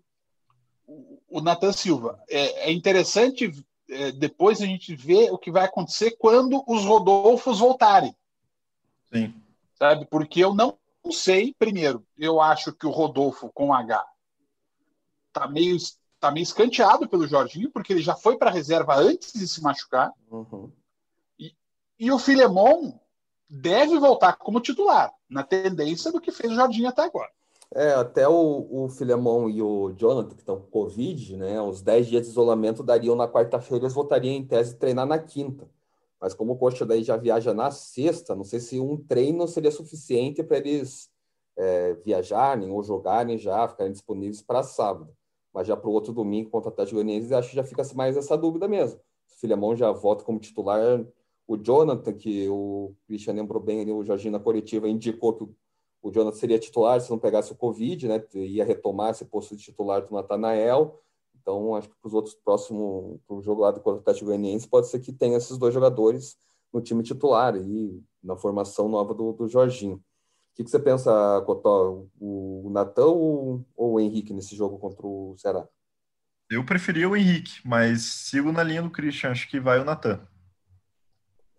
o, 0.85 1.21
o 1.27 1.41
Nathan 1.41 1.71
Silva. 1.71 2.21
É, 2.29 2.69
é 2.69 2.71
interessante 2.71 3.51
é, 3.89 4.11
depois 4.11 4.61
a 4.61 4.65
gente 4.65 4.95
ver 4.95 5.31
o 5.31 5.37
que 5.37 5.51
vai 5.51 5.65
acontecer 5.65 6.11
quando 6.11 6.63
os 6.67 6.85
Rodolfos 6.85 7.59
voltarem. 7.59 8.15
Sim. 9.11 9.33
Sabe? 9.73 10.05
Porque 10.05 10.43
eu 10.43 10.53
não 10.53 10.77
sei, 11.11 11.53
primeiro, 11.57 12.05
eu 12.17 12.39
acho 12.39 12.71
que 12.73 12.85
o 12.85 12.91
Rodolfo 12.91 13.51
com 13.53 13.73
H 13.73 14.05
tá 15.33 15.47
meio, 15.47 15.77
tá 16.19 16.31
meio 16.31 16.43
escanteado 16.43 17.07
pelo 17.07 17.27
Jorginho, 17.27 17.71
porque 17.71 17.93
ele 17.93 18.01
já 18.01 18.15
foi 18.15 18.37
para 18.37 18.49
a 18.49 18.53
reserva 18.53 18.95
antes 18.95 19.33
de 19.33 19.47
se 19.47 19.61
machucar. 19.61 20.11
Uhum. 20.29 20.71
E, 21.37 21.55
e 21.99 22.11
o 22.11 22.19
Filemon 22.19 22.93
deve 23.49 23.97
voltar 23.97 24.33
como 24.33 24.61
titular, 24.61 25.11
na 25.27 25.43
tendência 25.43 26.11
do 26.11 26.21
que 26.21 26.31
fez 26.31 26.51
o 26.51 26.55
Jorginho 26.55 26.89
até 26.89 27.03
agora. 27.03 27.31
É, 27.75 27.91
até 27.93 28.27
o, 28.27 28.67
o 28.85 28.89
Filemon 28.89 29.47
e 29.49 29.61
o 29.61 29.93
Jonathan, 29.95 30.35
que 30.35 30.41
estão 30.41 30.59
com 30.59 30.67
Covid, 30.67 31.37
né? 31.37 31.61
Os 31.61 31.81
10 31.81 32.07
dias 32.07 32.23
de 32.23 32.29
isolamento 32.29 32.81
dariam 32.81 33.15
na 33.15 33.27
quarta-feira, 33.27 33.83
eles 33.85 33.93
voltariam 33.93 34.33
em 34.33 34.45
tese 34.45 34.75
treinar 34.75 35.05
na 35.05 35.19
quinta. 35.19 35.69
Mas 36.19 36.33
como 36.33 36.53
o 36.53 36.57
Coxa 36.57 36.85
daí 36.85 37.03
já 37.03 37.15
viaja 37.15 37.53
na 37.53 37.71
sexta, 37.71 38.35
não 38.35 38.43
sei 38.43 38.59
se 38.59 38.79
um 38.79 38.97
treino 38.97 39.47
seria 39.47 39.71
suficiente 39.71 40.43
para 40.43 40.57
eles 40.57 41.09
é, 41.57 41.93
viajarem 41.95 42.71
ou 42.71 42.83
jogarem 42.83 43.37
já, 43.37 43.67
ficarem 43.67 43.91
disponíveis 43.91 44.41
para 44.41 44.63
sábado. 44.63 45.15
Mas 45.53 45.67
já 45.67 45.77
para 45.77 45.89
o 45.89 45.93
outro 45.93 46.13
domingo 46.13 46.49
contra 46.49 46.69
o 46.69 46.73
Atlético 46.73 46.95
Goianiense, 46.95 47.33
acho 47.33 47.49
que 47.49 47.55
já 47.55 47.63
fica 47.63 47.83
mais 47.95 48.17
essa 48.17 48.37
dúvida 48.37 48.67
mesmo. 48.67 48.99
O 48.99 49.39
Filemão 49.39 49.75
já 49.75 49.91
volta 49.91 50.23
como 50.23 50.39
titular. 50.39 51.05
O 51.47 51.57
Jonathan, 51.57 52.13
que 52.13 52.47
o 52.49 52.93
Christian 53.07 53.33
lembrou 53.33 53.61
bem 53.61 53.81
ali, 53.81 53.91
o 53.91 54.03
Jorginho 54.03 54.33
na 54.33 54.39
coletiva 54.39 54.87
indicou 54.87 55.33
que 55.33 55.43
o 55.43 55.55
Jonathan 56.03 56.37
seria 56.37 56.59
titular 56.59 57.01
se 57.01 57.09
não 57.09 57.19
pegasse 57.19 57.51
o 57.51 57.55
Covid, 57.55 58.07
né? 58.07 58.23
Ia 58.33 58.63
retomar 58.63 59.11
esse 59.11 59.25
posto 59.25 59.55
de 59.55 59.63
titular 59.63 60.05
do 60.05 60.13
Natanael. 60.13 61.01
Então, 61.41 61.75
acho 61.75 61.89
que 61.89 61.95
para 61.95 62.07
os 62.07 62.13
outros 62.13 62.35
próximos, 62.35 63.19
para 63.27 63.35
o 63.35 63.41
jogo 63.41 63.61
lá 63.61 63.71
do 63.71 63.89
Atlético 63.89 64.27
Goianiense, 64.27 64.67
pode 64.67 64.87
ser 64.87 64.99
que 64.99 65.11
tenha 65.11 65.37
esses 65.37 65.57
dois 65.57 65.73
jogadores 65.73 66.37
no 66.71 66.81
time 66.81 67.03
titular 67.03 67.55
e 67.55 68.01
na 68.23 68.35
formação 68.35 68.87
nova 68.87 69.13
do, 69.13 69.33
do 69.33 69.47
Jorginho. 69.47 69.95
O 69.95 70.01
que, 70.55 70.63
que 70.63 70.69
você 70.69 70.79
pensa, 70.79 71.41
Cotó? 71.45 72.05
O 72.19 72.69
Natan 72.71 73.07
ou, 73.07 73.65
ou 73.75 73.93
o 73.93 73.99
Henrique 73.99 74.33
nesse 74.33 74.55
jogo 74.55 74.77
contra 74.77 75.05
o 75.05 75.35
Ceará? 75.37 75.67
Eu 76.49 76.65
preferia 76.65 77.07
o 77.07 77.15
Henrique, 77.15 77.61
mas 77.63 78.01
sigo 78.01 78.51
na 78.51 78.63
linha 78.63 78.81
do 78.81 78.89
Christian, 78.89 79.31
acho 79.31 79.49
que 79.49 79.59
vai 79.59 79.79
o 79.79 79.85
Natan. 79.85 80.27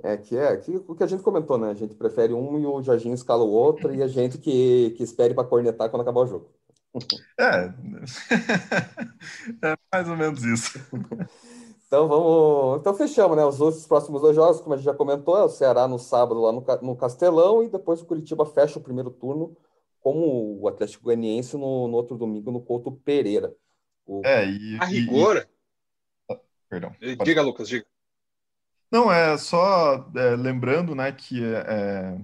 É, 0.02 0.16
que 0.16 0.36
é 0.36 0.56
que, 0.56 0.76
o 0.88 0.94
que 0.94 1.02
a 1.02 1.06
gente 1.06 1.22
comentou, 1.22 1.58
né? 1.58 1.70
A 1.70 1.74
gente 1.74 1.94
prefere 1.94 2.32
um 2.32 2.58
e 2.58 2.66
o 2.66 2.82
Jorginho 2.82 3.14
escala 3.14 3.44
o 3.44 3.50
outro, 3.50 3.94
e 3.94 4.02
a 4.02 4.06
gente 4.06 4.38
que, 4.38 4.90
que 4.96 5.02
espere 5.02 5.34
para 5.34 5.46
cornetar 5.46 5.90
quando 5.90 6.02
acabar 6.02 6.20
o 6.20 6.26
jogo. 6.26 6.50
É, 7.38 7.72
é 9.68 9.76
mais 9.92 10.08
ou 10.08 10.16
menos 10.16 10.42
isso. 10.42 10.78
Então 11.86 12.08
vamos. 12.08 12.80
Então 12.80 12.94
fechamos, 12.94 13.36
né? 13.36 13.44
Os 13.44 13.60
outros 13.60 13.86
próximos 13.86 14.22
dois 14.22 14.34
jogos, 14.34 14.60
como 14.60 14.74
a 14.74 14.76
gente 14.76 14.86
já 14.86 14.94
comentou, 14.94 15.36
é 15.36 15.44
o 15.44 15.48
Ceará 15.48 15.86
no 15.86 15.98
sábado 15.98 16.40
lá 16.40 16.52
no, 16.52 16.64
no 16.82 16.96
Castelão 16.96 17.62
e 17.62 17.68
depois 17.68 18.00
o 18.00 18.06
Curitiba 18.06 18.46
fecha 18.46 18.78
o 18.78 18.82
primeiro 18.82 19.10
turno 19.10 19.56
com 20.00 20.58
o 20.60 20.68
Atlético 20.68 21.04
Goianiense 21.04 21.56
no, 21.56 21.88
no 21.88 21.96
outro 21.96 22.16
domingo 22.16 22.50
no 22.50 22.60
Couto 22.60 22.92
Pereira. 22.92 23.54
O... 24.06 24.22
É, 24.24 24.48
e, 24.48 24.78
a 24.80 24.84
rigor. 24.84 25.36
E... 25.36 26.32
Ah, 26.32 26.38
perdão. 26.68 26.94
Diga. 27.24 27.42
Lucas, 27.42 27.68
diga. 27.68 27.86
Não, 28.90 29.10
é 29.10 29.38
só 29.38 30.10
é, 30.14 30.34
lembrando, 30.36 30.94
né, 30.94 31.12
que 31.12 31.42
é, 31.42 31.64
é, 31.68 32.20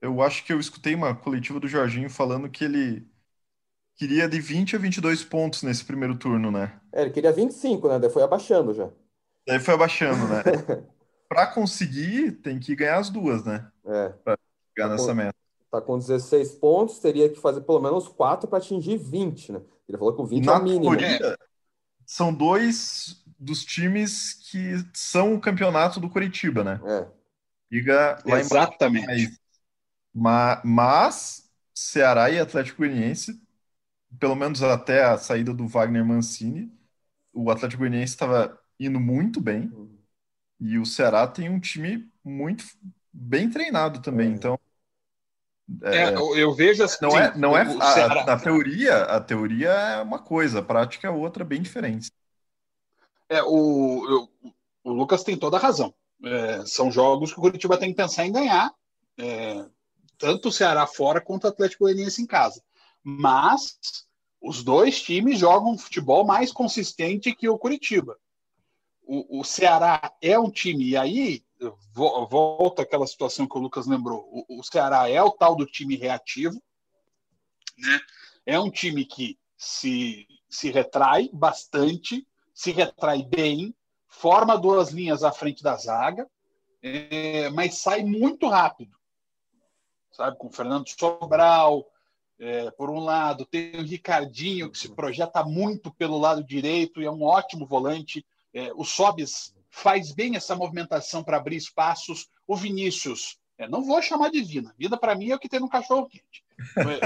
eu 0.00 0.22
acho 0.22 0.44
que 0.44 0.52
eu 0.52 0.60
escutei 0.60 0.94
uma 0.94 1.14
coletiva 1.14 1.58
do 1.58 1.66
Jorginho 1.66 2.08
falando 2.08 2.48
que 2.48 2.64
ele 2.64 3.06
queria 3.96 4.28
de 4.28 4.40
20 4.40 4.76
a 4.76 4.78
22 4.78 5.24
pontos 5.24 5.62
nesse 5.62 5.84
primeiro 5.84 6.16
turno, 6.16 6.50
né? 6.50 6.80
É, 6.92 7.02
ele 7.02 7.10
queria 7.10 7.32
25, 7.32 7.88
né? 7.88 7.98
Daí 7.98 8.10
foi 8.10 8.22
abaixando 8.22 8.72
já. 8.72 8.88
Daí 9.46 9.58
foi 9.58 9.74
abaixando, 9.74 10.28
né? 10.28 10.42
Para 11.28 11.46
conseguir, 11.48 12.32
tem 12.32 12.58
que 12.60 12.76
ganhar 12.76 12.98
as 12.98 13.10
duas, 13.10 13.44
né? 13.44 13.68
É. 13.84 14.08
Pra 14.22 14.38
chegar 14.68 14.88
tá 14.88 14.94
nessa 14.94 15.08
com, 15.08 15.14
meta. 15.14 15.34
Tá 15.70 15.80
com 15.80 15.98
16 15.98 16.52
pontos, 16.52 17.00
teria 17.00 17.28
que 17.28 17.40
fazer 17.40 17.62
pelo 17.62 17.80
menos 17.80 18.06
4 18.06 18.48
para 18.48 18.58
atingir 18.58 18.96
20, 18.96 19.52
né? 19.52 19.60
Ele 19.88 19.98
falou 19.98 20.14
que 20.14 20.22
o 20.22 20.26
20 20.26 20.44
Na 20.44 20.54
é 20.54 20.56
o 20.58 20.62
mínimo. 20.62 20.96
Teoria, 20.96 21.38
são 22.04 22.32
dois 22.32 23.24
dos 23.38 23.64
times 23.64 24.34
que 24.50 24.74
são 24.92 25.34
o 25.34 25.40
campeonato 25.40 26.00
do 26.00 26.08
Curitiba, 26.08 26.64
né? 26.64 26.80
É. 26.84 27.06
Liga 27.70 28.18
lá 28.24 28.38
Exatamente. 28.38 29.38
Mas, 30.14 30.60
mas 30.64 31.50
Ceará 31.74 32.30
e 32.30 32.38
Atlético 32.38 32.78
Goianiense, 32.78 33.40
pelo 34.18 34.34
menos 34.34 34.62
até 34.62 35.04
a 35.04 35.18
saída 35.18 35.52
do 35.52 35.66
Wagner 35.66 36.04
Mancini, 36.04 36.72
o 37.32 37.50
Atlético 37.50 37.80
Goianiense 37.80 38.14
estava 38.14 38.58
indo 38.80 38.98
muito 38.98 39.40
bem. 39.40 39.70
E 40.58 40.78
o 40.78 40.86
Ceará 40.86 41.26
tem 41.26 41.50
um 41.50 41.60
time 41.60 42.10
muito 42.24 42.64
bem 43.12 43.50
treinado 43.50 44.00
também. 44.00 44.32
É. 44.32 44.34
Então, 44.34 44.58
é, 45.82 46.04
é, 46.04 46.14
eu 46.14 46.54
vejo 46.54 46.82
assim. 46.84 46.98
Não 47.02 47.18
é, 47.18 47.36
não 47.36 47.56
é 47.56 47.62
a, 47.62 48.24
na 48.24 48.38
teoria, 48.38 49.02
a 49.02 49.20
teoria 49.20 49.68
é 49.68 50.02
uma 50.02 50.18
coisa, 50.18 50.60
a 50.60 50.62
prática 50.62 51.08
é 51.08 51.10
outra, 51.10 51.44
bem 51.44 51.60
diferente. 51.60 52.10
É, 53.28 53.42
o, 53.42 54.28
o 54.84 54.92
Lucas 54.92 55.24
tem 55.24 55.36
toda 55.36 55.56
a 55.56 55.60
razão. 55.60 55.94
É, 56.24 56.64
são 56.64 56.90
jogos 56.90 57.32
que 57.32 57.38
o 57.38 57.42
Curitiba 57.42 57.76
tem 57.76 57.90
que 57.90 57.96
pensar 57.96 58.24
em 58.26 58.32
ganhar, 58.32 58.72
é, 59.18 59.66
tanto 60.18 60.48
o 60.48 60.52
Ceará 60.52 60.86
fora 60.86 61.20
quanto 61.20 61.44
o 61.44 61.48
Atlético 61.48 61.84
Goianiense 61.84 62.22
em 62.22 62.26
casa. 62.26 62.62
Mas 63.02 63.78
os 64.40 64.62
dois 64.62 65.02
times 65.02 65.38
jogam 65.38 65.72
um 65.72 65.78
futebol 65.78 66.24
mais 66.24 66.52
consistente 66.52 67.34
que 67.34 67.48
o 67.48 67.58
Curitiba. 67.58 68.18
O, 69.02 69.40
o 69.40 69.44
Ceará 69.44 70.12
é 70.20 70.38
um 70.38 70.50
time, 70.50 70.90
e 70.90 70.96
aí 70.96 71.44
volta 71.92 72.82
aquela 72.82 73.06
situação 73.06 73.46
que 73.46 73.56
o 73.56 73.60
Lucas 73.60 73.86
lembrou. 73.86 74.28
O, 74.30 74.60
o, 74.60 74.64
Ceará 74.64 75.08
é 75.08 75.22
o 75.22 75.30
tal 75.30 75.54
do 75.54 75.66
time 75.66 75.96
reativo, 75.96 76.60
né? 77.78 78.00
É 78.44 78.60
um 78.60 78.70
time 78.70 79.04
que 79.04 79.38
se, 79.56 80.26
se 80.48 80.70
retrai 80.70 81.30
bastante, 81.32 82.26
se 82.56 82.72
retrai 82.72 83.22
bem, 83.22 83.76
forma 84.08 84.56
duas 84.56 84.88
linhas 84.88 85.22
à 85.22 85.30
frente 85.30 85.62
da 85.62 85.76
zaga, 85.76 86.26
é, 86.82 87.50
mas 87.50 87.78
sai 87.78 88.02
muito 88.02 88.48
rápido, 88.48 88.96
sabe? 90.10 90.38
Com 90.38 90.46
o 90.46 90.50
Fernando 90.50 90.88
Sobral, 90.88 91.86
é, 92.38 92.70
por 92.70 92.88
um 92.88 92.98
lado, 92.98 93.44
tem 93.44 93.76
o 93.76 93.84
Ricardinho, 93.84 94.70
que 94.70 94.78
se 94.78 94.88
projeta 94.88 95.44
muito 95.44 95.92
pelo 95.92 96.16
lado 96.16 96.42
direito 96.42 97.02
e 97.02 97.04
é 97.04 97.10
um 97.10 97.24
ótimo 97.24 97.66
volante. 97.66 98.24
É, 98.54 98.72
o 98.72 98.84
Sobis 98.84 99.54
faz 99.68 100.12
bem 100.12 100.34
essa 100.34 100.56
movimentação 100.56 101.22
para 101.22 101.36
abrir 101.36 101.56
espaços. 101.56 102.30
O 102.46 102.56
Vinícius, 102.56 103.38
é, 103.58 103.68
não 103.68 103.82
vou 103.82 104.00
chamar 104.02 104.30
de 104.30 104.42
Vina, 104.42 104.74
vida 104.78 104.96
para 104.96 105.14
mim 105.14 105.30
é 105.30 105.34
o 105.34 105.38
que 105.38 105.48
tem 105.48 105.60
no 105.60 105.68
cachorro 105.68 106.06
quente. 106.06 106.44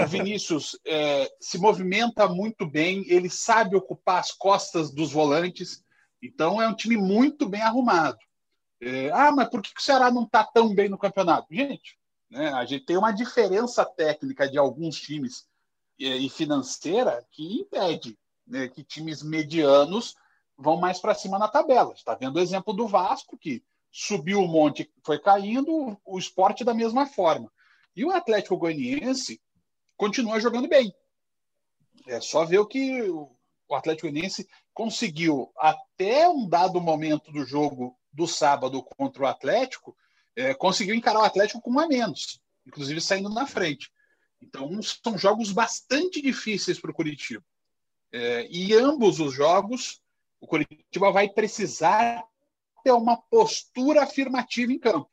O 0.04 0.06
Vinícius 0.06 0.78
é, 0.86 1.30
se 1.40 1.58
movimenta 1.58 2.28
muito 2.28 2.66
bem, 2.66 3.04
ele 3.08 3.28
sabe 3.28 3.76
ocupar 3.76 4.20
as 4.20 4.32
costas 4.32 4.90
dos 4.90 5.12
volantes, 5.12 5.84
então 6.22 6.60
é 6.60 6.68
um 6.68 6.74
time 6.74 6.96
muito 6.96 7.48
bem 7.48 7.62
arrumado. 7.62 8.18
É, 8.80 9.10
ah, 9.10 9.30
mas 9.30 9.48
por 9.48 9.60
que 9.60 9.70
o 9.76 9.82
Ceará 9.82 10.10
não 10.10 10.24
está 10.24 10.42
tão 10.44 10.74
bem 10.74 10.88
no 10.88 10.98
campeonato? 10.98 11.52
Gente, 11.54 11.98
né, 12.30 12.52
a 12.52 12.64
gente 12.64 12.86
tem 12.86 12.96
uma 12.96 13.12
diferença 13.12 13.84
técnica 13.84 14.48
de 14.48 14.56
alguns 14.56 14.98
times 14.98 15.46
e, 15.98 16.26
e 16.26 16.30
financeira 16.30 17.24
que 17.30 17.60
impede 17.60 18.18
né, 18.46 18.68
que 18.68 18.82
times 18.82 19.22
medianos 19.22 20.16
vão 20.56 20.76
mais 20.76 20.98
para 20.98 21.14
cima 21.14 21.38
na 21.38 21.48
tabela. 21.48 21.92
Está 21.92 22.14
vendo 22.14 22.36
o 22.36 22.40
exemplo 22.40 22.72
do 22.72 22.86
Vasco, 22.86 23.36
que 23.36 23.62
subiu 23.90 24.40
o 24.40 24.48
monte, 24.48 24.90
foi 25.04 25.18
caindo, 25.18 25.98
o 26.04 26.18
esporte 26.18 26.64
da 26.64 26.74
mesma 26.74 27.06
forma. 27.06 27.50
E 27.94 28.04
o 28.04 28.10
Atlético 28.10 28.56
Goianiense 28.56 29.40
continua 29.96 30.40
jogando 30.40 30.68
bem. 30.68 30.94
É 32.06 32.20
só 32.20 32.44
ver 32.44 32.58
o 32.58 32.66
que 32.66 33.02
o 33.02 33.74
Atlético 33.74 34.08
Goianiense 34.08 34.48
conseguiu, 34.72 35.52
até 35.56 36.28
um 36.28 36.48
dado 36.48 36.80
momento 36.80 37.30
do 37.32 37.44
jogo 37.44 37.96
do 38.12 38.26
sábado 38.26 38.82
contra 38.82 39.22
o 39.22 39.26
Atlético, 39.26 39.96
é, 40.36 40.54
conseguiu 40.54 40.94
encarar 40.94 41.20
o 41.20 41.24
Atlético 41.24 41.60
com 41.60 41.70
um 41.70 41.80
a 41.80 41.86
menos, 41.86 42.40
inclusive 42.66 43.00
saindo 43.00 43.28
na 43.28 43.46
frente. 43.46 43.92
Então, 44.40 44.80
são 44.82 45.18
jogos 45.18 45.52
bastante 45.52 46.22
difíceis 46.22 46.80
para 46.80 46.90
o 46.90 46.94
Curitiba. 46.94 47.44
É, 48.12 48.48
e 48.50 48.72
ambos 48.74 49.20
os 49.20 49.34
jogos 49.34 50.00
o 50.40 50.46
Curitiba 50.46 51.12
vai 51.12 51.28
precisar 51.28 52.24
ter 52.82 52.92
uma 52.92 53.16
postura 53.16 54.02
afirmativa 54.02 54.72
em 54.72 54.78
campo. 54.78 55.10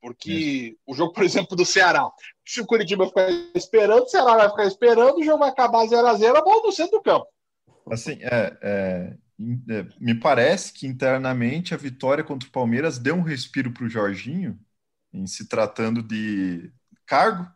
Porque 0.00 0.78
o 0.86 0.94
jogo, 0.94 1.12
por 1.12 1.22
exemplo, 1.22 1.54
do 1.54 1.64
Ceará, 1.64 2.10
se 2.46 2.60
o 2.60 2.66
Curitiba 2.66 3.06
ficar 3.06 3.30
esperando, 3.54 4.04
o 4.04 4.08
Ceará 4.08 4.34
vai 4.36 4.48
ficar 4.48 4.64
esperando, 4.64 5.18
o 5.18 5.22
jogo 5.22 5.40
vai 5.40 5.50
acabar 5.50 5.86
0 5.86 6.06
a 6.06 6.14
0 6.14 6.38
a 6.38 6.42
bola 6.42 6.62
no 6.62 6.72
centro 6.72 6.98
do 6.98 7.02
campo. 7.02 7.26
Assim, 7.90 8.18
é, 8.22 8.58
é, 8.62 9.16
é, 9.68 9.86
me 10.00 10.14
parece 10.14 10.72
que 10.72 10.86
internamente 10.86 11.74
a 11.74 11.76
vitória 11.76 12.24
contra 12.24 12.48
o 12.48 12.52
Palmeiras 12.52 12.98
deu 12.98 13.14
um 13.14 13.22
respiro 13.22 13.72
para 13.72 13.84
o 13.84 13.90
Jorginho, 13.90 14.58
em 15.12 15.26
se 15.26 15.46
tratando 15.46 16.02
de 16.02 16.72
cargo, 17.04 17.46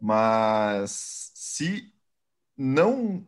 mas 0.00 1.30
se 1.34 1.92
não 2.56 3.26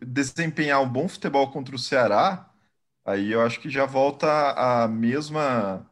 desempenhar 0.00 0.82
um 0.82 0.88
bom 0.88 1.08
futebol 1.08 1.50
contra 1.50 1.74
o 1.74 1.78
Ceará, 1.78 2.51
aí 3.04 3.32
eu 3.32 3.40
acho 3.40 3.60
que 3.60 3.70
já 3.70 3.86
volta 3.86 4.28
à 4.52 4.88
mesma 4.88 5.86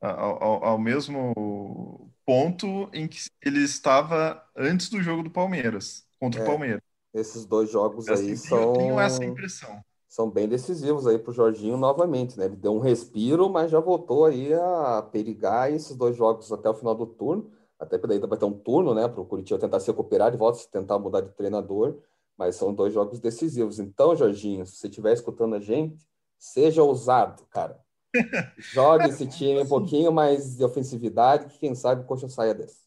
ao, 0.00 0.64
ao, 0.64 0.78
mesmo 0.78 2.10
ponto 2.24 2.88
em 2.92 3.08
que 3.08 3.18
ele 3.42 3.60
estava 3.62 4.42
antes 4.56 4.88
do 4.88 5.02
jogo 5.02 5.22
do 5.22 5.30
Palmeiras, 5.30 6.04
contra 6.20 6.40
é, 6.40 6.42
o 6.42 6.46
Palmeiras. 6.46 6.82
Esses 7.14 7.46
dois 7.46 7.70
jogos 7.70 8.08
aí 8.08 8.14
assim, 8.14 8.36
são. 8.36 8.58
Eu 8.58 8.72
tenho 8.74 9.00
essa 9.00 9.24
impressão. 9.24 9.80
São 10.08 10.30
bem 10.30 10.48
decisivos 10.48 11.06
aí 11.06 11.18
para 11.18 11.30
o 11.30 11.34
Jorginho 11.34 11.76
novamente, 11.76 12.38
né? 12.38 12.46
Ele 12.46 12.56
deu 12.56 12.74
um 12.74 12.80
respiro, 12.80 13.50
mas 13.50 13.70
já 13.70 13.80
voltou 13.80 14.24
aí 14.24 14.52
a 14.54 15.02
perigar 15.12 15.70
esses 15.72 15.94
dois 15.96 16.16
jogos 16.16 16.50
até 16.52 16.70
o 16.70 16.74
final 16.74 16.94
do 16.94 17.06
turno. 17.06 17.50
Até 17.78 17.98
porque 17.98 18.18
daí 18.18 18.26
vai 18.26 18.38
ter 18.38 18.46
um 18.46 18.52
turno, 18.52 18.94
né? 18.94 19.06
Para 19.08 19.20
o 19.20 19.26
Curitiba 19.26 19.58
tentar 19.58 19.80
se 19.80 19.88
recuperar 19.88 20.30
de 20.30 20.38
volta, 20.38 20.58
tentar 20.70 20.98
mudar 20.98 21.20
de 21.20 21.30
treinador 21.30 21.96
mas 22.36 22.56
são 22.56 22.74
dois 22.74 22.92
jogos 22.92 23.18
decisivos. 23.18 23.78
Então, 23.78 24.14
Jorginho, 24.14 24.66
se 24.66 24.76
você 24.76 24.88
estiver 24.88 25.12
escutando 25.12 25.54
a 25.54 25.60
gente, 25.60 26.06
seja 26.38 26.82
ousado, 26.82 27.44
cara. 27.46 27.78
Jogue 28.58 29.08
esse 29.08 29.26
time 29.26 29.62
um 29.62 29.68
pouquinho 29.68 30.12
mais 30.12 30.56
de 30.56 30.64
ofensividade, 30.64 31.46
que 31.46 31.58
quem 31.58 31.74
sabe 31.74 32.02
o 32.02 32.04
Coxa 32.04 32.28
saia 32.28 32.54
dessa. 32.54 32.78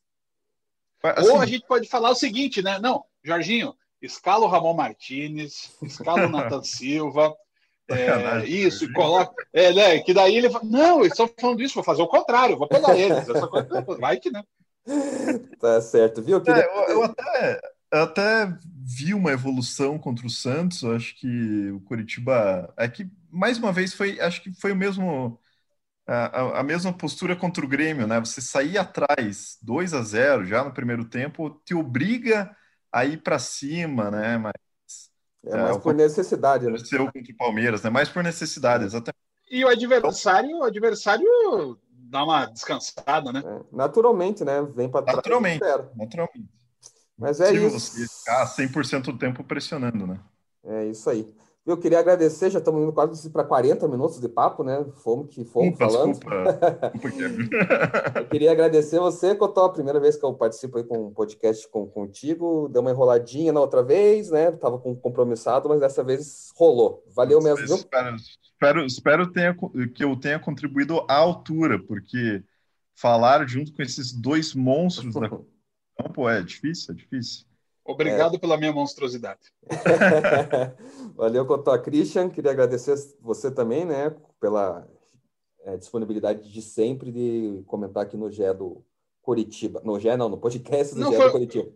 Assim... 1.03 1.29
Ou 1.29 1.39
a 1.39 1.45
gente 1.45 1.65
pode 1.65 1.87
falar 1.87 2.09
o 2.09 2.15
seguinte, 2.15 2.61
né? 2.61 2.79
Não, 2.79 3.05
Jorginho, 3.23 3.75
escala 4.01 4.45
o 4.45 4.49
Ramon 4.49 4.73
Martinez, 4.73 5.71
escala 5.81 6.25
o 6.25 6.29
Nathan 6.29 6.61
Silva, 6.63 7.35
é, 7.89 8.45
isso, 8.45 8.85
e 8.85 8.93
coloca. 8.93 9.33
É, 9.51 9.73
né, 9.73 9.99
que 9.99 10.13
daí 10.13 10.37
ele 10.37 10.49
fala, 10.49 10.65
não, 10.65 10.99
eles 10.99 11.11
estão 11.11 11.29
falando 11.39 11.61
isso, 11.61 11.75
vou 11.75 11.83
fazer 11.83 12.01
o 12.01 12.07
contrário, 12.07 12.57
vou 12.57 12.67
pegar 12.67 12.95
eles. 12.95 13.25
Coisa, 13.25 13.97
vai 13.99 14.17
que, 14.17 14.29
né? 14.29 14.43
Tá 15.59 15.81
certo, 15.81 16.21
viu? 16.21 16.41
Queria... 16.41 16.63
É, 16.63 16.65
eu, 16.65 16.89
eu, 16.89 17.03
até, 17.03 17.61
eu 17.91 18.03
até 18.03 18.57
vi 18.83 19.13
uma 19.13 19.31
evolução 19.31 19.97
contra 19.97 20.25
o 20.25 20.29
Santos. 20.29 20.83
Eu 20.83 20.95
acho 20.95 21.15
que 21.15 21.71
o 21.71 21.79
Curitiba 21.81 22.71
é 22.77 22.87
que 22.87 23.09
mais 23.31 23.57
uma 23.57 23.71
vez 23.71 23.93
foi, 23.93 24.19
acho 24.19 24.41
que 24.41 24.51
foi 24.59 24.71
o 24.71 24.75
mesmo 24.75 25.39
a, 26.07 26.59
a 26.59 26.63
mesma 26.63 26.91
postura 26.91 27.35
contra 27.35 27.63
o 27.63 27.67
Grêmio, 27.67 28.07
né? 28.07 28.19
Você 28.19 28.41
sair 28.41 28.77
atrás 28.77 29.57
2 29.61 29.93
a 29.93 30.01
0 30.01 30.45
já 30.45 30.63
no 30.63 30.73
primeiro 30.73 31.05
tempo 31.05 31.49
te 31.63 31.75
obriga 31.75 32.55
a 32.91 33.05
ir 33.05 33.21
para 33.21 33.37
cima, 33.37 34.09
né? 34.09 34.37
Mas 34.37 34.53
é 35.45 35.55
mais 35.55 35.77
é, 35.77 35.79
por 35.79 35.93
necessidade, 35.93 36.65
né? 36.65 36.77
Seu 36.79 37.05
contra 37.05 37.31
o 37.31 37.37
Palmeiras, 37.37 37.83
né? 37.83 37.89
Mais 37.89 38.09
por 38.09 38.23
necessidade, 38.23 38.85
exatamente. 38.85 39.19
E 39.51 39.63
o 39.63 39.67
adversário, 39.67 40.57
o 40.57 40.63
adversário 40.63 41.79
dá 41.91 42.23
uma 42.23 42.45
descansada, 42.45 43.31
né? 43.31 43.43
É, 43.45 43.61
naturalmente, 43.71 44.43
né? 44.43 44.61
Vem 44.75 44.89
para 44.89 45.03
trás. 45.03 45.17
Naturalmente. 45.17 45.63
Naturalmente. 45.95 46.49
Mas 47.17 47.39
é 47.39 47.53
isso. 47.53 47.79
Você 47.79 48.07
ficar 48.07 48.47
100% 48.47 49.03
do 49.03 49.17
tempo 49.17 49.43
pressionando, 49.43 50.07
né? 50.07 50.19
É 50.63 50.85
isso 50.85 51.09
aí. 51.09 51.35
Eu 51.69 51.77
queria 51.77 51.99
agradecer, 51.99 52.49
já 52.49 52.57
estamos 52.57 52.81
indo 52.81 52.91
quase 52.91 53.29
para 53.29 53.43
40 53.43 53.87
minutos 53.87 54.19
de 54.19 54.27
papo, 54.27 54.63
né? 54.63 54.83
Fomos 55.03 55.27
que 55.33 55.45
fomos 55.45 55.75
Opa, 55.75 55.87
falando. 55.87 56.19
eu 58.17 58.27
queria 58.27 58.51
agradecer 58.51 58.99
você, 58.99 59.35
Cotó, 59.35 59.65
a 59.65 59.71
primeira 59.71 59.99
vez 59.99 60.15
que 60.15 60.25
eu 60.25 60.33
participo 60.33 60.79
aí 60.79 60.83
com 60.83 61.07
um 61.07 61.13
podcast 61.13 61.69
com, 61.69 61.85
contigo. 61.85 62.67
Deu 62.69 62.81
uma 62.81 62.89
enroladinha 62.89 63.53
na 63.53 63.59
outra 63.59 63.83
vez, 63.83 64.31
né? 64.31 64.51
Tava 64.51 64.79
com 64.79 64.95
compromissado, 64.95 65.69
mas 65.69 65.79
dessa 65.79 66.03
vez 66.03 66.51
rolou. 66.55 67.03
Valeu 67.15 67.39
mesmo, 67.39 67.63
viu? 67.67 67.75
Espero, 67.75 68.15
espero, 68.15 68.85
espero 68.85 69.31
tenha, 69.31 69.55
que 69.93 70.03
eu 70.03 70.15
tenha 70.15 70.39
contribuído 70.39 71.05
à 71.07 71.17
altura, 71.17 71.77
porque 71.77 72.43
falar 72.95 73.47
junto 73.47 73.71
com 73.75 73.83
esses 73.83 74.11
dois 74.11 74.55
monstros 74.55 75.13
da 75.13 75.29
campo 76.01 76.27
é 76.27 76.41
difícil, 76.41 76.95
é 76.95 76.97
difícil. 76.97 77.48
Obrigado 77.89 78.35
é. 78.35 78.39
pela 78.39 78.55
minha 78.55 78.71
monstruosidade. 78.71 79.39
Valeu, 81.17 81.43
Cotó. 81.45 81.75
Christian, 81.79 82.29
queria 82.29 82.51
agradecer 82.51 82.95
você 83.19 83.49
também, 83.49 83.83
né, 83.83 84.15
pela 84.39 84.87
é, 85.63 85.75
disponibilidade 85.75 86.51
de 86.51 86.61
sempre 86.61 87.11
de 87.11 87.63
comentar 87.65 88.03
aqui 88.03 88.15
no 88.15 88.31
GE 88.31 88.53
do 88.53 88.83
Curitiba. 89.23 89.81
No 89.83 89.99
GE, 89.99 90.15
não, 90.15 90.29
no 90.29 90.37
podcast 90.37 90.93
do 90.93 91.01
não, 91.01 91.11
GE 91.11 91.17
foi, 91.17 91.25
do 91.25 91.31
Curitiba. 91.31 91.71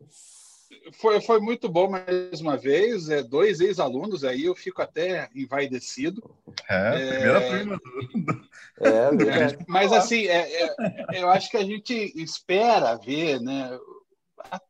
Foi, 0.99 1.19
foi 1.19 1.39
muito 1.39 1.67
bom 1.67 1.89
mais 1.89 2.39
uma 2.39 2.57
vez. 2.57 3.09
É, 3.09 3.23
dois 3.23 3.59
ex-alunos 3.59 4.23
aí, 4.23 4.45
eu 4.45 4.53
fico 4.53 4.83
até 4.83 5.29
envaidecido. 5.33 6.23
É, 6.69 6.91
primeira 7.09 7.39
é... 7.39 7.49
prima. 7.49 7.81
É, 8.79 8.89
é, 8.89 9.57
mas 9.67 9.91
assim, 9.91 10.27
é, 10.27 10.63
é, 10.63 10.75
eu 11.21 11.29
acho 11.29 11.49
que 11.49 11.57
a 11.57 11.63
gente 11.63 11.93
espera 12.15 12.95
ver, 12.95 13.39
né? 13.39 13.79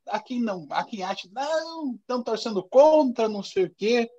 Há, 0.08 0.20
quem 0.20 0.42
não, 0.42 0.68
há 0.70 0.84
quem 0.84 1.04
acha, 1.04 1.28
não, 1.32 1.96
estão 1.96 2.24
torcendo 2.24 2.64
contra, 2.64 3.28
não 3.28 3.44
sei 3.44 3.66
o 3.66 3.76
quê. 3.76 4.10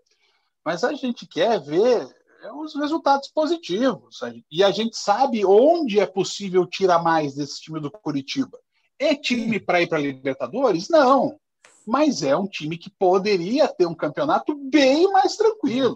Mas 0.65 0.83
a 0.83 0.93
gente 0.95 1.27
quer 1.27 1.61
ver 1.61 2.09
é, 2.43 2.53
os 2.53 2.75
resultados 2.75 3.29
positivos. 3.29 4.21
E 4.51 4.63
a 4.65 4.71
gente 4.71 4.97
sabe 4.97 5.45
onde 5.45 6.01
é 6.01 6.07
possível 6.07 6.67
tirar 6.67 7.03
mais 7.03 7.35
desse 7.35 7.61
time 7.61 7.81
do 7.81 7.91
Curitiba. 7.91 8.59
É 8.99 9.15
time 9.15 9.59
para 9.59 9.83
ir 9.83 9.89
para 9.89 9.99
a 9.99 10.01
Libertadores? 10.01 10.89
Não. 10.89 11.39
Mas 11.87 12.23
é 12.23 12.37
um 12.37 12.47
time 12.47 12.79
que 12.79 12.91
poderia 12.91 13.69
ter 13.69 13.87
um 13.87 13.95
campeonato 13.95 14.55
bem 14.55 15.11
mais 15.13 15.37
tranquilo. 15.37 15.95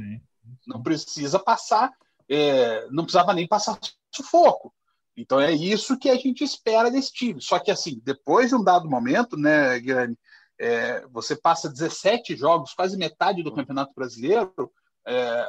Não 0.67 0.83
precisa 0.83 1.39
passar, 1.39 1.91
é, 2.29 2.87
não 2.91 3.05
precisava 3.05 3.33
nem 3.33 3.47
passar 3.47 3.79
sufoco. 4.15 4.73
Então 5.19 5.41
é 5.41 5.51
isso 5.51 5.99
que 5.99 6.09
a 6.09 6.15
gente 6.15 6.45
espera 6.45 6.93
desse 6.93 7.13
time. 7.13 7.43
Só 7.43 7.59
que 7.59 7.73
assim, 7.73 8.01
depois 8.05 8.51
de 8.51 8.55
um 8.55 8.63
dado 8.63 8.89
momento, 8.89 9.37
né, 9.37 9.77
Guilherme, 9.81 10.17
é, 10.57 11.05
você 11.09 11.35
passa 11.35 11.69
17 11.69 12.37
jogos, 12.37 12.73
quase 12.73 12.97
metade 12.97 13.43
do 13.43 13.53
Campeonato 13.53 13.93
Brasileiro, 13.97 14.73
é, 15.05 15.45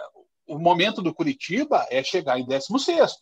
o 0.48 0.58
momento 0.58 1.04
do 1.04 1.14
Curitiba 1.14 1.86
é 1.92 2.04
chegar 2.04 2.40
em 2.40 2.48
16 2.48 3.20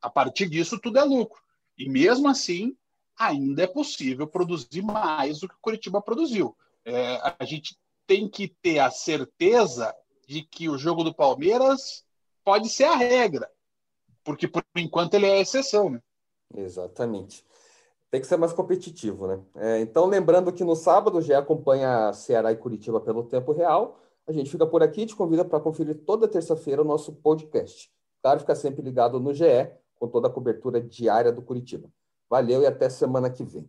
A 0.00 0.08
partir 0.08 0.48
disso, 0.48 0.78
tudo 0.78 1.00
é 1.00 1.02
lucro. 1.02 1.42
E 1.76 1.88
mesmo 1.88 2.28
assim, 2.28 2.76
ainda 3.18 3.64
é 3.64 3.66
possível 3.66 4.28
produzir 4.28 4.82
mais 4.82 5.40
do 5.40 5.48
que 5.48 5.54
o 5.54 5.60
Curitiba 5.60 6.00
produziu. 6.00 6.56
É, 6.84 7.20
a 7.40 7.44
gente 7.44 7.76
tem 8.06 8.28
que 8.28 8.46
ter 8.62 8.78
a 8.78 8.90
certeza 8.90 9.92
de 10.28 10.42
que 10.42 10.68
o 10.68 10.78
jogo 10.78 11.02
do 11.02 11.12
Palmeiras 11.12 12.04
pode 12.44 12.68
ser 12.68 12.84
a 12.84 12.94
regra 12.94 13.50
porque 14.24 14.48
por 14.48 14.62
enquanto 14.76 15.14
ele 15.14 15.26
é 15.26 15.34
a 15.34 15.40
exceção, 15.40 15.90
né? 15.90 16.00
Exatamente. 16.54 17.44
Tem 18.10 18.20
que 18.20 18.26
ser 18.26 18.36
mais 18.36 18.52
competitivo, 18.52 19.26
né? 19.26 19.40
É, 19.56 19.80
então, 19.80 20.06
lembrando 20.06 20.52
que 20.52 20.62
no 20.62 20.76
sábado 20.76 21.22
já 21.22 21.38
acompanha 21.38 22.12
Ceará 22.12 22.52
e 22.52 22.56
Curitiba 22.56 23.00
pelo 23.00 23.24
tempo 23.24 23.52
real. 23.52 23.98
A 24.26 24.32
gente 24.32 24.50
fica 24.50 24.66
por 24.66 24.82
aqui 24.82 25.02
e 25.02 25.06
te 25.06 25.16
convida 25.16 25.44
para 25.44 25.58
conferir 25.60 25.96
toda 26.04 26.28
terça-feira 26.28 26.82
o 26.82 26.84
nosso 26.84 27.12
podcast. 27.12 27.90
Claro, 28.22 28.40
fica 28.40 28.54
sempre 28.54 28.82
ligado 28.82 29.18
no 29.18 29.32
GE, 29.34 29.44
com 29.98 30.06
toda 30.06 30.28
a 30.28 30.30
cobertura 30.30 30.80
diária 30.80 31.32
do 31.32 31.42
Curitiba. 31.42 31.88
Valeu 32.28 32.62
e 32.62 32.66
até 32.66 32.88
semana 32.88 33.30
que 33.30 33.42
vem. 33.42 33.68